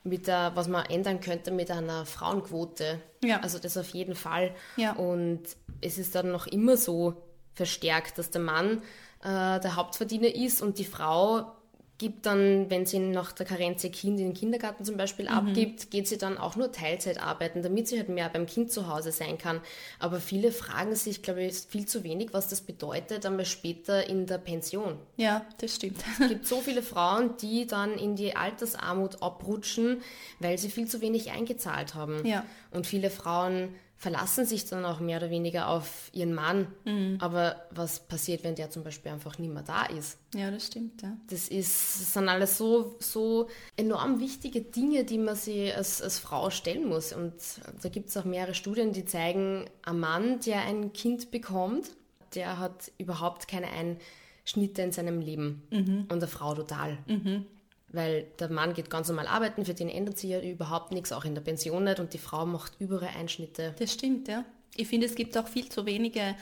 mit 0.02 0.26
der, 0.26 0.52
was 0.54 0.68
man 0.68 0.86
ändern 0.86 1.20
könnte 1.20 1.50
mit 1.50 1.70
einer 1.70 2.06
Frauenquote. 2.06 3.00
Ja. 3.22 3.40
Also 3.40 3.58
das 3.58 3.76
auf 3.76 3.88
jeden 3.90 4.14
Fall. 4.14 4.54
Ja. 4.76 4.94
Und 4.94 5.42
es 5.80 5.98
ist 5.98 6.14
dann 6.14 6.32
noch 6.32 6.46
immer 6.46 6.76
so 6.76 7.14
verstärkt, 7.54 8.18
dass 8.18 8.30
der 8.30 8.40
Mann 8.40 8.82
äh, 9.22 9.60
der 9.60 9.76
Hauptverdiener 9.76 10.34
ist 10.34 10.62
und 10.62 10.78
die 10.78 10.84
Frau 10.84 11.56
gibt 11.98 12.26
dann, 12.26 12.68
wenn 12.68 12.84
sie 12.84 12.98
nach 12.98 13.32
der 13.32 13.46
Karenz 13.46 13.82
ihr 13.82 13.90
Kind 13.90 14.20
in 14.20 14.26
den 14.26 14.34
Kindergarten 14.34 14.84
zum 14.84 14.96
Beispiel 14.96 15.26
mhm. 15.26 15.32
abgibt, 15.32 15.90
geht 15.90 16.06
sie 16.06 16.18
dann 16.18 16.36
auch 16.36 16.56
nur 16.56 16.70
Teilzeit 16.70 17.22
arbeiten, 17.22 17.62
damit 17.62 17.88
sie 17.88 17.96
halt 17.96 18.10
mehr 18.10 18.28
beim 18.28 18.46
Kind 18.46 18.70
zu 18.70 18.88
Hause 18.88 19.12
sein 19.12 19.38
kann. 19.38 19.60
Aber 19.98 20.20
viele 20.20 20.52
fragen 20.52 20.94
sich, 20.94 21.22
glaube 21.22 21.44
ich, 21.44 21.54
viel 21.54 21.86
zu 21.86 22.04
wenig, 22.04 22.32
was 22.32 22.48
das 22.48 22.60
bedeutet, 22.60 23.24
einmal 23.24 23.46
später 23.46 24.08
in 24.08 24.26
der 24.26 24.38
Pension. 24.38 24.98
Ja, 25.16 25.46
das 25.58 25.76
stimmt. 25.76 26.04
Es 26.20 26.28
gibt 26.28 26.46
so 26.46 26.60
viele 26.60 26.82
Frauen, 26.82 27.36
die 27.40 27.66
dann 27.66 27.96
in 27.96 28.14
die 28.14 28.36
Altersarmut 28.36 29.22
abrutschen, 29.22 30.02
weil 30.38 30.58
sie 30.58 30.68
viel 30.68 30.86
zu 30.86 31.00
wenig 31.00 31.30
eingezahlt 31.30 31.94
haben. 31.94 32.26
Ja. 32.26 32.44
Und 32.72 32.86
viele 32.86 33.10
Frauen 33.10 33.70
verlassen 33.98 34.44
sich 34.44 34.66
dann 34.66 34.84
auch 34.84 35.00
mehr 35.00 35.18
oder 35.18 35.30
weniger 35.30 35.68
auf 35.68 36.10
ihren 36.12 36.34
Mann. 36.34 36.66
Mhm. 36.84 37.16
Aber 37.20 37.56
was 37.70 38.00
passiert, 38.00 38.44
wenn 38.44 38.54
der 38.54 38.70
zum 38.70 38.84
Beispiel 38.84 39.10
einfach 39.10 39.38
nicht 39.38 39.52
mehr 39.52 39.62
da 39.62 39.86
ist? 39.86 40.18
Ja, 40.34 40.50
das 40.50 40.66
stimmt, 40.66 41.00
ja. 41.02 41.16
Das, 41.30 41.48
ist, 41.48 42.00
das 42.00 42.12
sind 42.12 42.28
alles 42.28 42.58
so, 42.58 42.96
so 43.00 43.48
enorm 43.76 44.20
wichtige 44.20 44.60
Dinge, 44.60 45.04
die 45.04 45.18
man 45.18 45.34
sich 45.34 45.74
als, 45.74 46.02
als 46.02 46.18
Frau 46.18 46.50
stellen 46.50 46.86
muss. 46.88 47.14
Und 47.14 47.34
da 47.82 47.88
gibt 47.88 48.10
es 48.10 48.16
auch 48.18 48.24
mehrere 48.24 48.54
Studien, 48.54 48.92
die 48.92 49.06
zeigen, 49.06 49.64
ein 49.82 49.98
Mann, 49.98 50.40
der 50.40 50.60
ein 50.60 50.92
Kind 50.92 51.30
bekommt, 51.30 51.90
der 52.34 52.58
hat 52.58 52.92
überhaupt 52.98 53.48
keine 53.48 53.68
Einschnitte 53.68 54.82
in 54.82 54.92
seinem 54.92 55.20
Leben. 55.20 55.62
Mhm. 55.70 56.00
Und 56.02 56.12
eine 56.12 56.28
Frau 56.28 56.54
total. 56.54 56.98
Mhm. 57.06 57.46
Weil 57.88 58.26
der 58.38 58.50
Mann 58.50 58.74
geht 58.74 58.90
ganz 58.90 59.08
normal 59.08 59.28
arbeiten, 59.28 59.64
für 59.64 59.74
den 59.74 59.88
ändert 59.88 60.18
sich 60.18 60.30
ja 60.30 60.40
überhaupt 60.40 60.92
nichts, 60.92 61.12
auch 61.12 61.24
in 61.24 61.34
der 61.34 61.42
Pension 61.42 61.84
nicht, 61.84 62.00
und 62.00 62.12
die 62.12 62.18
Frau 62.18 62.44
macht 62.44 62.72
überall 62.80 63.10
Einschnitte. 63.16 63.74
Das 63.78 63.92
stimmt, 63.92 64.28
ja. 64.28 64.44
Ich 64.74 64.88
finde, 64.88 65.06
es 65.06 65.14
gibt 65.14 65.38
auch 65.38 65.48
viel 65.48 65.68
zu 65.68 65.86
wenige 65.86 66.34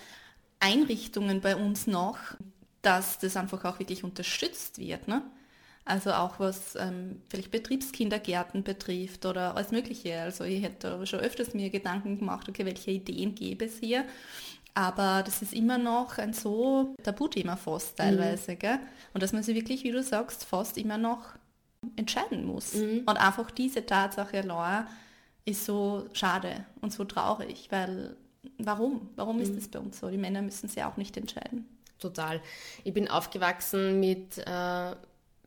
Einrichtungen 0.58 1.40
bei 1.40 1.54
uns 1.56 1.86
noch, 1.86 2.18
dass 2.82 3.18
das 3.18 3.36
einfach 3.36 3.64
auch 3.64 3.78
wirklich 3.78 4.04
unterstützt 4.04 4.78
wird. 4.78 5.06
Ne? 5.08 5.22
Also 5.84 6.12
auch 6.12 6.40
was 6.40 6.76
ähm, 6.76 7.20
vielleicht 7.28 7.50
Betriebskindergärten 7.50 8.62
betrifft 8.62 9.26
oder 9.26 9.54
alles 9.56 9.70
Mögliche. 9.70 10.18
Also 10.20 10.44
ich 10.44 10.62
hätte 10.62 11.06
schon 11.06 11.20
öfters 11.20 11.52
mir 11.52 11.68
Gedanken 11.68 12.18
gemacht, 12.18 12.48
okay, 12.48 12.64
welche 12.64 12.90
Ideen 12.90 13.34
gäbe 13.34 13.66
es 13.66 13.78
hier. 13.78 14.04
Aber 14.74 15.22
das 15.24 15.40
ist 15.40 15.52
immer 15.52 15.78
noch 15.78 16.18
ein 16.18 16.32
so 16.32 16.96
Tabuthema 17.02 17.56
fast 17.56 17.92
mhm. 17.92 18.02
teilweise. 18.02 18.52
Mhm. 18.52 18.58
Gell? 18.58 18.78
Und 19.12 19.22
dass 19.22 19.32
man 19.32 19.42
sich 19.42 19.54
wirklich, 19.54 19.84
wie 19.84 19.92
du 19.92 20.02
sagst, 20.02 20.44
fast 20.44 20.76
immer 20.76 20.98
noch 20.98 21.34
entscheiden 21.96 22.44
muss. 22.44 22.74
Mhm. 22.74 23.02
Und 23.06 23.16
einfach 23.16 23.50
diese 23.50 23.86
Tatsache 23.86 24.38
allein 24.38 24.86
ist 25.44 25.64
so 25.64 26.06
schade 26.12 26.64
und 26.80 26.92
so 26.92 27.04
traurig, 27.04 27.68
weil 27.70 28.16
warum? 28.58 29.10
Warum 29.16 29.36
mhm. 29.36 29.42
ist 29.42 29.56
das 29.56 29.68
bei 29.68 29.78
uns 29.78 30.00
so? 30.00 30.10
Die 30.10 30.18
Männer 30.18 30.42
müssen 30.42 30.68
sich 30.68 30.82
auch 30.82 30.96
nicht 30.96 31.16
entscheiden. 31.16 31.66
Total. 31.98 32.40
Ich 32.82 32.92
bin 32.92 33.08
aufgewachsen 33.08 34.00
mit 34.00 34.38
äh, 34.38 34.94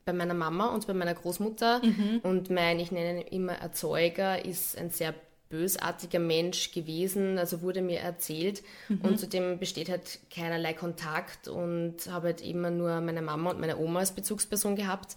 bei 0.05 0.13
meiner 0.13 0.33
Mama 0.33 0.67
und 0.67 0.87
bei 0.87 0.93
meiner 0.93 1.13
Großmutter 1.13 1.81
mhm. 1.83 2.21
und 2.23 2.49
mein, 2.49 2.79
ich 2.79 2.91
nenne 2.91 3.21
ihn 3.21 3.27
immer 3.27 3.53
Erzeuger, 3.53 4.43
ist 4.43 4.77
ein 4.77 4.89
sehr 4.89 5.13
bösartiger 5.49 6.19
Mensch 6.19 6.71
gewesen, 6.71 7.37
also 7.37 7.61
wurde 7.61 7.81
mir 7.81 7.99
erzählt 7.99 8.63
mhm. 8.89 9.01
und 9.01 9.19
zudem 9.19 9.59
besteht 9.59 9.89
halt 9.89 10.19
keinerlei 10.33 10.73
Kontakt 10.73 11.47
und 11.47 12.07
habe 12.09 12.27
halt 12.27 12.41
immer 12.41 12.69
nur 12.69 13.01
meine 13.01 13.21
Mama 13.21 13.51
und 13.51 13.59
meine 13.59 13.77
Oma 13.77 13.99
als 13.99 14.11
Bezugsperson 14.11 14.75
gehabt 14.75 15.15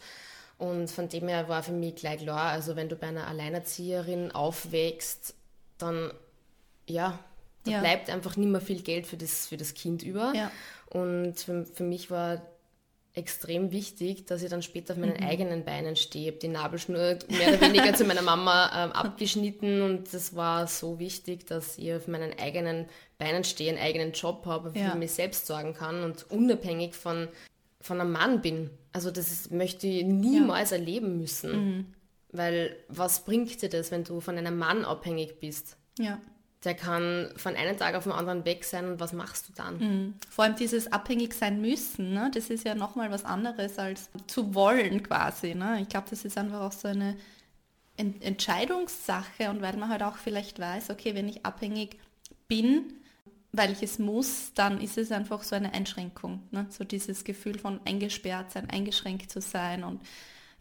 und 0.59 0.91
von 0.91 1.09
dem 1.09 1.29
her 1.29 1.49
war 1.49 1.63
für 1.63 1.73
mich 1.73 1.97
gleich 1.97 2.21
klar, 2.21 2.51
also 2.51 2.77
wenn 2.77 2.89
du 2.89 2.97
bei 2.97 3.09
einer 3.09 3.27
Alleinerzieherin 3.29 4.31
aufwächst, 4.31 5.35
dann 5.79 6.13
ja, 6.87 7.19
da 7.65 7.71
ja. 7.73 7.81
bleibt 7.81 8.11
einfach 8.11 8.37
nicht 8.37 8.51
mehr 8.51 8.61
viel 8.61 8.83
Geld 8.83 9.07
für 9.07 9.17
das, 9.17 9.47
für 9.47 9.57
das 9.57 9.75
Kind 9.75 10.03
über 10.03 10.33
ja. 10.35 10.51
und 10.87 11.39
für, 11.39 11.65
für 11.65 11.85
mich 11.85 12.11
war 12.11 12.43
extrem 13.15 13.73
wichtig, 13.73 14.27
dass 14.27 14.43
ich 14.43 14.51
dann 14.51 14.63
später 14.63 14.95
auf 14.95 14.99
meinen 14.99 15.17
mhm. 15.21 15.27
eigenen 15.27 15.65
Beinen 15.65 15.97
stehe. 15.97 16.25
Ich 16.25 16.31
habe 16.31 16.39
die 16.39 16.49
Nabelschnur 16.49 17.19
mehr 17.29 17.49
oder 17.49 17.61
weniger 17.61 17.93
zu 17.95 18.05
meiner 18.05 18.23
Mama 18.23 18.71
ähm, 18.75 18.93
abgeschnitten 18.93 19.83
und 19.83 20.15
das 20.15 20.37
war 20.37 20.67
so 20.67 20.99
wichtig, 20.99 21.47
dass 21.47 21.77
ich 21.79 21.93
auf 21.93 22.07
meinen 22.07 22.39
eigenen 22.39 22.87
Beinen 23.19 23.43
stehe, 23.43 23.71
einen 23.71 23.83
eigenen 23.83 24.13
Job 24.13 24.47
habe, 24.47 24.73
ja. 24.79 24.91
für 24.91 24.99
mich 24.99 25.13
selbst 25.13 25.47
sorgen 25.47 25.75
kann 25.75 26.05
und 26.05 26.31
unabhängig 26.31 26.95
von, 26.95 27.29
von 27.81 28.01
einem 28.01 28.13
Mann 28.13 28.43
bin. 28.43 28.71
Also 28.93 29.11
das 29.11 29.31
ist, 29.31 29.51
möchte 29.51 29.89
ich 29.89 30.05
niemals 30.05 30.71
ja. 30.71 30.77
erleben 30.77 31.19
müssen. 31.19 31.53
Mhm. 31.53 31.87
Weil 32.33 32.77
was 32.87 33.25
bringt 33.25 33.61
dir 33.61 33.69
das, 33.69 33.91
wenn 33.91 34.05
du 34.05 34.21
von 34.21 34.39
einem 34.39 34.57
Mann 34.57 34.85
abhängig 34.85 35.41
bist? 35.41 35.77
Ja 35.99 36.21
der 36.65 36.75
kann 36.75 37.31
von 37.37 37.57
einem 37.57 37.79
Tag 37.79 37.95
auf 37.95 38.05
den 38.05 38.13
anderen 38.13 38.45
weg 38.45 38.65
sein 38.65 38.87
und 38.87 39.01
was 39.01 39.13
machst 39.13 39.49
du 39.49 39.53
dann? 39.55 39.79
Mhm. 39.79 40.15
Vor 40.29 40.45
allem 40.45 40.57
dieses 40.57 40.93
abhängig 40.93 41.33
sein 41.33 41.61
müssen, 41.61 42.13
ne? 42.13 42.31
das 42.35 42.51
ist 42.51 42.65
ja 42.65 42.75
nochmal 42.75 43.11
was 43.11 43.25
anderes 43.25 43.79
als 43.79 44.11
zu 44.27 44.55
wollen 44.55 45.03
quasi. 45.03 45.55
Ne? 45.55 45.81
Ich 45.81 45.89
glaube, 45.89 46.09
das 46.11 46.25
ist 46.25 46.37
einfach 46.37 46.61
auch 46.61 46.73
so 46.73 46.89
eine 46.89 47.17
Ent 47.97 48.23
Entscheidungssache 48.23 49.49
und 49.49 49.63
weil 49.63 49.77
man 49.77 49.89
halt 49.89 50.03
auch 50.03 50.17
vielleicht 50.17 50.59
weiß, 50.59 50.91
okay, 50.91 51.15
wenn 51.15 51.29
ich 51.29 51.47
abhängig 51.47 51.99
bin, 52.47 52.93
weil 53.53 53.73
ich 53.73 53.83
es 53.83 53.99
muss, 53.99 54.53
dann 54.55 54.81
ist 54.81 54.99
es 54.99 55.13
einfach 55.13 55.43
so 55.43 55.57
eine 55.57 55.73
Einschränkung. 55.73 56.43
Ne? 56.51 56.67
So 56.69 56.85
dieses 56.85 57.25
Gefühl 57.25 57.59
von 57.59 57.81
eingesperrt 57.87 58.53
sein, 58.53 58.69
eingeschränkt 58.69 59.31
zu 59.31 59.41
sein 59.41 59.83
und 59.83 60.01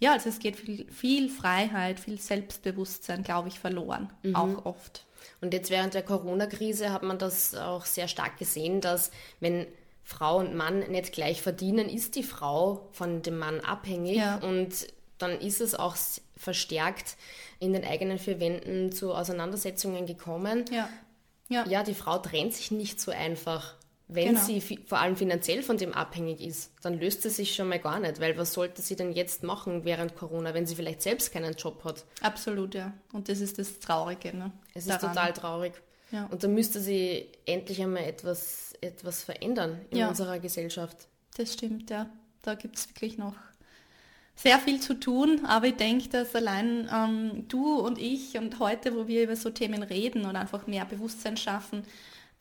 ja, 0.01 0.13
also 0.13 0.29
es 0.29 0.39
geht 0.39 0.55
viel, 0.55 0.89
viel 0.89 1.27
Freiheit, 1.27 1.99
viel 1.99 2.21
Selbstbewusstsein, 2.21 3.21
glaube 3.21 3.49
ich, 3.49 3.59
verloren, 3.59 4.09
mhm. 4.23 4.33
auch 4.33 4.65
oft. 4.65 5.05
Und 5.41 5.53
jetzt 5.53 5.69
während 5.69 5.93
der 5.93 6.03
Corona-Krise 6.03 6.91
hat 6.91 7.03
man 7.03 7.17
das 7.17 7.55
auch 7.55 7.85
sehr 7.85 8.07
stark 8.07 8.37
gesehen, 8.37 8.81
dass 8.81 9.11
wenn 9.39 9.67
Frau 10.03 10.37
und 10.37 10.55
Mann 10.55 10.79
nicht 10.91 11.11
gleich 11.11 11.41
verdienen, 11.41 11.87
ist 11.87 12.15
die 12.15 12.23
Frau 12.23 12.87
von 12.91 13.21
dem 13.21 13.37
Mann 13.37 13.59
abhängig 13.59 14.17
ja. 14.17 14.37
und 14.37 14.87
dann 15.19 15.39
ist 15.39 15.61
es 15.61 15.75
auch 15.75 15.95
verstärkt 16.35 17.17
in 17.59 17.73
den 17.73 17.85
eigenen 17.85 18.17
vier 18.17 18.39
Wänden 18.39 18.91
zu 18.91 19.13
Auseinandersetzungen 19.13 20.05
gekommen. 20.05 20.65
Ja. 20.71 20.89
Ja. 21.49 21.65
ja, 21.67 21.83
die 21.83 21.95
Frau 21.95 22.19
trennt 22.19 22.53
sich 22.53 22.71
nicht 22.71 23.01
so 23.01 23.11
einfach 23.11 23.75
wenn 24.11 24.29
genau. 24.29 24.41
sie 24.43 24.59
vor 24.59 24.97
allem 24.97 25.15
finanziell 25.15 25.61
von 25.61 25.77
dem 25.77 25.93
abhängig 25.93 26.41
ist, 26.41 26.71
dann 26.81 26.99
löst 26.99 27.21
sie 27.21 27.29
sich 27.29 27.53
schon 27.53 27.69
mal 27.69 27.77
gar 27.77 27.99
nicht, 27.99 28.19
weil 28.19 28.35
was 28.39 28.53
sollte 28.53 28.81
sie 28.81 28.95
denn 28.95 29.11
jetzt 29.11 29.43
machen 29.43 29.85
während 29.85 30.15
Corona, 30.15 30.55
wenn 30.55 30.65
sie 30.65 30.75
vielleicht 30.75 31.03
selbst 31.03 31.31
keinen 31.31 31.53
Job 31.53 31.83
hat? 31.83 32.05
Absolut, 32.21 32.73
ja. 32.73 32.91
Und 33.13 33.29
das 33.29 33.39
ist 33.39 33.59
das 33.59 33.79
Traurige. 33.79 34.35
Ne? 34.35 34.51
Es 34.73 34.87
ist 34.87 34.99
total 34.99 35.31
traurig. 35.33 35.73
Ja. 36.11 36.25
Und 36.31 36.43
da 36.43 36.47
müsste 36.47 36.79
sie 36.79 37.27
endlich 37.45 37.79
einmal 37.83 38.03
etwas, 38.03 38.73
etwas 38.81 39.21
verändern 39.21 39.79
in 39.91 39.99
ja. 39.99 40.09
unserer 40.09 40.39
Gesellschaft. 40.39 41.07
Das 41.37 41.53
stimmt, 41.53 41.91
ja. 41.91 42.09
Da 42.41 42.55
gibt 42.55 42.77
es 42.77 42.89
wirklich 42.89 43.19
noch 43.19 43.35
sehr 44.35 44.57
viel 44.57 44.79
zu 44.79 44.99
tun, 44.99 45.45
aber 45.45 45.67
ich 45.67 45.75
denke, 45.75 46.09
dass 46.09 46.33
allein 46.33 46.89
ähm, 46.91 47.45
du 47.47 47.75
und 47.75 47.99
ich 47.99 48.37
und 48.37 48.57
heute, 48.57 48.95
wo 48.95 49.07
wir 49.07 49.23
über 49.23 49.35
so 49.35 49.51
Themen 49.51 49.83
reden 49.83 50.25
und 50.25 50.35
einfach 50.35 50.65
mehr 50.65 50.85
Bewusstsein 50.85 51.37
schaffen, 51.37 51.83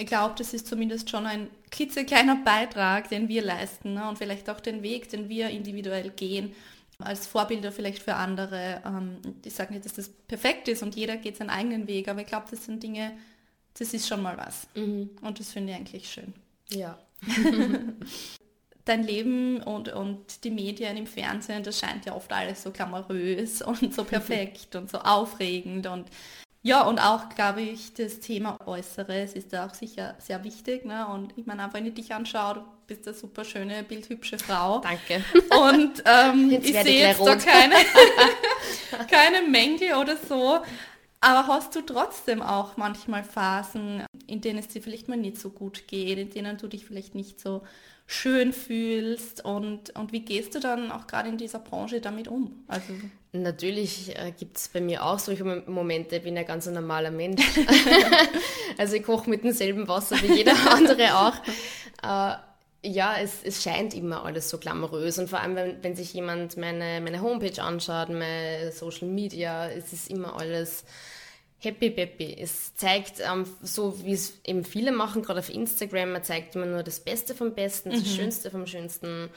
ich 0.01 0.07
glaube, 0.07 0.37
das 0.39 0.55
ist 0.55 0.69
zumindest 0.69 1.11
schon 1.11 1.27
ein 1.27 1.51
klitzekleiner 1.71 2.37
Beitrag, 2.37 3.09
den 3.09 3.29
wir 3.29 3.43
leisten 3.43 3.95
ne? 3.95 4.09
und 4.09 4.17
vielleicht 4.17 4.49
auch 4.49 4.61
den 4.61 4.83
Weg, 4.83 5.09
den 5.11 5.29
wir 5.29 5.51
individuell 5.51 6.11
gehen, 6.11 6.55
als 7.01 7.27
Vorbilder 7.27 7.73
vielleicht 7.73 8.05
für 8.05 8.15
andere. 8.15 8.81
Ähm, 8.87 9.19
ich 9.45 9.55
sage 9.55 9.73
nicht, 9.73 9.85
dass 9.85 9.95
das 9.95 10.09
perfekt 10.09 10.69
ist 10.69 10.85
und 10.85 10.95
jeder 10.95 11.17
geht 11.17 11.37
seinen 11.37 11.51
eigenen 11.51 11.89
Weg, 11.89 12.07
aber 12.07 12.21
ich 12.21 12.29
glaube, 12.29 12.47
das 12.49 12.65
sind 12.65 12.81
Dinge, 12.81 13.13
das 13.77 13.93
ist 13.93 14.07
schon 14.07 14.23
mal 14.23 14.37
was. 14.37 14.69
Mhm. 14.75 15.11
Und 15.21 15.41
das 15.41 15.51
finde 15.51 15.73
ich 15.73 15.79
eigentlich 15.79 16.09
schön. 16.09 16.33
Ja. 16.71 16.97
Dein 18.85 19.03
Leben 19.03 19.61
und, 19.65 19.89
und 19.89 20.45
die 20.45 20.51
Medien 20.51 20.97
im 20.97 21.09
Fernsehen, 21.09 21.65
das 21.65 21.81
scheint 21.81 22.07
ja 22.07 22.15
oft 22.15 22.33
alles 22.33 22.63
so 22.63 22.71
glamourös 22.71 23.63
und 23.63 23.93
so 23.93 24.05
perfekt 24.05 24.77
und 24.77 24.89
so 24.89 24.99
aufregend 24.99 25.89
und 25.89 26.07
ja, 26.63 26.83
und 26.83 26.99
auch, 26.99 27.29
glaube 27.31 27.63
ich, 27.63 27.95
das 27.95 28.21
Thema 28.21 28.59
Äußeres 28.67 29.35
ist 29.35 29.53
da 29.53 29.67
auch 29.67 29.75
sicher 29.75 30.17
sehr 30.19 30.43
wichtig. 30.43 30.85
Ne? 30.85 31.07
Und 31.07 31.33
ich 31.37 31.47
meine, 31.47 31.69
wenn 31.73 31.87
ich 31.87 31.95
dich 31.95 32.13
anschaue, 32.13 32.55
du 32.55 32.63
bist 32.87 33.07
eine 33.07 33.17
super 33.17 33.45
schöne, 33.45 33.85
bildhübsche 33.85 34.39
Frau. 34.39 34.81
Danke. 34.81 35.25
Und 35.67 36.03
ähm, 36.05 36.51
ich 36.51 36.73
sehe 36.73 37.09
jetzt 37.09 37.21
da 37.21 37.37
keine, 37.37 37.77
keine 39.11 39.47
Mängel 39.47 39.95
oder 39.95 40.17
so. 40.17 40.59
Aber 41.21 41.47
hast 41.49 41.75
du 41.75 41.83
trotzdem 41.83 42.43
auch 42.43 42.77
manchmal 42.77 43.25
Phasen, 43.25 44.05
in 44.27 44.41
denen 44.41 44.59
es 44.59 44.69
dir 44.69 44.83
vielleicht 44.83 45.09
mal 45.09 45.17
nicht 45.17 45.39
so 45.39 45.51
gut 45.51 45.89
geht, 45.89 46.19
in 46.19 46.31
denen 46.31 46.59
du 46.59 46.69
dich 46.69 46.87
vielleicht 46.87 47.15
nicht 47.15 47.41
so 47.41 47.63
schön 48.07 48.53
fühlst 48.53 49.45
und, 49.45 49.95
und 49.97 50.13
wie 50.13 50.21
gehst 50.21 50.55
du 50.55 50.61
dann 50.61 50.91
auch 50.91 51.07
gerade 51.07 51.29
in 51.29 51.37
dieser 51.37 51.59
Branche 51.59 52.01
damit 52.01 52.27
um? 52.27 52.65
Also 52.67 52.95
Natürlich 53.33 54.17
äh, 54.17 54.33
gibt 54.33 54.57
es 54.57 54.69
bei 54.69 54.81
mir 54.81 55.05
auch 55.05 55.19
solche 55.19 55.45
Momente, 55.45 56.17
ich 56.17 56.23
bin 56.23 56.39
ein 56.39 56.47
ganz 56.47 56.67
normaler 56.67 57.11
Mensch. 57.11 57.43
also 58.79 58.97
ich 58.97 59.03
koche 59.03 59.29
mit 59.29 59.45
demselben 59.45 59.87
Wasser 59.87 60.17
wie 60.23 60.35
jeder 60.35 60.55
andere 60.73 61.15
auch. 61.15 61.35
Äh, 62.03 62.39
ja, 62.89 63.17
es, 63.21 63.43
es 63.43 63.63
scheint 63.63 63.93
immer 63.93 64.25
alles 64.25 64.49
so 64.49 64.59
glamourös 64.59 65.19
und 65.19 65.29
vor 65.29 65.41
allem, 65.41 65.57
wenn, 65.57 65.83
wenn 65.83 65.97
sich 65.97 66.13
jemand 66.15 66.57
meine, 66.57 67.01
meine 67.01 67.21
Homepage 67.21 67.61
anschaut, 67.63 68.09
meine 68.09 68.73
Social 68.73 69.09
Media, 69.09 69.69
es 69.69 69.93
ist 69.93 70.11
immer 70.11 70.39
alles 70.39 70.85
happy 71.59 71.91
peppy. 71.91 72.37
Es 72.41 72.75
zeigt 72.77 73.21
ähm, 73.21 73.47
so, 73.63 74.05
wie 74.05 74.13
es 74.13 74.41
eben 74.45 74.65
viele 74.65 74.93
machen, 74.93 75.23
gerade 75.23 75.41
auf 75.41 75.51
Instagram, 75.51 76.13
man 76.13 76.25
zeigt 76.25 76.55
immer 76.55 76.67
nur 76.67 76.83
das 76.83 77.01
Beste 77.01 77.35
vom 77.35 77.55
Besten, 77.55 77.91
mhm. 77.91 77.95
das 77.95 78.15
Schönste 78.15 78.51
vom 78.51 78.67
Schönsten. 78.67 79.29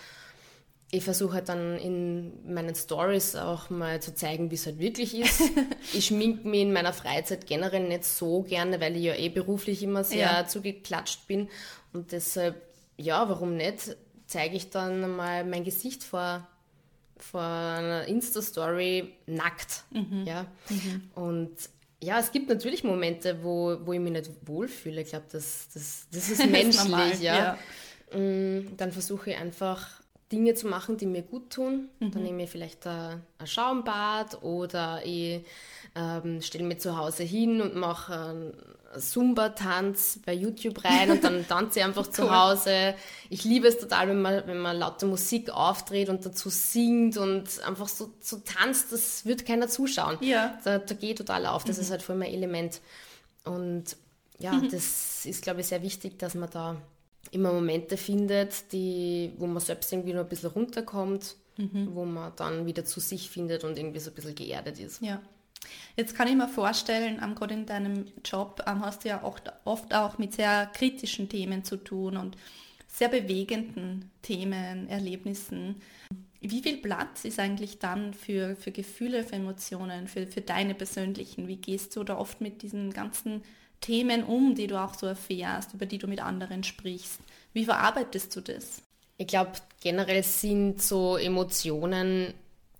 Ich 0.94 1.04
versuche 1.06 1.36
halt 1.36 1.48
dann 1.48 1.78
in 1.78 2.54
meinen 2.54 2.76
Stories 2.76 3.38
auch 3.38 3.70
mal 3.70 4.02
zu 4.02 4.14
zeigen, 4.14 4.52
wie 4.52 4.56
es 4.56 4.66
halt 4.66 4.78
wirklich 4.78 5.18
ist. 5.18 5.42
ich 5.94 6.08
schmink 6.08 6.44
mich 6.44 6.62
in 6.62 6.74
meiner 6.74 6.92
Freizeit 6.92 7.48
generell 7.48 7.88
nicht 7.88 8.04
so 8.04 8.44
gerne, 8.44 8.82
weil 8.82 8.98
ich 8.98 9.04
ja 9.04 9.16
eh 9.16 9.30
beruflich 9.30 9.84
immer 9.84 10.04
sehr 10.04 10.20
ja. 10.20 10.46
zugeklatscht 10.46 11.28
bin. 11.28 11.48
Und 11.94 12.12
deshalb, 12.12 12.62
ja, 12.98 13.30
warum 13.30 13.56
nicht, 13.56 13.96
zeige 14.28 14.58
ich 14.58 14.70
dann 14.70 15.16
mal 15.16 15.46
mein 15.46 15.64
Gesicht 15.64 16.04
vor, 16.04 16.46
vor 17.16 17.42
einer 17.42 18.06
Insta-Story 18.08 19.14
nackt. 19.28 19.86
Mhm. 19.92 20.26
Ja. 20.26 20.46
Mhm. 20.70 21.12
Und 21.16 21.52
ja, 22.04 22.20
es 22.20 22.34
gibt 22.34 22.50
natürlich 22.50 22.84
Momente, 22.84 23.42
wo, 23.44 23.78
wo 23.86 23.94
ich 23.94 24.00
mich 24.02 24.12
nicht 24.12 24.30
wohlfühle. 24.46 25.02
Ich 25.02 25.10
glaube, 25.10 25.28
das, 25.32 25.70
das, 25.74 26.08
das 26.12 26.30
ist 26.30 26.46
menschlich. 26.50 26.84
normal, 26.84 27.22
ja. 27.22 27.58
ja. 28.12 28.18
Mm, 28.18 28.76
dann 28.76 28.92
versuche 28.92 29.30
ich 29.30 29.38
einfach 29.38 30.01
Dinge 30.32 30.54
zu 30.54 30.68
machen, 30.68 30.98
die 30.98 31.06
mir 31.06 31.22
gut 31.22 31.52
tun. 31.52 31.90
Mhm. 32.00 32.12
Dann 32.12 32.24
nehme 32.24 32.44
ich 32.44 32.50
vielleicht 32.50 32.86
ein, 32.88 33.22
ein 33.38 33.48
Schaumbad 33.48 34.42
oder 34.44 35.02
ich 35.06 35.44
ähm, 35.96 36.42
stelle 36.42 36.64
mich 36.64 36.80
zu 36.80 36.98
Hause 36.98 37.24
hin 37.24 37.62
und 37.62 37.76
mache 37.76 38.14
einen 38.14 38.54
Zumba-Tanz 38.98 40.20
bei 40.26 40.34
YouTube 40.34 40.84
rein 40.84 41.12
und 41.12 41.24
dann 41.24 41.46
tanze 41.50 41.80
ich 41.80 41.86
einfach 41.86 42.08
zu 42.08 42.34
Hause. 42.34 42.96
Ich 43.30 43.44
liebe 43.44 43.68
es 43.68 43.78
total, 43.78 44.10
wenn 44.10 44.22
man, 44.22 44.48
wenn 44.48 44.60
man 44.60 44.78
laute 44.78 45.06
Musik 45.06 45.50
aufdreht 45.50 46.10
und 46.10 46.26
dazu 46.26 46.50
singt 46.50 47.18
und 47.18 47.62
einfach 47.64 47.88
so, 47.88 48.12
so 48.20 48.38
tanzt, 48.38 48.92
das 48.92 49.26
wird 49.26 49.46
keiner 49.46 49.68
zuschauen. 49.68 50.18
Ja. 50.22 50.58
Da, 50.64 50.80
da 50.80 50.96
geht 50.96 51.18
total 51.18 51.46
auf. 51.46 51.64
Das 51.64 51.78
mhm. 51.78 51.84
ist 51.84 51.92
halt 51.92 52.02
voll 52.04 52.16
mein 52.16 52.32
Element. 52.32 52.82
Und 53.44 53.98
ja, 54.40 54.54
mhm. 54.54 54.70
das 54.70 55.26
ist, 55.26 55.44
glaube 55.44 55.62
ich, 55.62 55.68
sehr 55.68 55.84
wichtig, 55.84 56.18
dass 56.20 56.36
man 56.36 56.50
da 56.50 56.78
immer 57.30 57.54
Momente 57.54 57.98
findet, 57.98 58.72
die, 58.74 59.32
wo 59.38 59.48
man 59.48 59.62
selbst 59.62 59.92
irgendwie 59.94 60.14
noch 60.14 60.22
ein 60.24 60.30
bisschen 60.30 60.50
runterkommt, 60.50 61.36
mhm. 61.58 61.90
wo 61.94 62.06
man 62.06 62.34
dann 62.36 62.66
wieder 62.66 62.84
zu 62.84 63.00
sich 63.00 63.30
findet 63.30 63.64
und 63.64 63.78
irgendwie 63.78 64.00
so 64.00 64.12
ein 64.12 64.16
bisschen 64.16 64.36
geerdet 64.36 64.80
ist. 64.80 65.02
Ja. 65.02 65.22
Jetzt 65.96 66.16
kann 66.16 66.28
ich 66.28 66.36
mir 66.36 66.48
vorstellen, 66.48 67.22
ähm, 67.24 67.36
gerade 67.36 67.54
in 67.54 67.66
deinem 67.66 68.06
Job 68.26 68.64
ähm, 68.66 68.84
hast 68.84 69.04
du 69.04 69.10
ja 69.10 69.24
oft, 69.24 69.52
oft 69.64 69.94
auch 69.94 70.18
mit 70.18 70.34
sehr 70.34 70.66
kritischen 70.74 71.30
Themen 71.30 71.64
zu 71.64 71.78
tun 71.78 72.18
und 72.18 72.36
sehr 72.88 73.10
bewegenden 73.10 74.12
Themen, 74.22 74.90
Erlebnissen. 74.90 75.76
Wie 76.42 76.62
viel 76.62 76.78
Platz 76.78 77.24
ist 77.24 77.40
eigentlich 77.40 77.80
dann 77.80 78.14
für, 78.14 78.56
für 78.56 78.72
Gefühle, 78.72 79.24
für 79.24 79.36
Emotionen, 79.36 80.08
für, 80.08 80.26
für 80.26 80.42
deine 80.42 80.74
persönlichen? 80.74 81.48
Wie 81.48 81.58
gehst 81.58 81.96
du 81.96 82.04
da 82.04 82.18
oft 82.18 82.42
mit 82.42 82.64
diesen 82.64 82.92
ganzen 82.92 83.44
Themen 83.82 84.24
um, 84.24 84.56
die 84.56 84.68
du 84.68 84.80
auch 84.80 84.94
so 84.94 85.08
erfährst, 85.08 85.74
über 85.74 85.86
die 85.86 85.98
du 85.98 86.08
mit 86.08 86.22
anderen 86.22 86.64
sprichst? 86.64 87.20
Wie 87.54 87.66
verarbeitest 87.66 88.36
du 88.36 88.42
das? 88.42 88.82
Ich 89.18 89.28
glaube, 89.28 89.52
generell 89.82 90.24
sind 90.24 90.82
so 90.82 91.18
Emotionen 91.18 92.34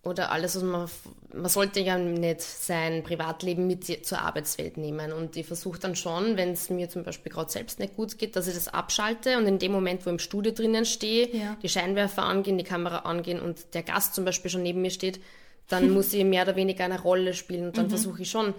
oder 0.04 0.32
alles, 0.32 0.56
was 0.56 0.64
man, 0.64 0.90
man 1.34 1.50
sollte 1.50 1.80
ja 1.80 1.98
nicht 1.98 2.42
sein 2.42 3.04
Privatleben 3.04 3.68
mit 3.68 4.06
zur 4.06 4.20
Arbeitswelt 4.20 4.78
nehmen. 4.78 5.14
Und 5.14 5.36
ich 5.36 5.46
versuche 5.46 5.80
dann 5.80 5.96
schon, 5.96 6.38
wenn 6.38 6.54
es 6.54 6.72
mir 6.72 6.90
zum 6.90 7.04
Beispiel 7.04 7.32
gerade 7.32 7.52
selbst 7.52 7.80
nicht 7.80 7.96
gut 7.96 8.18
geht, 8.18 8.36
dass 8.36 8.48
ich 8.48 8.56
das 8.56 8.68
abschalte 8.68 9.38
und 9.38 9.46
in 9.46 9.60
dem 9.60 9.72
Moment, 9.72 10.06
wo 10.06 10.10
ich 10.10 10.14
im 10.14 10.20
Studio 10.20 10.52
drinnen 10.52 10.86
stehe, 10.86 11.30
ja. 11.36 11.56
die 11.62 11.70
Scheinwerfer 11.70 12.24
angehen, 12.24 12.58
die 12.58 12.64
Kamera 12.64 13.00
angehen 13.00 13.40
und 13.40 13.74
der 13.76 13.84
Gast 13.84 14.16
zum 14.16 14.26
Beispiel 14.26 14.50
schon 14.50 14.64
neben 14.64 14.82
mir 14.82 14.92
steht, 14.92 15.20
dann 15.68 15.90
muss 15.94 16.14
ich 16.14 16.26
mehr 16.26 16.44
oder 16.44 16.56
weniger 16.56 16.86
eine 16.86 17.00
Rolle 17.00 17.36
spielen 17.36 17.68
und 17.68 17.78
dann 17.78 17.86
mhm. 17.86 17.92
versuche 17.92 18.24
ich 18.24 18.32
schon 18.32 18.56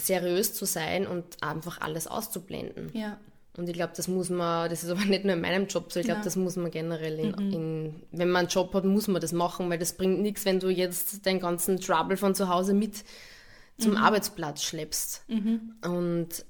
seriös 0.00 0.54
zu 0.54 0.64
sein 0.64 1.06
und 1.06 1.24
einfach 1.42 1.80
alles 1.80 2.06
auszublenden. 2.06 2.90
Ja. 2.92 3.18
Und 3.56 3.68
ich 3.68 3.74
glaube, 3.74 3.92
das 3.96 4.08
muss 4.08 4.30
man, 4.30 4.70
das 4.70 4.84
ist 4.84 4.90
aber 4.90 5.04
nicht 5.06 5.24
nur 5.24 5.34
in 5.34 5.40
meinem 5.40 5.66
Job 5.66 5.92
so, 5.92 6.00
ich 6.00 6.06
glaube, 6.06 6.20
ja. 6.20 6.24
das 6.24 6.36
muss 6.36 6.56
man 6.56 6.70
generell 6.70 7.18
in, 7.18 7.30
mhm. 7.30 7.52
in, 7.52 8.02
wenn 8.12 8.30
man 8.30 8.40
einen 8.40 8.48
Job 8.48 8.72
hat, 8.74 8.84
muss 8.84 9.08
man 9.08 9.20
das 9.20 9.32
machen, 9.32 9.68
weil 9.70 9.78
das 9.78 9.94
bringt 9.94 10.20
nichts, 10.20 10.44
wenn 10.44 10.60
du 10.60 10.68
jetzt 10.68 11.26
deinen 11.26 11.40
ganzen 11.40 11.80
Trouble 11.80 12.16
von 12.16 12.34
zu 12.34 12.48
Hause 12.48 12.74
mit 12.74 13.04
zum 13.78 13.92
mhm. 13.92 13.98
Arbeitsplatz 13.98 14.62
schleppst. 14.62 15.24
Mhm. 15.28 15.74
Und 15.82 16.44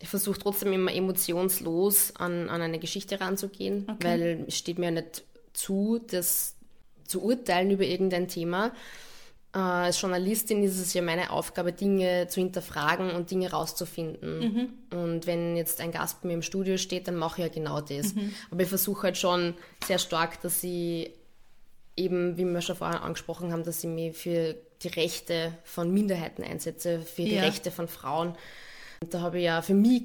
ich 0.00 0.08
versuche 0.08 0.38
trotzdem 0.38 0.72
immer 0.72 0.92
emotionslos 0.92 2.14
an, 2.16 2.48
an 2.48 2.62
eine 2.62 2.78
Geschichte 2.78 3.20
ranzugehen, 3.20 3.86
okay. 3.88 4.04
weil 4.04 4.44
es 4.46 4.56
steht 4.56 4.78
mir 4.78 4.90
nicht 4.90 5.24
zu, 5.52 6.00
das 6.06 6.54
zu 7.04 7.22
urteilen 7.22 7.70
über 7.70 7.84
irgendein 7.84 8.28
Thema. 8.28 8.72
Äh, 9.54 9.58
als 9.58 10.00
Journalistin 10.00 10.62
ist 10.62 10.78
es 10.78 10.92
ja 10.94 11.02
meine 11.02 11.30
Aufgabe, 11.30 11.72
Dinge 11.72 12.28
zu 12.28 12.40
hinterfragen 12.40 13.10
und 13.10 13.30
Dinge 13.30 13.50
rauszufinden. 13.50 14.40
Mhm. 14.90 14.98
Und 14.98 15.26
wenn 15.26 15.56
jetzt 15.56 15.80
ein 15.80 15.92
Gast 15.92 16.22
bei 16.22 16.28
mir 16.28 16.34
im 16.34 16.42
Studio 16.42 16.76
steht, 16.76 17.08
dann 17.08 17.16
mache 17.16 17.40
ich 17.40 17.48
ja 17.48 17.52
genau 17.52 17.80
das. 17.80 18.14
Mhm. 18.14 18.34
Aber 18.50 18.62
ich 18.62 18.68
versuche 18.68 19.04
halt 19.04 19.16
schon 19.16 19.54
sehr 19.86 19.98
stark, 19.98 20.40
dass 20.42 20.62
ich 20.62 21.10
eben, 21.96 22.36
wie 22.36 22.44
wir 22.44 22.60
schon 22.60 22.76
vorher 22.76 23.02
angesprochen 23.02 23.52
haben, 23.52 23.64
dass 23.64 23.82
ich 23.82 23.90
mich 23.90 24.16
für 24.16 24.54
die 24.82 24.88
Rechte 24.88 25.52
von 25.64 25.92
Minderheiten 25.92 26.44
einsetze, 26.44 27.00
für 27.00 27.22
die 27.22 27.34
ja. 27.34 27.42
Rechte 27.42 27.70
von 27.70 27.88
Frauen. 27.88 28.36
Und 29.00 29.14
da 29.14 29.20
habe 29.20 29.38
ich 29.38 29.44
ja 29.44 29.62
für 29.62 29.74
mich 29.74 30.02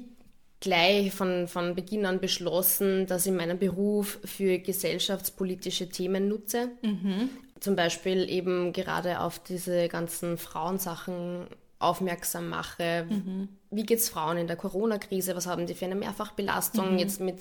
gleich 0.60 1.12
von, 1.12 1.48
von 1.48 1.74
Beginn 1.74 2.06
an 2.06 2.20
beschlossen, 2.20 3.06
dass 3.06 3.26
ich 3.26 3.32
meinen 3.32 3.58
Beruf 3.58 4.18
für 4.24 4.58
gesellschaftspolitische 4.58 5.88
Themen 5.88 6.28
nutze. 6.28 6.70
Mhm 6.82 7.30
zum 7.64 7.76
Beispiel 7.76 8.28
eben 8.28 8.74
gerade 8.74 9.20
auf 9.20 9.38
diese 9.38 9.88
ganzen 9.88 10.36
Frauensachen 10.36 11.46
aufmerksam 11.78 12.50
mache. 12.50 13.06
Mhm. 13.08 13.48
Wie 13.70 13.84
geht 13.84 14.00
es 14.00 14.10
Frauen 14.10 14.36
in 14.36 14.46
der 14.46 14.56
Corona-Krise? 14.56 15.34
Was 15.34 15.46
haben 15.46 15.66
die 15.66 15.74
für 15.74 15.86
eine 15.86 15.94
Mehrfachbelastung 15.94 16.92
mhm. 16.92 16.98
jetzt 16.98 17.20
mit 17.20 17.38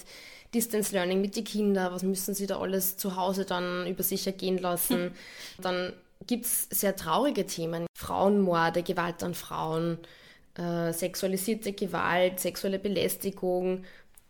Distance 0.54 0.94
Learning, 0.94 1.20
mit 1.20 1.36
den 1.36 1.44
Kindern? 1.44 1.94
Was 1.94 2.04
müssen 2.04 2.34
sie 2.34 2.48
da 2.48 2.60
alles 2.60 2.96
zu 2.96 3.18
Hause 3.18 3.44
dann 3.44 3.86
über 3.86 4.02
sich 4.02 4.26
ergehen 4.26 4.58
lassen? 4.58 5.06
Mhm. 5.06 5.12
Dann 5.62 5.94
gibt 6.26 6.46
es 6.46 6.70
sehr 6.70 6.96
traurige 6.96 7.46
Themen. 7.46 7.86
Frauenmorde, 7.94 8.82
Gewalt 8.82 9.24
an 9.24 9.34
Frauen, 9.34 9.98
äh, 10.56 10.94
sexualisierte 10.94 11.74
Gewalt, 11.74 12.40
sexuelle 12.40 12.80
Belästigung. 12.80 13.84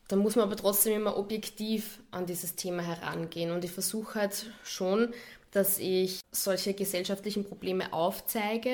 Da 0.07 0.15
muss 0.15 0.35
man 0.35 0.45
aber 0.45 0.55
trotzdem 0.55 0.93
immer 0.93 1.17
objektiv 1.17 1.99
an 2.11 2.25
dieses 2.25 2.55
Thema 2.55 2.83
herangehen. 2.83 3.51
Und 3.51 3.65
ich 3.65 3.71
versuche 3.71 4.19
halt 4.19 4.51
schon, 4.63 5.13
dass 5.51 5.79
ich 5.79 6.19
solche 6.31 6.73
gesellschaftlichen 6.73 7.45
Probleme 7.45 7.93
aufzeige 7.93 8.73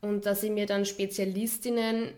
und 0.00 0.26
dass 0.26 0.42
ich 0.42 0.50
mir 0.50 0.66
dann 0.66 0.84
Spezialistinnen 0.84 2.12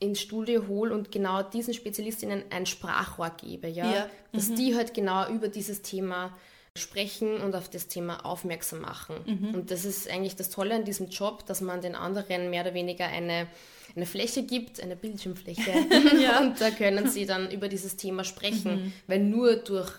ins 0.00 0.20
Studio 0.20 0.66
hole 0.68 0.94
und 0.94 1.10
genau 1.10 1.42
diesen 1.42 1.74
Spezialistinnen 1.74 2.44
ein 2.50 2.66
Sprachrohr 2.66 3.30
gebe, 3.30 3.68
ja, 3.68 3.92
ja. 3.92 4.10
dass 4.32 4.48
mhm. 4.48 4.56
die 4.56 4.76
halt 4.76 4.94
genau 4.94 5.28
über 5.28 5.48
dieses 5.48 5.82
Thema 5.82 6.36
sprechen 6.78 7.40
und 7.40 7.54
auf 7.54 7.68
das 7.68 7.88
Thema 7.88 8.24
aufmerksam 8.24 8.80
machen. 8.80 9.16
Mhm. 9.26 9.54
Und 9.54 9.70
das 9.70 9.84
ist 9.84 10.08
eigentlich 10.08 10.36
das 10.36 10.50
Tolle 10.50 10.74
an 10.74 10.84
diesem 10.84 11.08
Job, 11.08 11.44
dass 11.46 11.60
man 11.60 11.80
den 11.80 11.94
anderen 11.94 12.50
mehr 12.50 12.62
oder 12.62 12.74
weniger 12.74 13.06
eine, 13.06 13.46
eine 13.94 14.06
Fläche 14.06 14.44
gibt, 14.44 14.80
eine 14.80 14.96
Bildschirmfläche. 14.96 15.70
ja. 16.20 16.40
Und 16.40 16.60
da 16.60 16.70
können 16.70 17.10
sie 17.10 17.26
dann 17.26 17.50
über 17.50 17.68
dieses 17.68 17.96
Thema 17.96 18.24
sprechen, 18.24 18.84
mhm. 18.86 18.92
weil 19.06 19.20
nur 19.20 19.56
durch 19.56 19.92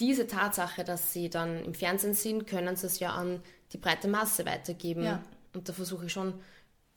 diese 0.00 0.26
Tatsache, 0.26 0.84
dass 0.84 1.12
sie 1.12 1.30
dann 1.30 1.64
im 1.64 1.74
Fernsehen 1.74 2.14
sind, 2.14 2.46
können 2.46 2.76
sie 2.76 2.86
es 2.86 2.98
ja 2.98 3.10
an 3.10 3.40
die 3.72 3.78
breite 3.78 4.08
Masse 4.08 4.44
weitergeben. 4.44 5.04
Ja. 5.04 5.22
Und 5.54 5.68
da 5.68 5.72
versuche 5.72 6.06
ich 6.06 6.12
schon 6.12 6.34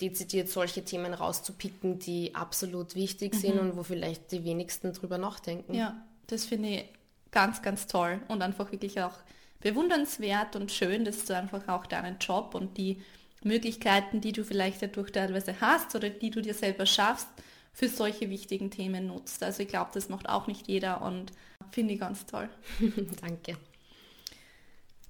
dezidiert 0.02 0.50
solche 0.50 0.84
Themen 0.84 1.14
rauszupicken, 1.14 2.00
die 2.00 2.36
absolut 2.36 2.96
wichtig 2.96 3.34
mhm. 3.34 3.38
sind 3.38 3.60
und 3.60 3.78
wo 3.78 3.84
vielleicht 3.84 4.32
die 4.32 4.44
wenigsten 4.44 4.94
drüber 4.94 5.18
nachdenken. 5.18 5.74
Ja, 5.74 6.06
das 6.28 6.46
finde 6.46 6.70
ich 6.70 6.86
ganz, 7.32 7.62
ganz 7.62 7.88
toll 7.88 8.20
und 8.28 8.42
einfach 8.42 8.72
wirklich 8.72 9.02
auch 9.02 9.16
bewundernswert 9.60 10.56
und 10.56 10.72
schön, 10.72 11.06
dass 11.06 11.26
du 11.26 11.36
einfach 11.36 11.68
auch 11.68 11.86
deinen 11.86 12.18
Job 12.20 12.56
und 12.56 12.78
die 12.78 13.02
Möglichkeiten, 13.44 14.22
die 14.22 14.32
du 14.32 14.44
vielleicht 14.44 14.82
dadurch 14.82 15.12
teilweise 15.12 15.60
hast 15.62 15.96
oder 15.96 16.10
die 16.10 16.30
du 16.30 16.42
dir 16.42 16.54
selber 16.54 16.86
schaffst, 16.86 17.28
für 17.74 17.88
solche 17.88 18.30
wichtigen 18.30 18.72
Themen 18.72 19.08
nutzt. 19.08 19.44
Also 19.44 19.64
ich 19.64 19.70
glaube, 19.70 19.92
das 19.94 20.10
macht 20.10 20.28
auch 20.28 20.48
nicht 20.48 20.68
jeder 20.68 21.02
und 21.02 21.32
finde 21.72 21.94
ich 21.94 22.00
ganz 22.00 22.26
toll. 22.26 22.50
Danke. 23.22 23.58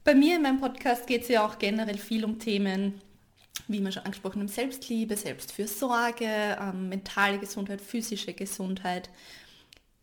Bei 0.04 0.14
mir 0.14 0.36
in 0.36 0.42
meinem 0.42 0.60
Podcast 0.60 1.08
geht 1.08 1.24
es 1.24 1.28
ja 1.30 1.46
auch 1.46 1.60
generell 1.60 1.98
viel 1.98 2.26
um 2.26 2.40
Themen, 2.40 3.02
wie 3.68 3.82
wir 3.82 3.92
schon 3.92 4.04
angesprochen 4.04 4.40
haben, 4.40 4.48
Selbstliebe, 4.48 5.16
Selbstfürsorge, 5.16 6.58
ähm, 6.62 6.90
mentale 6.90 7.40
Gesundheit, 7.40 7.82
physische 7.82 8.34
Gesundheit. 8.34 9.10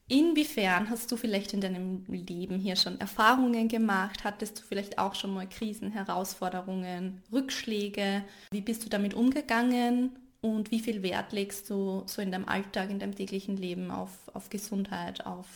Inwiefern 0.08 0.90
hast 0.90 1.10
du 1.10 1.16
vielleicht 1.16 1.54
in 1.54 1.62
deinem 1.62 2.04
Leben 2.08 2.58
hier 2.58 2.76
schon 2.76 3.00
Erfahrungen 3.00 3.68
gemacht? 3.68 4.22
Hattest 4.24 4.58
du 4.58 4.62
vielleicht 4.62 4.98
auch 4.98 5.14
schon 5.14 5.32
mal 5.32 5.48
Krisen, 5.48 5.90
Herausforderungen, 5.90 7.22
Rückschläge? 7.32 8.24
Wie 8.50 8.60
bist 8.60 8.84
du 8.84 8.90
damit 8.90 9.14
umgegangen? 9.14 10.18
Und 10.42 10.70
wie 10.70 10.80
viel 10.80 11.02
Wert 11.02 11.32
legst 11.32 11.70
du 11.70 12.02
so 12.06 12.20
in 12.20 12.30
deinem 12.30 12.46
Alltag, 12.46 12.90
in 12.90 12.98
deinem 12.98 13.14
täglichen 13.14 13.56
Leben 13.56 13.90
auf, 13.90 14.10
auf 14.34 14.50
Gesundheit, 14.50 15.24
auf 15.24 15.46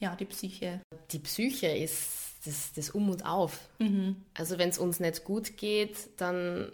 ja, 0.00 0.16
die 0.16 0.24
Psyche? 0.24 0.80
Die 1.12 1.20
Psyche 1.20 1.68
ist 1.68 2.34
das, 2.44 2.72
das 2.72 2.90
Um 2.90 3.08
und 3.08 3.24
Auf. 3.24 3.68
Mhm. 3.78 4.16
Also 4.34 4.58
wenn 4.58 4.70
es 4.70 4.78
uns 4.78 4.98
nicht 4.98 5.22
gut 5.22 5.56
geht, 5.56 6.08
dann 6.16 6.72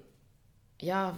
ja, 0.80 1.16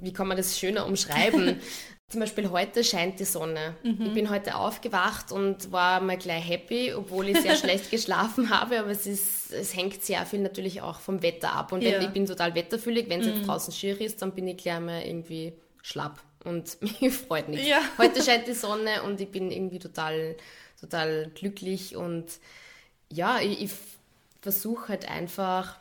wie 0.00 0.12
kann 0.12 0.28
man 0.28 0.36
das 0.36 0.58
schöner 0.58 0.86
umschreiben? 0.86 1.60
Zum 2.08 2.20
Beispiel 2.20 2.50
heute 2.50 2.84
scheint 2.84 3.18
die 3.18 3.24
Sonne. 3.24 3.74
Mhm. 3.82 4.06
Ich 4.06 4.14
bin 4.14 4.30
heute 4.30 4.54
aufgewacht 4.54 5.32
und 5.32 5.72
war 5.72 6.00
mal 6.00 6.16
gleich 6.16 6.48
happy, 6.48 6.94
obwohl 6.94 7.28
ich 7.28 7.40
sehr 7.40 7.56
schlecht 7.56 7.90
geschlafen 7.90 8.50
habe, 8.50 8.78
aber 8.78 8.90
es, 8.90 9.06
ist, 9.06 9.52
es 9.52 9.74
hängt 9.74 10.04
sehr 10.04 10.24
viel 10.24 10.38
natürlich 10.38 10.82
auch 10.82 11.00
vom 11.00 11.20
Wetter 11.22 11.52
ab. 11.52 11.72
Und 11.72 11.82
ja. 11.82 11.92
wenn, 11.92 12.02
ich 12.02 12.10
bin 12.10 12.26
total 12.26 12.54
wetterfühlig, 12.54 13.08
wenn 13.08 13.22
es 13.22 13.26
mhm. 13.26 13.34
jetzt 13.34 13.48
draußen 13.48 13.72
schier 13.72 14.00
ist, 14.00 14.22
dann 14.22 14.32
bin 14.32 14.46
ich 14.46 14.56
gleich 14.56 14.78
mal 14.78 15.02
irgendwie 15.02 15.54
schlapp 15.82 16.22
und 16.44 16.80
mich 17.00 17.12
freut 17.12 17.48
nicht. 17.48 17.66
Ja. 17.66 17.80
Heute 17.98 18.22
scheint 18.22 18.46
die 18.46 18.54
Sonne 18.54 19.02
und 19.02 19.20
ich 19.20 19.30
bin 19.30 19.50
irgendwie 19.50 19.80
total, 19.80 20.36
total 20.80 21.32
glücklich 21.34 21.96
und 21.96 22.26
ja, 23.12 23.40
ich, 23.40 23.62
ich 23.62 23.70
versuche 24.42 24.90
halt 24.90 25.10
einfach, 25.10 25.80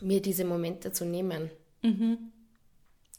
mir 0.00 0.22
diese 0.22 0.44
Momente 0.44 0.92
zu 0.92 1.04
nehmen. 1.04 1.50
Mhm. 1.82 2.32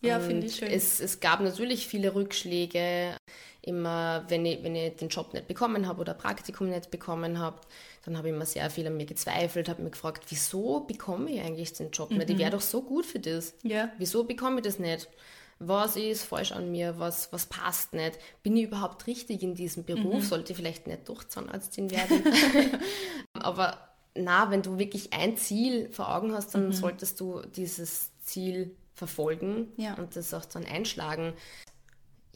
Ja, 0.05 0.19
finde 0.19 0.47
ich 0.47 0.55
schön. 0.55 0.69
Es, 0.69 0.99
es 0.99 1.19
gab 1.19 1.41
natürlich 1.41 1.87
viele 1.87 2.13
Rückschläge. 2.15 3.17
Immer, 3.61 4.25
wenn 4.27 4.45
ich, 4.45 4.63
wenn 4.63 4.75
ich 4.75 4.95
den 4.95 5.09
Job 5.09 5.33
nicht 5.33 5.47
bekommen 5.47 5.87
habe 5.87 6.01
oder 6.01 6.13
Praktikum 6.13 6.69
nicht 6.69 6.91
bekommen 6.91 7.39
habe, 7.39 7.59
dann 8.03 8.17
habe 8.17 8.29
ich 8.29 8.35
immer 8.35 8.45
sehr 8.45 8.69
viel 8.69 8.85
an 8.85 8.95
mir 8.95 9.07
gezweifelt, 9.07 9.69
habe 9.69 9.81
mich 9.81 9.93
gefragt, 9.93 10.25
wieso 10.29 10.81
bekomme 10.81 11.31
ich 11.31 11.41
eigentlich 11.41 11.73
den 11.73 11.89
Job 11.89 12.11
nicht? 12.11 12.29
Ich 12.29 12.37
wäre 12.37 12.51
mhm. 12.51 12.55
doch 12.55 12.61
so 12.61 12.83
gut 12.83 13.05
für 13.05 13.19
das. 13.19 13.55
Ja. 13.63 13.89
Wieso 13.97 14.23
bekomme 14.23 14.57
ich 14.57 14.63
das 14.63 14.77
nicht? 14.77 15.09
Was 15.57 15.95
ist 15.95 16.23
falsch 16.23 16.51
an 16.51 16.71
mir? 16.71 16.99
Was, 16.99 17.31
was 17.31 17.45
passt 17.45 17.93
nicht? 17.93 18.19
Bin 18.43 18.55
ich 18.57 18.65
überhaupt 18.65 19.07
richtig 19.07 19.41
in 19.41 19.55
diesem 19.55 19.85
Beruf? 19.85 20.15
Mhm. 20.15 20.21
Sollte 20.21 20.51
ich 20.51 20.57
vielleicht 20.57 20.85
nicht 20.85 21.07
doch 21.09 21.23
Zahnarztin 21.23 21.89
werden? 21.89 22.23
Aber 23.33 23.89
na, 24.15 24.51
wenn 24.51 24.61
du 24.61 24.77
wirklich 24.77 25.13
ein 25.13 25.37
Ziel 25.37 25.89
vor 25.91 26.13
Augen 26.13 26.33
hast, 26.33 26.53
dann 26.53 26.67
mhm. 26.67 26.73
solltest 26.73 27.19
du 27.19 27.41
dieses 27.55 28.11
Ziel 28.23 28.75
verfolgen 28.95 29.71
ja. 29.77 29.93
und 29.95 30.15
das 30.15 30.33
auch 30.33 30.45
dann 30.45 30.65
einschlagen. 30.65 31.33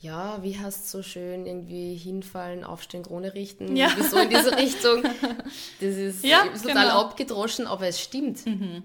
Ja, 0.01 0.41
wie 0.43 0.57
hast 0.57 0.93
du 0.93 0.97
so 0.99 1.03
schön 1.03 1.45
irgendwie 1.45 1.95
hinfallen, 1.95 2.63
aufstehen, 2.63 3.03
Krone 3.03 3.33
richten, 3.33 3.75
ja. 3.75 3.89
so 4.09 4.17
in 4.17 4.29
diese 4.29 4.55
Richtung. 4.55 5.03
Das 5.81 5.95
ist 5.95 6.23
ja, 6.23 6.45
total 6.45 6.85
genau. 6.85 7.01
abgedroschen, 7.01 7.65
aber 7.65 7.87
es 7.87 7.99
stimmt. 7.99 8.45
Mhm. 8.45 8.83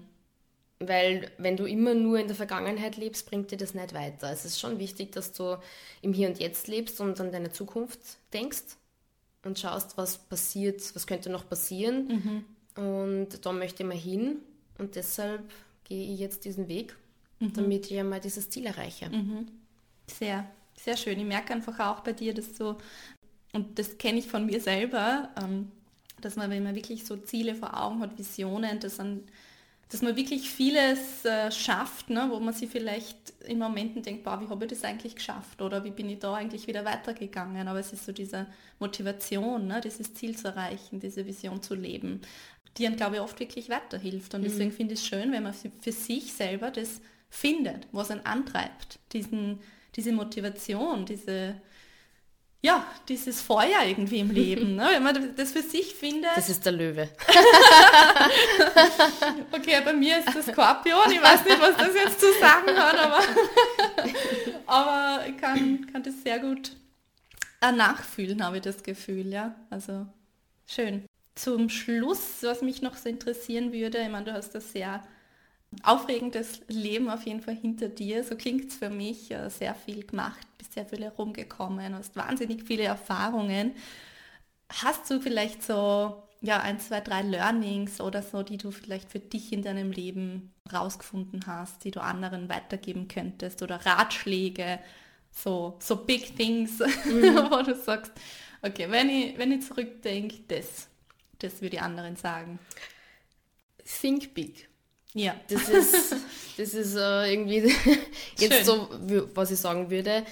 Weil 0.79 1.31
wenn 1.37 1.55
du 1.55 1.65
immer 1.65 1.93
nur 1.93 2.19
in 2.19 2.27
der 2.27 2.35
Vergangenheit 2.35 2.97
lebst, 2.97 3.29
bringt 3.29 3.51
dir 3.51 3.57
das 3.57 3.73
nicht 3.73 3.93
weiter. 3.93 4.31
Es 4.31 4.43
ist 4.43 4.59
schon 4.59 4.79
wichtig, 4.79 5.11
dass 5.11 5.31
du 5.31 5.57
im 6.01 6.13
Hier 6.13 6.27
und 6.27 6.39
Jetzt 6.39 6.67
lebst 6.67 6.99
und 6.99 7.19
an 7.19 7.31
deine 7.31 7.51
Zukunft 7.51 7.99
denkst 8.33 8.77
und 9.43 9.57
schaust, 9.59 9.97
was 9.97 10.17
passiert, 10.17 10.81
was 10.95 11.07
könnte 11.07 11.29
noch 11.29 11.47
passieren. 11.47 12.43
Mhm. 12.75 12.83
Und 12.83 13.45
da 13.45 13.51
möchte 13.53 13.83
ich 13.83 13.89
mal 13.89 13.97
hin 13.97 14.39
und 14.77 14.95
deshalb 14.95 15.43
gehe 15.85 16.13
ich 16.13 16.19
jetzt 16.19 16.43
diesen 16.43 16.67
Weg 16.67 16.95
mhm. 17.47 17.53
damit 17.53 17.91
ich 17.91 17.99
einmal 17.99 18.19
dieses 18.19 18.49
Ziel 18.49 18.65
erreiche. 18.65 19.09
Mhm. 19.09 19.47
Sehr, 20.07 20.45
sehr 20.75 20.97
schön. 20.97 21.19
Ich 21.19 21.25
merke 21.25 21.53
einfach 21.53 21.79
auch 21.79 22.01
bei 22.01 22.13
dir, 22.13 22.33
dass 22.33 22.53
du, 22.53 22.75
und 23.53 23.79
das 23.79 23.97
kenne 23.97 24.19
ich 24.19 24.27
von 24.27 24.45
mir 24.45 24.59
selber, 24.59 25.29
ähm, 25.41 25.71
dass 26.21 26.35
man, 26.35 26.49
wenn 26.49 26.63
man 26.63 26.75
wirklich 26.75 27.05
so 27.05 27.17
Ziele 27.17 27.55
vor 27.55 27.79
Augen 27.79 27.99
hat, 28.01 28.17
Visionen, 28.17 28.79
dass, 28.79 28.97
man, 28.97 29.23
dass 29.89 30.01
man 30.01 30.15
wirklich 30.15 30.49
vieles 30.49 31.25
äh, 31.25 31.51
schafft, 31.51 32.09
ne, 32.09 32.27
wo 32.29 32.39
man 32.39 32.53
sich 32.53 32.69
vielleicht 32.69 33.17
in 33.45 33.59
Momenten 33.59 34.01
denkt, 34.01 34.23
boah, 34.23 34.39
wie 34.41 34.47
habe 34.47 34.65
ich 34.65 34.71
das 34.71 34.83
eigentlich 34.83 35.15
geschafft 35.15 35.61
oder 35.61 35.83
wie 35.83 35.91
bin 35.91 36.09
ich 36.09 36.19
da 36.19 36.33
eigentlich 36.33 36.67
wieder 36.67 36.85
weitergegangen. 36.85 37.67
Aber 37.67 37.79
es 37.79 37.93
ist 37.93 38.05
so 38.05 38.11
diese 38.11 38.47
Motivation, 38.79 39.67
ne, 39.67 39.81
dieses 39.81 40.13
Ziel 40.13 40.37
zu 40.37 40.47
erreichen, 40.47 40.99
diese 40.99 41.25
Vision 41.25 41.61
zu 41.61 41.75
leben, 41.75 42.21
die 42.77 42.87
einem, 42.87 42.95
glaube 42.95 43.15
ich, 43.15 43.21
oft 43.21 43.39
wirklich 43.39 43.69
weiterhilft. 43.69 44.33
Und 44.33 44.41
mhm. 44.41 44.45
deswegen 44.45 44.71
finde 44.71 44.93
ich 44.93 45.01
es 45.01 45.07
schön, 45.07 45.31
wenn 45.31 45.43
man 45.43 45.53
für 45.53 45.91
sich 45.91 46.33
selber 46.33 46.71
das 46.71 47.01
findet, 47.29 47.87
was 47.91 48.11
einen 48.11 48.25
antreibt, 48.25 48.99
diesen, 49.11 49.59
diese 49.95 50.11
Motivation, 50.11 51.05
diese, 51.05 51.55
ja, 52.61 52.85
dieses 53.07 53.41
Feuer 53.41 53.83
irgendwie 53.85 54.19
im 54.19 54.31
Leben. 54.31 54.75
Ne? 54.85 54.87
Wenn 54.91 55.03
man 55.03 55.35
das 55.35 55.51
für 55.51 55.61
sich 55.61 55.95
findet. 55.95 56.35
Das 56.35 56.49
ist 56.49 56.65
der 56.65 56.73
Löwe. 56.73 57.09
okay, 59.51 59.81
bei 59.85 59.93
mir 59.93 60.19
ist 60.19 60.35
das 60.35 60.47
Skorpion. 60.47 61.11
Ich 61.11 61.21
weiß 61.21 61.45
nicht, 61.45 61.61
was 61.61 61.77
das 61.77 61.93
jetzt 61.93 62.19
zu 62.19 62.33
sagen 62.39 62.77
hat, 62.77 62.97
aber, 62.97 63.21
aber 64.65 65.27
ich 65.27 65.37
kann, 65.37 65.87
kann 65.91 66.03
das 66.03 66.21
sehr 66.23 66.39
gut 66.39 66.71
nachfühlen, 67.61 68.43
habe 68.43 68.57
ich 68.57 68.63
das 68.63 68.83
Gefühl. 68.83 69.27
Ja, 69.27 69.55
also 69.69 70.07
schön. 70.67 71.05
Zum 71.35 71.69
Schluss, 71.69 72.37
was 72.41 72.61
mich 72.61 72.81
noch 72.81 72.95
so 72.95 73.09
interessieren 73.09 73.71
würde, 73.71 74.01
ich 74.01 74.09
meine, 74.09 74.25
du 74.25 74.33
hast 74.33 74.55
das 74.55 74.71
sehr 74.71 75.03
aufregendes 75.83 76.61
Leben 76.67 77.09
auf 77.09 77.25
jeden 77.25 77.41
Fall 77.41 77.55
hinter 77.55 77.89
dir. 77.89 78.23
So 78.23 78.35
klingt 78.35 78.69
es 78.69 78.75
für 78.75 78.89
mich. 78.89 79.33
Sehr 79.47 79.75
viel 79.75 80.05
gemacht, 80.05 80.47
bist 80.57 80.73
sehr 80.73 80.85
viel 80.85 81.03
herumgekommen, 81.03 81.95
hast 81.95 82.15
wahnsinnig 82.15 82.63
viele 82.63 82.83
Erfahrungen. 82.83 83.73
Hast 84.69 85.09
du 85.09 85.19
vielleicht 85.19 85.63
so 85.63 86.23
ja, 86.41 86.59
ein, 86.59 86.79
zwei, 86.79 87.01
drei 87.01 87.21
Learnings 87.21 87.99
oder 87.99 88.21
so, 88.21 88.43
die 88.43 88.57
du 88.57 88.71
vielleicht 88.71 89.11
für 89.11 89.19
dich 89.19 89.51
in 89.51 89.63
deinem 89.63 89.91
Leben 89.91 90.53
rausgefunden 90.71 91.47
hast, 91.47 91.83
die 91.83 91.91
du 91.91 92.01
anderen 92.01 92.49
weitergeben 92.49 93.07
könntest 93.07 93.61
oder 93.61 93.85
Ratschläge, 93.85 94.79
so, 95.31 95.75
so 95.79 95.95
big 95.97 96.35
things, 96.35 96.79
mhm. 96.79 97.35
wo 97.51 97.61
du 97.61 97.75
sagst, 97.75 98.11
okay, 98.61 98.89
wenn 98.89 99.09
ich, 99.09 99.37
wenn 99.37 99.51
ich 99.51 99.65
zurückdenke, 99.65 100.37
das, 100.47 100.87
das 101.39 101.61
würde 101.61 101.77
ich 101.77 101.81
anderen 101.81 102.15
sagen. 102.15 102.59
Think 103.83 104.33
big. 104.33 104.69
Ja. 105.15 105.33
Das 105.49 105.69
ist, 105.69 106.15
das 106.57 106.73
ist 106.73 106.95
äh, 106.95 107.33
irgendwie 107.33 107.73
jetzt 108.37 108.53
Schön. 108.53 108.65
so, 108.65 108.89
was 109.33 109.49
ich 109.49 109.59
sagen 109.59 109.89
würde. 109.89 110.23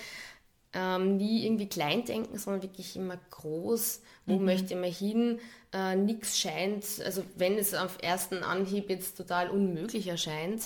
Ähm, 0.75 1.17
nie 1.17 1.45
irgendwie 1.45 1.67
klein 1.67 2.03
denken, 2.03 2.37
sondern 2.37 2.63
wirklich 2.63 2.95
immer 2.95 3.17
groß. 3.31 4.01
Wo 4.25 4.37
mhm. 4.37 4.45
möchte 4.45 4.75
man 4.75 4.91
hin? 4.91 5.39
Äh, 5.71 5.95
Nichts 5.95 6.39
scheint, 6.39 6.85
also 7.03 7.23
wenn 7.35 7.57
es 7.57 7.73
auf 7.73 7.97
ersten 8.01 8.37
Anhieb 8.37 8.89
jetzt 8.89 9.17
total 9.17 9.49
unmöglich 9.49 10.07
erscheint, 10.07 10.61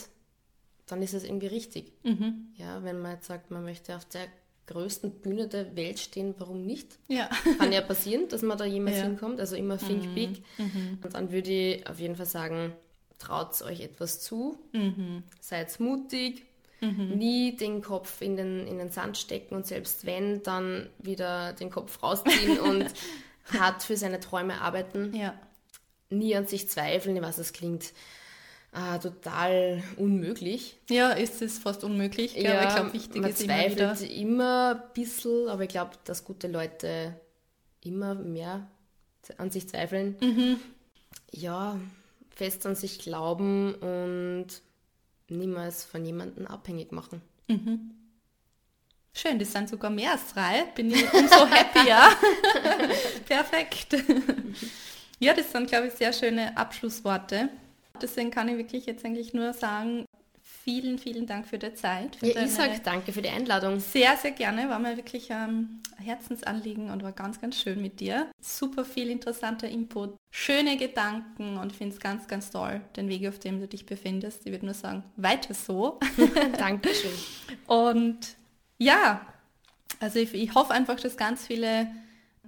dann 0.87 1.01
ist 1.01 1.13
es 1.13 1.23
irgendwie 1.23 1.47
richtig. 1.47 1.91
Mhm. 2.03 2.53
Ja, 2.55 2.83
wenn 2.83 2.99
man 2.99 3.13
jetzt 3.13 3.27
sagt, 3.27 3.51
man 3.51 3.63
möchte 3.63 3.95
auf 3.95 4.05
der 4.05 4.27
größten 4.67 5.11
Bühne 5.21 5.47
der 5.47 5.75
Welt 5.75 5.99
stehen, 5.99 6.35
warum 6.37 6.65
nicht? 6.65 6.99
Ja. 7.07 7.29
Kann 7.57 7.71
ja 7.71 7.81
passieren, 7.81 8.27
dass 8.29 8.41
man 8.41 8.57
da 8.57 8.65
jemals 8.65 8.97
ja. 8.97 9.03
hinkommt. 9.03 9.39
Also 9.39 9.55
immer 9.55 9.77
think 9.77 10.05
mhm. 10.05 10.15
big. 10.15 10.43
Mhm. 10.57 10.99
Und 11.03 11.13
dann 11.13 11.31
würde 11.31 11.51
ich 11.51 11.87
auf 11.87 11.99
jeden 11.99 12.15
Fall 12.15 12.25
sagen, 12.25 12.73
traut 13.19 13.61
euch 13.61 13.81
etwas 13.81 14.19
zu, 14.19 14.57
mhm. 14.73 15.23
seid 15.39 15.79
mutig, 15.79 16.43
mhm. 16.81 17.17
nie 17.17 17.55
den 17.55 17.81
Kopf 17.81 18.21
in 18.21 18.35
den, 18.35 18.67
in 18.67 18.77
den 18.77 18.91
Sand 18.91 19.17
stecken 19.17 19.55
und 19.55 19.65
selbst 19.65 20.05
wenn, 20.05 20.43
dann 20.43 20.89
wieder 20.99 21.53
den 21.53 21.69
Kopf 21.69 22.01
rausziehen 22.03 22.59
und 22.61 22.85
hart 23.53 23.83
für 23.83 23.97
seine 23.97 24.19
Träume 24.19 24.61
arbeiten. 24.61 25.15
Ja. 25.15 25.33
Nie 26.09 26.35
an 26.35 26.47
sich 26.47 26.69
zweifeln, 26.69 27.21
was 27.21 27.37
es 27.37 27.53
klingt. 27.53 27.93
Ah, 28.71 28.97
total 28.99 29.81
unmöglich. 29.95 30.77
Ja, 30.89 31.11
ist 31.11 31.41
es 31.41 31.57
fast 31.57 31.83
unmöglich. 31.83 32.35
Ja, 32.35 32.59
aber 32.59 32.67
ich 32.67 32.75
glaube, 32.75 32.93
wichtig 32.93 33.21
man 33.21 33.31
ist 33.31 33.39
zweifelt 33.39 33.79
immer, 33.79 33.99
wieder. 33.99 34.11
immer 34.11 34.75
ein 34.75 34.93
bisschen, 34.93 35.47
aber 35.47 35.63
ich 35.63 35.69
glaube, 35.69 35.91
dass 36.03 36.23
gute 36.23 36.47
Leute 36.47 37.19
immer 37.81 38.13
mehr 38.13 38.69
an 39.37 39.51
sich 39.51 39.67
zweifeln. 39.67 40.15
Mhm. 40.21 40.59
Ja, 41.31 41.79
fest 42.37 42.65
an 42.65 42.75
sich 42.75 42.99
glauben 42.99 43.73
und 43.75 44.47
niemals 45.27 45.83
von 45.83 46.05
jemandem 46.05 46.45
abhängig 46.45 46.91
machen. 46.91 47.21
Mhm. 47.47 47.91
Schön, 49.13 49.39
das 49.39 49.51
sind 49.51 49.67
sogar 49.67 49.89
mehr 49.89 50.11
als 50.11 50.33
drei. 50.33 50.65
Bin 50.75 50.91
ich 50.91 51.11
umso 51.11 51.49
happier. 51.49 51.97
Perfekt. 53.25 53.97
ja, 55.19 55.33
das 55.33 55.51
sind, 55.51 55.67
glaube 55.67 55.87
ich, 55.87 55.93
sehr 55.93 56.13
schöne 56.13 56.55
Abschlussworte. 56.55 57.49
Deswegen 57.99 58.29
kann 58.29 58.47
ich 58.47 58.57
wirklich 58.57 58.85
jetzt 58.85 59.03
eigentlich 59.03 59.33
nur 59.33 59.53
sagen, 59.53 60.05
vielen, 60.67 60.99
vielen 60.99 61.25
Dank 61.25 61.47
für 61.47 61.57
die 61.57 61.73
Zeit. 61.75 62.17
Für 62.17 62.25
ja, 62.25 62.43
ich 62.43 62.51
sage 62.51 62.81
danke 62.83 63.13
für 63.13 63.21
die 63.21 63.29
Einladung. 63.29 63.79
Sehr, 63.79 64.17
sehr 64.17 64.31
gerne. 64.31 64.67
War 64.67 64.79
mir 64.79 64.97
wirklich 64.97 65.31
ein 65.31 65.81
Herzensanliegen 65.95 66.89
und 66.89 67.03
war 67.03 67.13
ganz, 67.13 67.39
ganz 67.39 67.55
schön 67.55 67.81
mit 67.81 68.01
dir. 68.01 68.29
Super 68.41 68.83
viel 68.83 69.09
interessanter 69.09 69.69
Input, 69.69 70.17
schöne 70.29 70.75
Gedanken 70.75 71.55
und 71.55 71.71
finde 71.71 71.95
es 71.95 72.01
ganz, 72.01 72.27
ganz 72.27 72.51
toll, 72.51 72.81
den 72.97 73.07
Weg, 73.07 73.25
auf 73.29 73.39
dem 73.39 73.61
du 73.61 73.67
dich 73.69 73.85
befindest. 73.85 74.41
Ich 74.45 74.51
würde 74.51 74.65
nur 74.65 74.73
sagen, 74.73 75.05
weiter 75.15 75.53
so. 75.53 76.01
Dankeschön. 76.57 77.13
Und 77.65 78.35
ja, 78.77 79.25
also 80.01 80.19
ich, 80.19 80.33
ich, 80.33 80.53
hoffe 80.53 80.73
einfach, 80.73 80.99
dass 80.99 81.15
ganz 81.15 81.47
viele 81.47 81.87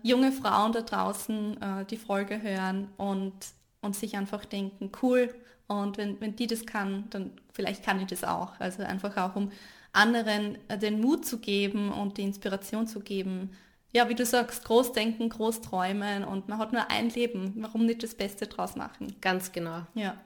junge 0.04 0.34
Frauen 0.34 0.74
da 0.74 0.82
draußen 0.82 1.62
äh, 1.62 1.86
die 1.86 1.96
Folge 1.96 2.42
hören 2.42 2.90
und, 2.98 3.34
und 3.80 3.96
sich 3.96 4.18
einfach 4.18 4.44
denken, 4.44 4.92
cool, 5.02 5.34
und 5.70 6.00
wenn, 6.00 6.20
wenn 6.20 6.36
die 6.36 6.48
das 6.48 6.66
kann, 6.66 7.06
dann 7.12 7.32
vielleicht 7.54 7.86
kann 7.86 8.02
ich 8.02 8.08
das 8.08 8.24
auch. 8.24 8.60
Also 8.60 8.82
einfach 8.82 9.16
auch, 9.18 9.36
um 9.36 9.52
anderen 9.94 10.58
äh, 10.68 10.80
den 10.80 11.00
Mut 11.00 11.26
zu 11.26 11.38
geben 11.38 11.92
und 11.92 12.18
die 12.18 12.24
Inspiration 12.24 12.88
zu 12.88 13.02
geben. 13.02 13.52
Ja, 13.92 14.10
wie 14.10 14.16
du 14.16 14.26
sagst, 14.26 14.66
groß 14.66 14.94
denken, 14.94 15.30
groß 15.30 15.62
träumen 15.62 16.24
und 16.24 16.50
man 16.50 16.58
hat 16.58 16.74
nur 16.74 16.90
ein 16.90 17.10
Leben. 17.10 17.54
Warum 17.58 17.86
nicht 17.86 18.02
das 18.02 18.16
Beste 18.16 18.48
draus 18.48 18.76
machen? 18.76 19.16
Ganz 19.22 19.52
genau. 19.52 19.84
Ja. 19.94 20.18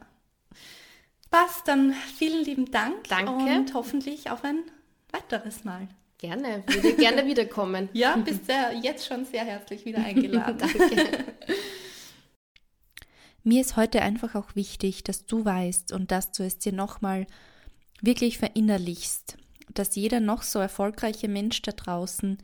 Passt, 1.30 1.68
dann 1.68 1.92
vielen 1.92 2.46
lieben 2.46 2.72
Dank. 2.72 3.04
Danke. 3.10 3.32
Und 3.32 3.74
hoffentlich 3.74 4.30
auf 4.32 4.46
ein 4.46 4.60
weiteres 5.12 5.66
Mal. 5.66 5.90
Gerne, 6.20 6.64
würde 6.68 6.94
gerne 6.94 7.26
wiederkommen. 7.28 7.90
ja, 7.92 8.16
bist 8.26 8.48
ja 8.48 8.72
jetzt 8.72 9.06
schon 9.06 9.26
sehr 9.26 9.44
herzlich 9.44 9.84
wieder 9.84 10.00
eingeladen. 10.06 10.58
Danke. 10.58 11.26
Mir 13.44 13.60
ist 13.60 13.76
heute 13.76 14.02
einfach 14.02 14.36
auch 14.36 14.56
wichtig, 14.56 15.04
dass 15.04 15.26
du 15.26 15.44
weißt 15.44 15.92
und 15.92 16.12
dass 16.12 16.32
du 16.32 16.44
es 16.44 16.60
dir 16.60 16.72
nochmal 16.72 17.28
wirklich 18.02 18.38
verinnerlichst, 18.38 19.38
dass 19.74 19.96
jeder 19.96 20.22
noch 20.22 20.44
so 20.44 20.60
erfolgreiche 20.60 21.28
Mensch 21.28 21.62
da 21.62 21.74
draußen 21.74 22.38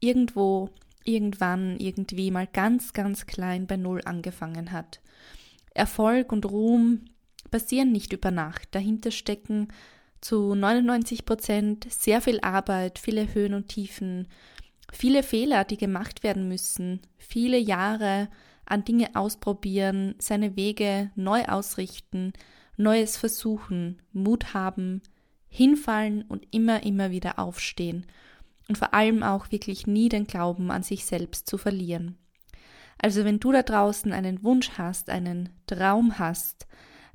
irgendwo, 0.00 0.70
irgendwann, 1.04 1.78
irgendwie 1.78 2.30
mal 2.30 2.46
ganz, 2.46 2.94
ganz 2.94 3.26
klein 3.26 3.66
bei 3.66 3.76
Null 3.76 4.00
angefangen 4.04 4.72
hat. 4.72 5.00
Erfolg 5.74 6.32
und 6.32 6.46
Ruhm 6.46 7.04
passieren 7.50 7.92
nicht 7.92 8.14
über 8.14 8.30
Nacht. 8.30 8.68
Dahinter 8.72 9.10
stecken 9.10 9.68
zu 10.20 10.54
99 10.54 11.26
Prozent 11.26 11.86
sehr 11.92 12.22
viel 12.22 12.40
Arbeit, 12.40 12.98
viele 12.98 13.34
Höhen 13.34 13.54
und 13.54 13.68
Tiefen, 13.68 14.28
viele 14.92 15.22
Fehler, 15.22 15.64
die 15.64 15.76
gemacht 15.76 16.22
werden 16.22 16.48
müssen, 16.48 17.00
viele 17.18 17.58
Jahre 17.58 18.28
an 18.70 18.84
Dinge 18.84 19.14
ausprobieren, 19.14 20.14
seine 20.18 20.56
Wege 20.56 21.10
neu 21.14 21.44
ausrichten, 21.44 22.32
Neues 22.76 23.16
versuchen, 23.16 24.00
Mut 24.12 24.54
haben, 24.54 25.02
hinfallen 25.48 26.22
und 26.22 26.46
immer, 26.52 26.84
immer 26.84 27.10
wieder 27.10 27.38
aufstehen 27.38 28.06
und 28.68 28.78
vor 28.78 28.94
allem 28.94 29.22
auch 29.22 29.50
wirklich 29.50 29.86
nie 29.86 30.08
den 30.08 30.26
Glauben 30.26 30.70
an 30.70 30.82
sich 30.82 31.04
selbst 31.04 31.48
zu 31.48 31.58
verlieren. 31.58 32.16
Also 32.98 33.24
wenn 33.24 33.40
du 33.40 33.52
da 33.52 33.62
draußen 33.62 34.12
einen 34.12 34.42
Wunsch 34.42 34.72
hast, 34.76 35.08
einen 35.10 35.50
Traum 35.66 36.18
hast, 36.18 36.66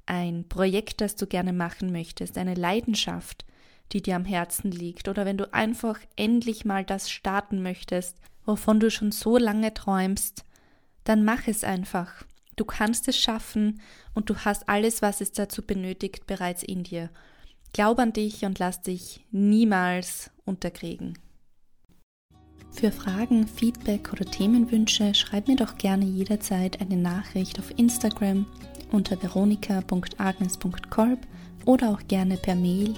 ein 0.06 0.48
Projekt, 0.50 1.02
das 1.02 1.16
du 1.16 1.28
gerne 1.28 1.54
machen 1.54 1.92
möchtest, 1.92 2.38
eine 2.38 2.56
Leidenschaft, 2.56 3.46
die 3.92 4.02
dir 4.02 4.16
am 4.16 4.26
Herzen 4.26 4.72
liegt, 4.72 5.08
oder 5.08 5.26
wenn 5.26 5.38
du 5.38 5.54
einfach 5.54 6.00
endlich 6.16 6.66
mal 6.66 6.84
das 6.84 7.12
starten 7.12 7.62
möchtest, 7.62 8.18
wovon 8.46 8.80
du 8.80 8.90
schon 8.90 9.12
so 9.12 9.38
lange 9.38 9.74
träumst, 9.74 10.46
dann 11.04 11.24
mach 11.24 11.48
es 11.48 11.64
einfach. 11.64 12.24
Du 12.56 12.66
kannst 12.66 13.08
es 13.08 13.18
schaffen 13.18 13.82
und 14.14 14.30
du 14.30 14.36
hast 14.38 14.70
alles, 14.70 15.02
was 15.02 15.22
es 15.22 15.32
dazu 15.32 15.62
benötigt, 15.64 16.28
bereits 16.28 16.64
in 16.64 16.84
dir. 16.84 17.10
Glaub 17.74 17.98
an 18.00 18.14
dich 18.14 18.46
und 18.46 18.60
lass 18.60 18.82
dich 18.82 19.26
niemals 19.32 20.30
unterkriegen. 20.46 21.18
Für 22.72 22.92
Fragen, 22.92 23.48
Feedback 23.48 24.12
oder 24.12 24.26
Themenwünsche 24.26 25.14
schreib 25.14 25.48
mir 25.48 25.56
doch 25.56 25.78
gerne 25.78 26.06
jederzeit 26.06 26.82
eine 26.82 26.98
Nachricht 26.98 27.60
auf 27.60 27.72
Instagram 27.78 28.46
unter 28.92 29.22
veronika.agnes.kolb 29.22 31.20
oder 31.66 31.92
auch 31.92 32.02
gerne 32.08 32.38
per 32.38 32.56
Mail 32.56 32.96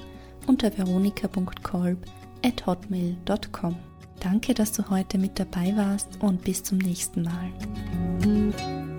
unter 0.48 0.76
veronika.kolb 0.78 1.98
at 2.44 2.66
hotmail.com. 2.66 3.76
Danke, 4.20 4.54
dass 4.54 4.72
du 4.72 4.90
heute 4.90 5.18
mit 5.18 5.40
dabei 5.40 5.76
warst 5.76 6.22
und 6.22 6.44
bis 6.44 6.64
zum 6.64 6.78
nächsten 6.78 7.24
Mal. 7.24 8.95